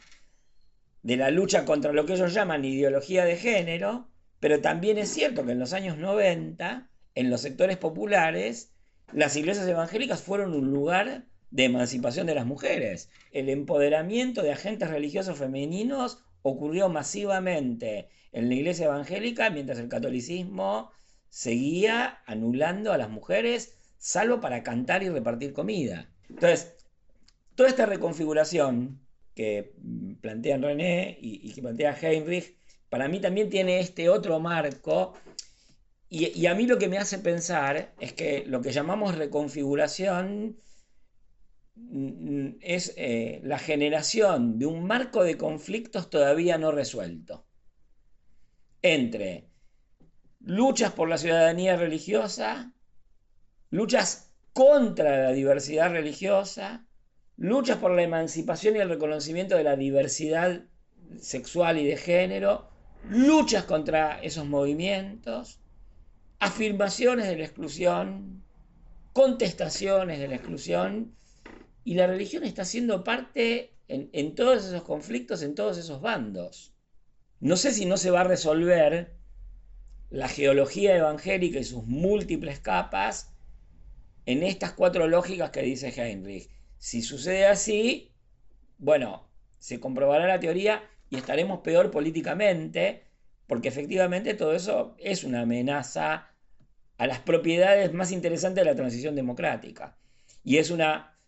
de 1.03 1.17
la 1.17 1.29
lucha 1.29 1.65
contra 1.65 1.93
lo 1.93 2.05
que 2.05 2.13
ellos 2.13 2.33
llaman 2.33 2.65
ideología 2.65 3.25
de 3.25 3.35
género, 3.35 4.07
pero 4.41 4.59
también 4.59 4.97
es 4.97 5.09
cierto 5.09 5.45
que 5.45 5.53
en 5.53 5.59
los 5.59 5.71
años 5.71 5.97
90, 5.97 6.89
en 7.15 7.29
los 7.29 7.41
sectores 7.41 7.77
populares, 7.77 8.73
las 9.13 9.35
iglesias 9.37 9.67
evangélicas 9.67 10.23
fueron 10.23 10.53
un 10.53 10.71
lugar 10.71 11.25
de 11.51 11.65
emancipación 11.65 12.25
de 12.27 12.35
las 12.35 12.45
mujeres. 12.45 13.09
El 13.31 13.49
empoderamiento 13.49 14.41
de 14.41 14.51
agentes 14.51 14.89
religiosos 14.89 15.37
femeninos 15.37 16.23
ocurrió 16.41 16.89
masivamente 16.89 18.09
en 18.31 18.49
la 18.49 18.55
iglesia 18.55 18.85
evangélica 18.85 19.51
mientras 19.51 19.77
el 19.77 19.89
catolicismo 19.89 20.91
seguía 21.29 22.19
anulando 22.25 22.91
a 22.91 22.97
las 22.97 23.09
mujeres, 23.09 23.77
salvo 23.99 24.41
para 24.41 24.63
cantar 24.63 25.03
y 25.03 25.09
repartir 25.09 25.53
comida. 25.53 26.09
Entonces, 26.29 26.73
toda 27.53 27.69
esta 27.69 27.85
reconfiguración 27.85 28.99
que 29.35 29.73
plantean 30.19 30.63
René 30.63 31.17
y, 31.21 31.53
que 31.53 31.61
plantea 31.61 31.95
Heinrich, 32.01 32.55
para 32.91 33.07
mí 33.07 33.21
también 33.21 33.49
tiene 33.49 33.79
este 33.79 34.09
otro 34.09 34.41
marco. 34.41 35.13
Y, 36.09 36.45
a 36.45 36.53
mí 36.55 36.67
lo 36.67 36.77
que 36.77 36.89
me 36.89 36.97
hace 36.97 37.19
pensar 37.19 37.93
es 38.01 38.11
que 38.11 38.43
lo 38.45 38.61
que 38.61 38.73
llamamos 38.73 39.15
reconfiguración 39.15 40.57
mm, 41.75 42.49
es 42.59 42.93
eh, 42.97 43.39
la 43.45 43.59
generación 43.59 44.59
de 44.59 44.65
un 44.65 44.85
marco 44.85 45.23
de 45.23 45.37
conflictos 45.37 46.09
todavía 46.09 46.57
no 46.57 46.73
resuelto 46.73 47.45
entre 48.81 49.47
luchas 50.41 50.91
por 50.91 51.07
la 51.07 51.17
ciudadanía 51.17 51.77
religiosa, 51.77 52.73
luchas 53.69 54.33
contra 54.51 55.23
la 55.23 55.31
diversidad 55.31 55.91
religiosa, 55.91 56.85
luchas 57.37 57.77
por 57.77 57.91
la 57.91 58.03
emancipación 58.03 58.75
y 58.75 58.79
el 58.79 58.89
reconocimiento 58.89 59.55
de 59.55 59.63
la 59.63 59.77
diversidad 59.77 60.65
sexual 61.21 61.77
y 61.77 61.85
de 61.85 61.95
género, 61.95 62.70
luchas 63.09 63.63
contra 63.65 64.21
esos 64.21 64.45
movimientos, 64.45 65.59
afirmaciones 66.39 67.27
de 67.27 67.37
la 67.37 67.45
exclusión, 67.45 68.43
contestaciones 69.13 70.19
de 70.19 70.27
la 70.27 70.35
exclusión, 70.35 71.15
y 71.83 71.95
la 71.95 72.07
religión 72.07 72.43
está 72.43 72.65
siendo 72.65 73.03
parte 73.03 73.73
en, 73.87 74.35
todos 74.35 74.65
esos 74.65 74.83
conflictos, 74.83 75.41
en 75.41 75.55
todos 75.55 75.77
esos 75.77 76.01
bandos. 76.01 76.73
No 77.39 77.57
sé 77.57 77.73
si 77.73 77.85
no 77.85 77.97
se 77.97 78.11
va 78.11 78.21
a 78.21 78.25
resolver 78.25 79.15
la 80.09 80.27
geología 80.27 80.95
evangélica 80.95 81.59
y 81.59 81.63
sus 81.63 81.85
múltiples 81.85 82.59
capas 82.59 83.31
en 84.25 84.43
estas 84.43 84.73
cuatro 84.73 85.07
lógicas 85.07 85.49
que 85.49 85.61
dice 85.63 85.89
Heinrich. 85.89 86.49
Si 86.77 87.01
sucede 87.01 87.47
así, 87.47 88.11
bueno, 88.77 89.27
se 89.59 89.79
comprobará 89.79 90.27
la 90.27 90.39
teoría 90.39 90.83
y 91.11 91.17
estaremos 91.17 91.59
peor 91.59 91.91
políticamente, 91.91 93.03
porque 93.45 93.67
efectivamente 93.67 94.33
todo 94.33 94.53
eso 94.53 94.95
es 94.97 95.23
una 95.23 95.41
amenaza 95.41 96.29
a 96.97 97.05
las 97.05 97.19
propiedades 97.19 97.93
más 97.93 98.11
interesantes 98.11 98.63
de 98.63 98.69
la 98.71 98.75
transición 98.75 99.15
democrática. 99.15 99.97
Y 100.43 100.57
es 100.57 100.71
una 100.71 101.19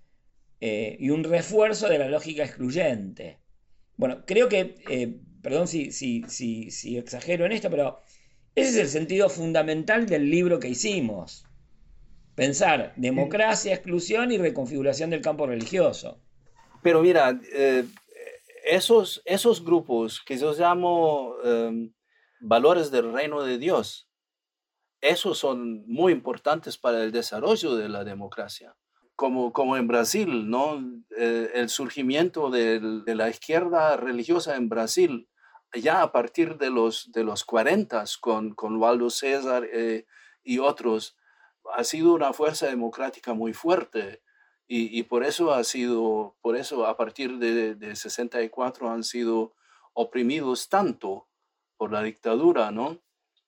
eh, 0.61 0.95
y 0.99 1.09
un 1.09 1.25
refuerzo 1.25 1.89
de 1.89 1.99
la 1.99 2.07
lógica 2.07 2.43
excluyente. 2.43 3.39
Bueno, 3.97 4.23
creo 4.25 4.47
que, 4.47 4.75
eh, 4.89 5.19
perdón 5.41 5.67
si, 5.67 5.91
si, 5.91 6.23
si 6.29 6.97
exagero 6.97 7.45
en 7.45 7.51
esto, 7.51 7.69
pero 7.69 7.99
ese 8.55 8.69
es 8.69 8.75
el 8.77 8.87
sentido 8.87 9.29
fundamental 9.29 10.05
del 10.05 10.29
libro 10.29 10.59
que 10.59 10.69
hicimos. 10.69 11.45
Pensar 12.35 12.93
democracia, 12.95 13.73
exclusión 13.73 14.31
y 14.31 14.37
reconfiguración 14.37 15.09
del 15.09 15.21
campo 15.21 15.45
religioso. 15.45 16.21
Pero 16.81 17.01
mira, 17.01 17.39
eh, 17.53 17.83
esos, 18.63 19.21
esos 19.25 19.63
grupos 19.63 20.21
que 20.21 20.37
yo 20.37 20.53
llamo 20.53 21.35
em, 21.43 21.93
valores 22.39 22.91
del 22.91 23.13
reino 23.13 23.43
de 23.43 23.57
Dios, 23.57 24.09
esos 25.01 25.37
son 25.37 25.85
muy 25.85 26.13
importantes 26.13 26.77
para 26.77 27.03
el 27.03 27.11
desarrollo 27.11 27.75
de 27.75 27.89
la 27.89 28.03
democracia. 28.03 28.75
Como, 29.15 29.53
como 29.53 29.77
en 29.77 29.87
Brasil, 29.87 30.49
¿no? 30.49 30.81
Eh, 31.15 31.51
el 31.53 31.69
surgimiento 31.69 32.49
de, 32.49 33.03
la 33.05 33.29
izquierda 33.29 33.95
religiosa 33.95 34.55
en 34.55 34.69
Brasil 34.69 35.29
ya 35.73 36.01
a 36.01 36.11
partir 36.11 36.57
de 36.57 36.69
los, 36.69 37.11
de 37.11 37.23
los 37.23 37.43
40 37.43 38.03
con, 38.21 38.55
con 38.55 38.77
Waldo 38.77 39.09
César 39.09 39.67
eh, 39.71 40.05
y 40.43 40.59
otros, 40.59 41.15
ha 41.75 41.83
sido 41.83 42.13
una 42.13 42.33
fuerza 42.33 42.67
democrática 42.67 43.33
muy 43.33 43.53
fuerte 43.53 44.22
y, 44.67 44.97
y, 44.97 45.03
por 45.03 45.23
eso 45.23 45.53
ha 45.53 45.63
sido, 45.63 46.35
por 46.41 46.55
eso 46.55 46.85
a 46.85 46.97
partir 46.97 47.37
de, 47.37 47.75
de 47.75 47.95
64 47.95 48.89
han 48.89 49.03
sido 49.03 49.53
oprimidos 49.93 50.69
tanto 50.69 51.27
por 51.77 51.91
la 51.91 52.01
dictadura, 52.01 52.71
¿no? 52.71 53.01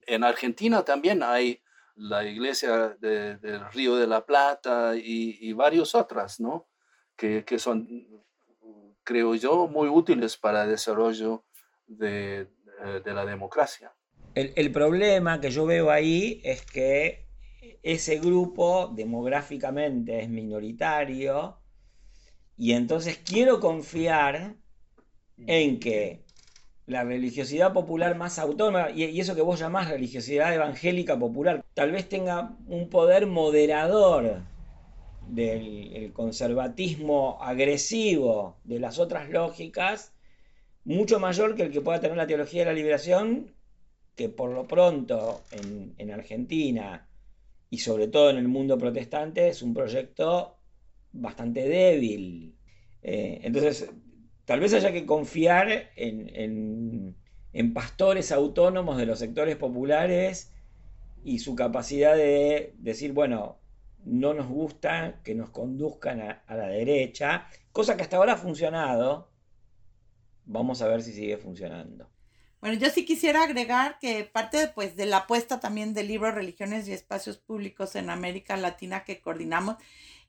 En 0.07 0.23
Argentina 0.23 0.83
también 0.83 1.23
hay 1.23 1.61
la 1.95 2.25
iglesia 2.25 2.89
del 2.99 3.71
Río 3.71 3.95
de 3.95 4.07
la 4.07 4.25
Plata 4.25 4.95
y, 4.95 5.37
y 5.39 5.53
varias 5.53 5.95
otras, 5.95 6.39
¿no? 6.39 6.67
Que, 7.15 7.45
que, 7.45 7.57
son, 7.57 7.87
creo 9.03 9.35
yo, 9.35 9.67
muy 9.67 9.87
útiles 9.87 10.35
para 10.37 10.63
el 10.63 10.69
desarrollo 10.69 11.45
eh, 12.01 12.47
de, 13.03 13.13
la 13.13 13.25
democracia. 13.25 13.93
El, 14.33 14.71
problema 14.73 15.39
que 15.39 15.49
yo 15.49 15.65
veo 15.65 15.89
ahí 15.89 16.41
es 16.43 16.65
que 16.65 17.24
ese 17.83 18.19
grupo 18.19 18.87
demográficamente 18.87 20.19
es 20.19 20.29
minoritario 20.29 21.57
y 22.57 22.73
entonces 22.73 23.17
quiero 23.17 23.59
confiar 23.59 24.55
en 25.45 25.79
que 25.79 26.23
la 26.87 27.03
religiosidad 27.03 27.73
popular 27.73 28.15
más 28.15 28.37
autónoma, 28.39 28.91
y, 28.91 29.19
eso 29.19 29.35
que 29.35 29.41
vos 29.41 29.59
llamás 29.59 29.89
religiosidad 29.89 30.53
evangélica 30.53 31.17
popular, 31.17 31.65
tal 31.73 31.91
vez 31.91 32.07
tenga 32.07 32.55
un 32.67 32.89
poder 32.89 33.25
moderador 33.27 34.43
del 35.27 36.11
conservatismo 36.13 37.39
agresivo 37.41 38.57
de 38.63 38.79
las 38.79 38.99
otras 38.99 39.29
lógicas 39.29 40.13
mucho 40.85 41.19
mayor 41.19 41.55
que 41.55 41.63
el 41.63 41.71
que 41.71 41.81
pueda 41.81 41.99
tener 41.99 42.15
la 42.15 42.27
teología 42.27 42.61
de 42.61 42.67
la 42.67 42.73
liberación, 42.73 43.51
que 44.15 44.29
por 44.29 44.51
lo 44.51 44.67
pronto 44.67 45.41
en, 45.97 46.11
Argentina 46.11 47.07
y 47.69 47.79
sobre 47.79 48.07
todo 48.07 48.29
en 48.29 48.37
el 48.37 48.47
mundo 48.47 48.77
protestante 48.77 49.47
es 49.47 49.61
un 49.61 49.73
proyecto 49.73 50.57
bastante 51.11 51.67
débil. 51.67 52.55
Eh, 53.01 53.39
entonces, 53.43 53.89
tal 54.45 54.59
vez 54.59 54.73
haya 54.73 54.91
que 54.91 55.05
confiar 55.05 55.91
en, 55.95 57.15
en, 57.53 57.73
pastores 57.73 58.31
autónomos 58.31 58.97
de 58.97 59.05
los 59.05 59.19
sectores 59.19 59.55
populares 59.55 60.51
y 61.23 61.39
su 61.39 61.55
capacidad 61.55 62.15
de 62.15 62.73
decir, 62.77 63.13
bueno, 63.13 63.57
no 64.03 64.33
nos 64.33 64.47
gusta 64.47 65.21
que 65.23 65.35
nos 65.35 65.49
conduzcan 65.49 66.21
a, 66.21 66.43
a 66.47 66.55
la 66.55 66.67
derecha, 66.67 67.47
cosa 67.71 67.97
que 67.97 68.03
hasta 68.03 68.17
ahora 68.17 68.33
ha 68.33 68.37
funcionado, 68.37 69.29
Vamos 70.45 70.81
a 70.81 70.87
ver 70.87 71.01
si 71.01 71.11
sigue 71.11 71.37
funcionando. 71.37 72.07
Bueno, 72.65 72.79
yo 72.79 72.89
sí 72.89 73.05
quisiera 73.05 73.43
agregar 73.43 73.99
que 73.99 74.23
parte 74.23 74.69
pues, 74.69 74.95
de 74.95 75.05
la 75.05 75.17
apuesta 75.17 75.59
también 75.59 75.93
del 75.93 76.07
libro 76.07 76.31
Religiones 76.31 76.87
y 76.87 76.93
Espacios 76.93 77.37
Públicos 77.37 77.95
en 77.95 78.09
América 78.09 78.57
Latina 78.57 79.03
que 79.03 79.21
coordinamos 79.21 79.75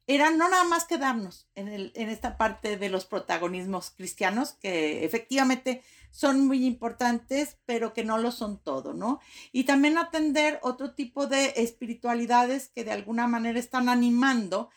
era 0.06 0.30
no 0.30 0.46
nada 0.50 0.64
más 0.64 0.84
quedarnos 0.84 1.48
en, 1.54 1.68
el, 1.68 1.92
en 1.94 2.10
esta 2.10 2.36
parte 2.36 2.76
de 2.76 2.90
los 2.90 3.06
protagonismos 3.06 3.88
cristianos, 3.88 4.52
que 4.52 5.06
efectivamente 5.06 5.82
son 6.10 6.46
muy 6.46 6.66
importantes, 6.66 7.56
pero 7.64 7.94
que 7.94 8.04
no 8.04 8.18
lo 8.18 8.30
son 8.30 8.62
todo, 8.62 8.92
¿no? 8.92 9.18
Y 9.50 9.64
también 9.64 9.96
atender 9.96 10.60
otro 10.62 10.92
tipo 10.92 11.26
de 11.26 11.54
espiritualidades 11.56 12.68
que 12.68 12.84
de 12.84 12.92
alguna 12.92 13.26
manera 13.26 13.58
están 13.58 13.88
animando 13.88 14.68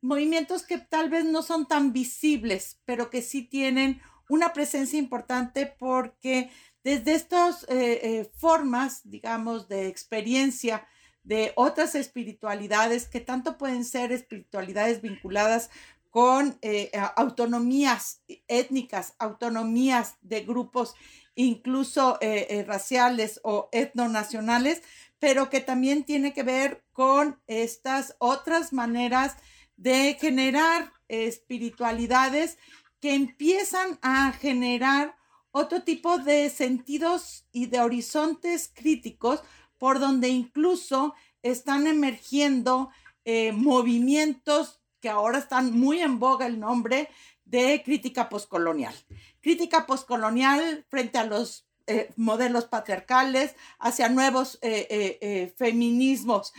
movimientos 0.00 0.62
que 0.62 0.78
tal 0.78 1.10
vez 1.10 1.24
no 1.24 1.42
son 1.42 1.66
tan 1.66 1.92
visibles, 1.92 2.78
pero 2.84 3.10
que 3.10 3.20
sí 3.20 3.42
tienen 3.42 4.00
una 4.30 4.52
presencia 4.52 4.98
importante 4.98 5.66
porque 5.66 6.50
desde 6.82 7.14
estas 7.14 7.64
eh, 7.64 8.00
eh, 8.02 8.30
formas, 8.34 9.02
digamos, 9.04 9.68
de 9.68 9.88
experiencia, 9.88 10.86
de 11.22 11.52
otras 11.56 11.94
espiritualidades 11.94 13.06
que 13.06 13.20
tanto 13.20 13.58
pueden 13.58 13.84
ser 13.84 14.10
espiritualidades 14.12 15.02
vinculadas 15.02 15.70
con 16.08 16.58
eh, 16.62 16.90
autonomías 17.16 18.22
étnicas, 18.48 19.14
autonomías 19.18 20.16
de 20.22 20.40
grupos 20.40 20.94
incluso 21.36 22.18
raciales 22.66 23.40
o 23.44 23.68
etnonacionales, 23.72 24.82
pero 25.20 25.48
que 25.48 25.60
también 25.60 26.04
tiene 26.04 26.34
que 26.34 26.42
ver 26.42 26.82
con 26.92 27.40
estas 27.46 28.16
otras 28.18 28.72
maneras 28.72 29.36
de 29.76 30.18
generar 30.20 30.92
espiritualidades 31.08 32.58
que 33.00 33.14
empiezan 33.14 33.98
a 34.02 34.32
generar 34.32 35.16
otro 35.52 35.82
tipo 35.82 36.18
de 36.18 36.48
sentidos 36.50 37.46
y 37.52 37.66
de 37.66 37.80
horizontes 37.80 38.70
críticos 38.72 39.42
por 39.78 39.98
donde 39.98 40.28
incluso 40.28 41.14
están 41.42 41.86
emergiendo 41.86 42.90
eh, 43.24 43.52
movimientos 43.52 44.80
que 45.00 45.08
ahora 45.08 45.38
están 45.38 45.72
muy 45.72 46.00
en 46.00 46.18
boga 46.18 46.46
el 46.46 46.60
nombre 46.60 47.08
de 47.44 47.82
crítica 47.82 48.28
poscolonial. 48.28 48.94
Crítica 49.40 49.86
poscolonial 49.86 50.84
frente 50.88 51.18
a 51.18 51.24
los 51.24 51.66
eh, 51.86 52.12
modelos 52.16 52.66
patriarcales, 52.66 53.56
hacia 53.78 54.08
nuevos 54.10 54.58
eh, 54.62 55.52
feminismos 55.56 56.52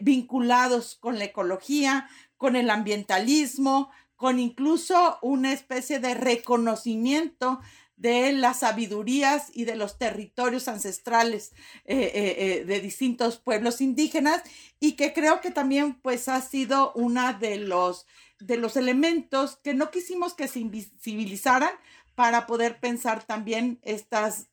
vinculados 0.00 0.96
con 0.96 1.18
la 1.18 1.26
ecología, 1.26 2.08
con 2.38 2.56
el 2.56 2.70
ambientalismo, 2.70 3.90
con 4.16 4.38
incluso 4.38 5.18
una 5.20 5.52
especie 5.52 6.00
de 6.00 6.14
reconocimiento 6.14 7.60
de 7.96 8.32
las 8.32 8.60
sabidurías 8.60 9.50
y 9.54 9.64
de 9.64 9.76
los 9.76 9.98
territorios 9.98 10.68
ancestrales 10.68 11.52
eh, 11.84 11.96
eh, 12.14 12.36
eh, 12.38 12.64
de 12.64 12.80
distintos 12.80 13.36
pueblos 13.36 13.80
indígenas 13.80 14.42
y 14.80 14.92
que 14.92 15.12
creo 15.12 15.40
que 15.40 15.50
también 15.50 16.00
pues 16.02 16.28
ha 16.28 16.40
sido 16.40 16.92
una 16.94 17.32
de 17.32 17.58
los, 17.58 18.06
de 18.40 18.56
los 18.56 18.76
elementos 18.76 19.56
que 19.62 19.74
no 19.74 19.90
quisimos 19.90 20.34
que 20.34 20.48
se 20.48 20.60
invisibilizaran 20.60 21.70
para 22.14 22.46
poder 22.46 22.78
pensar 22.78 23.24
también 23.24 23.80
estas 23.82 24.46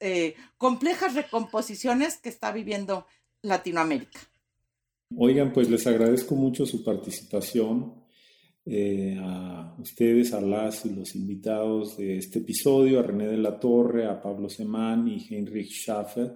complejas 0.57 1.13
recomposiciones 1.13 2.17
que 2.17 2.29
está 2.29 2.51
viviendo 2.51 3.05
Latinoamérica. 3.43 4.19
Oigan, 5.15 5.53
pues 5.53 5.69
les 5.69 5.85
agradezco 5.85 6.33
mucho 6.33 6.65
su 6.65 6.83
participación. 6.83 8.01
Eh, 8.63 9.17
a 9.19 9.75
ustedes, 9.79 10.33
a 10.33 10.41
las 10.41 10.85
y 10.85 10.91
los 10.91 11.15
invitados 11.15 11.97
de 11.97 12.17
este 12.17 12.39
episodio, 12.39 12.99
a 12.99 13.03
René 13.03 13.27
de 13.27 13.37
la 13.37 13.59
Torre, 13.59 14.05
a 14.05 14.21
Pablo 14.21 14.49
Semán 14.49 15.07
y 15.07 15.17
Heinrich 15.29 15.71
Schaffer. 15.71 16.31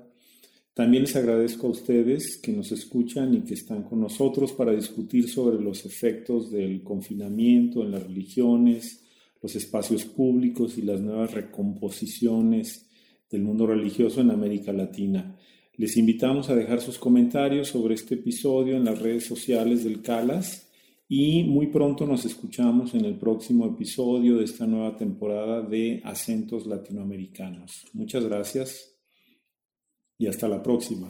También 0.74 1.04
les 1.04 1.16
agradezco 1.16 1.68
a 1.68 1.70
ustedes 1.70 2.40
que 2.42 2.52
nos 2.52 2.72
escuchan 2.72 3.34
y 3.36 3.42
que 3.42 3.54
están 3.54 3.84
con 3.84 4.02
nosotros 4.02 4.54
para 4.54 4.74
discutir 4.74 5.30
sobre 5.30 5.64
los 5.64 5.86
efectos 5.86 6.52
del 6.52 6.84
confinamiento 6.84 7.84
en 7.84 7.92
las 7.92 8.04
religiones, 8.04 9.04
los 9.42 9.56
espacios 9.56 10.06
públicos 10.06 10.80
y 10.80 10.82
las 10.82 11.00
nuevas 11.00 11.32
recomposiciones 11.32 12.90
del 13.30 13.44
mundo 13.44 13.68
religioso 13.68 14.22
en 14.22 14.32
América 14.32 14.74
Latina. 14.74 15.38
Les 15.78 15.96
invitamos 15.96 16.50
a 16.50 16.56
dejar 16.56 16.82
sus 16.82 16.98
comentarios 16.98 17.68
sobre 17.68 17.94
este 17.94 18.16
episodio 18.16 18.78
en 18.78 18.86
las 18.86 19.00
redes 19.00 19.26
sociales 19.26 19.84
del 19.84 20.02
CALAS 20.02 20.65
y 21.08 21.44
muy 21.44 21.68
pronto 21.68 22.06
nos 22.06 22.26
escuchamos 22.26 22.94
en 22.96 23.06
el 23.06 23.18
próximo 23.18 23.68
episodio 23.68 24.38
de 24.38 24.46
esta 24.46 24.66
nueva 24.66 24.98
temporada 24.98 25.62
de 25.62 26.02
Acentos 26.04 26.66
Latinoamericanos. 26.66 27.86
Muchas 27.94 28.24
gracias 28.26 28.98
y 30.18 30.28
hasta 30.28 30.48
la 30.48 30.64
próxima. 30.64 31.10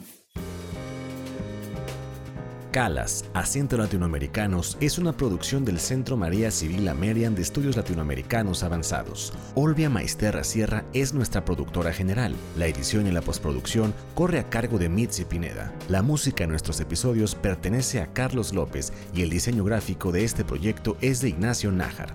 Calas, 2.76 3.24
Acento 3.32 3.78
Latinoamericanos, 3.78 4.76
es 4.82 4.98
una 4.98 5.16
producción 5.16 5.64
del 5.64 5.80
Centro 5.80 6.18
María 6.18 6.50
Civil 6.50 6.88
Amerian 6.88 7.34
de 7.34 7.40
Estudios 7.40 7.74
Latinoamericanos 7.74 8.62
Avanzados. 8.62 9.32
Olvia 9.54 9.88
Maisterra 9.88 10.44
Sierra 10.44 10.84
es 10.92 11.14
nuestra 11.14 11.42
productora 11.42 11.90
general. 11.94 12.34
La 12.54 12.66
edición 12.66 13.06
y 13.06 13.12
la 13.12 13.22
postproducción 13.22 13.94
corre 14.14 14.40
a 14.40 14.50
cargo 14.50 14.76
de 14.76 14.90
Mitzi 14.90 15.24
Pineda. 15.24 15.72
La 15.88 16.02
música 16.02 16.44
en 16.44 16.50
nuestros 16.50 16.78
episodios 16.78 17.34
pertenece 17.34 18.02
a 18.02 18.12
Carlos 18.12 18.52
López 18.52 18.92
y 19.14 19.22
el 19.22 19.30
diseño 19.30 19.64
gráfico 19.64 20.12
de 20.12 20.24
este 20.24 20.44
proyecto 20.44 20.98
es 21.00 21.22
de 21.22 21.30
Ignacio 21.30 21.72
Nájar. 21.72 22.14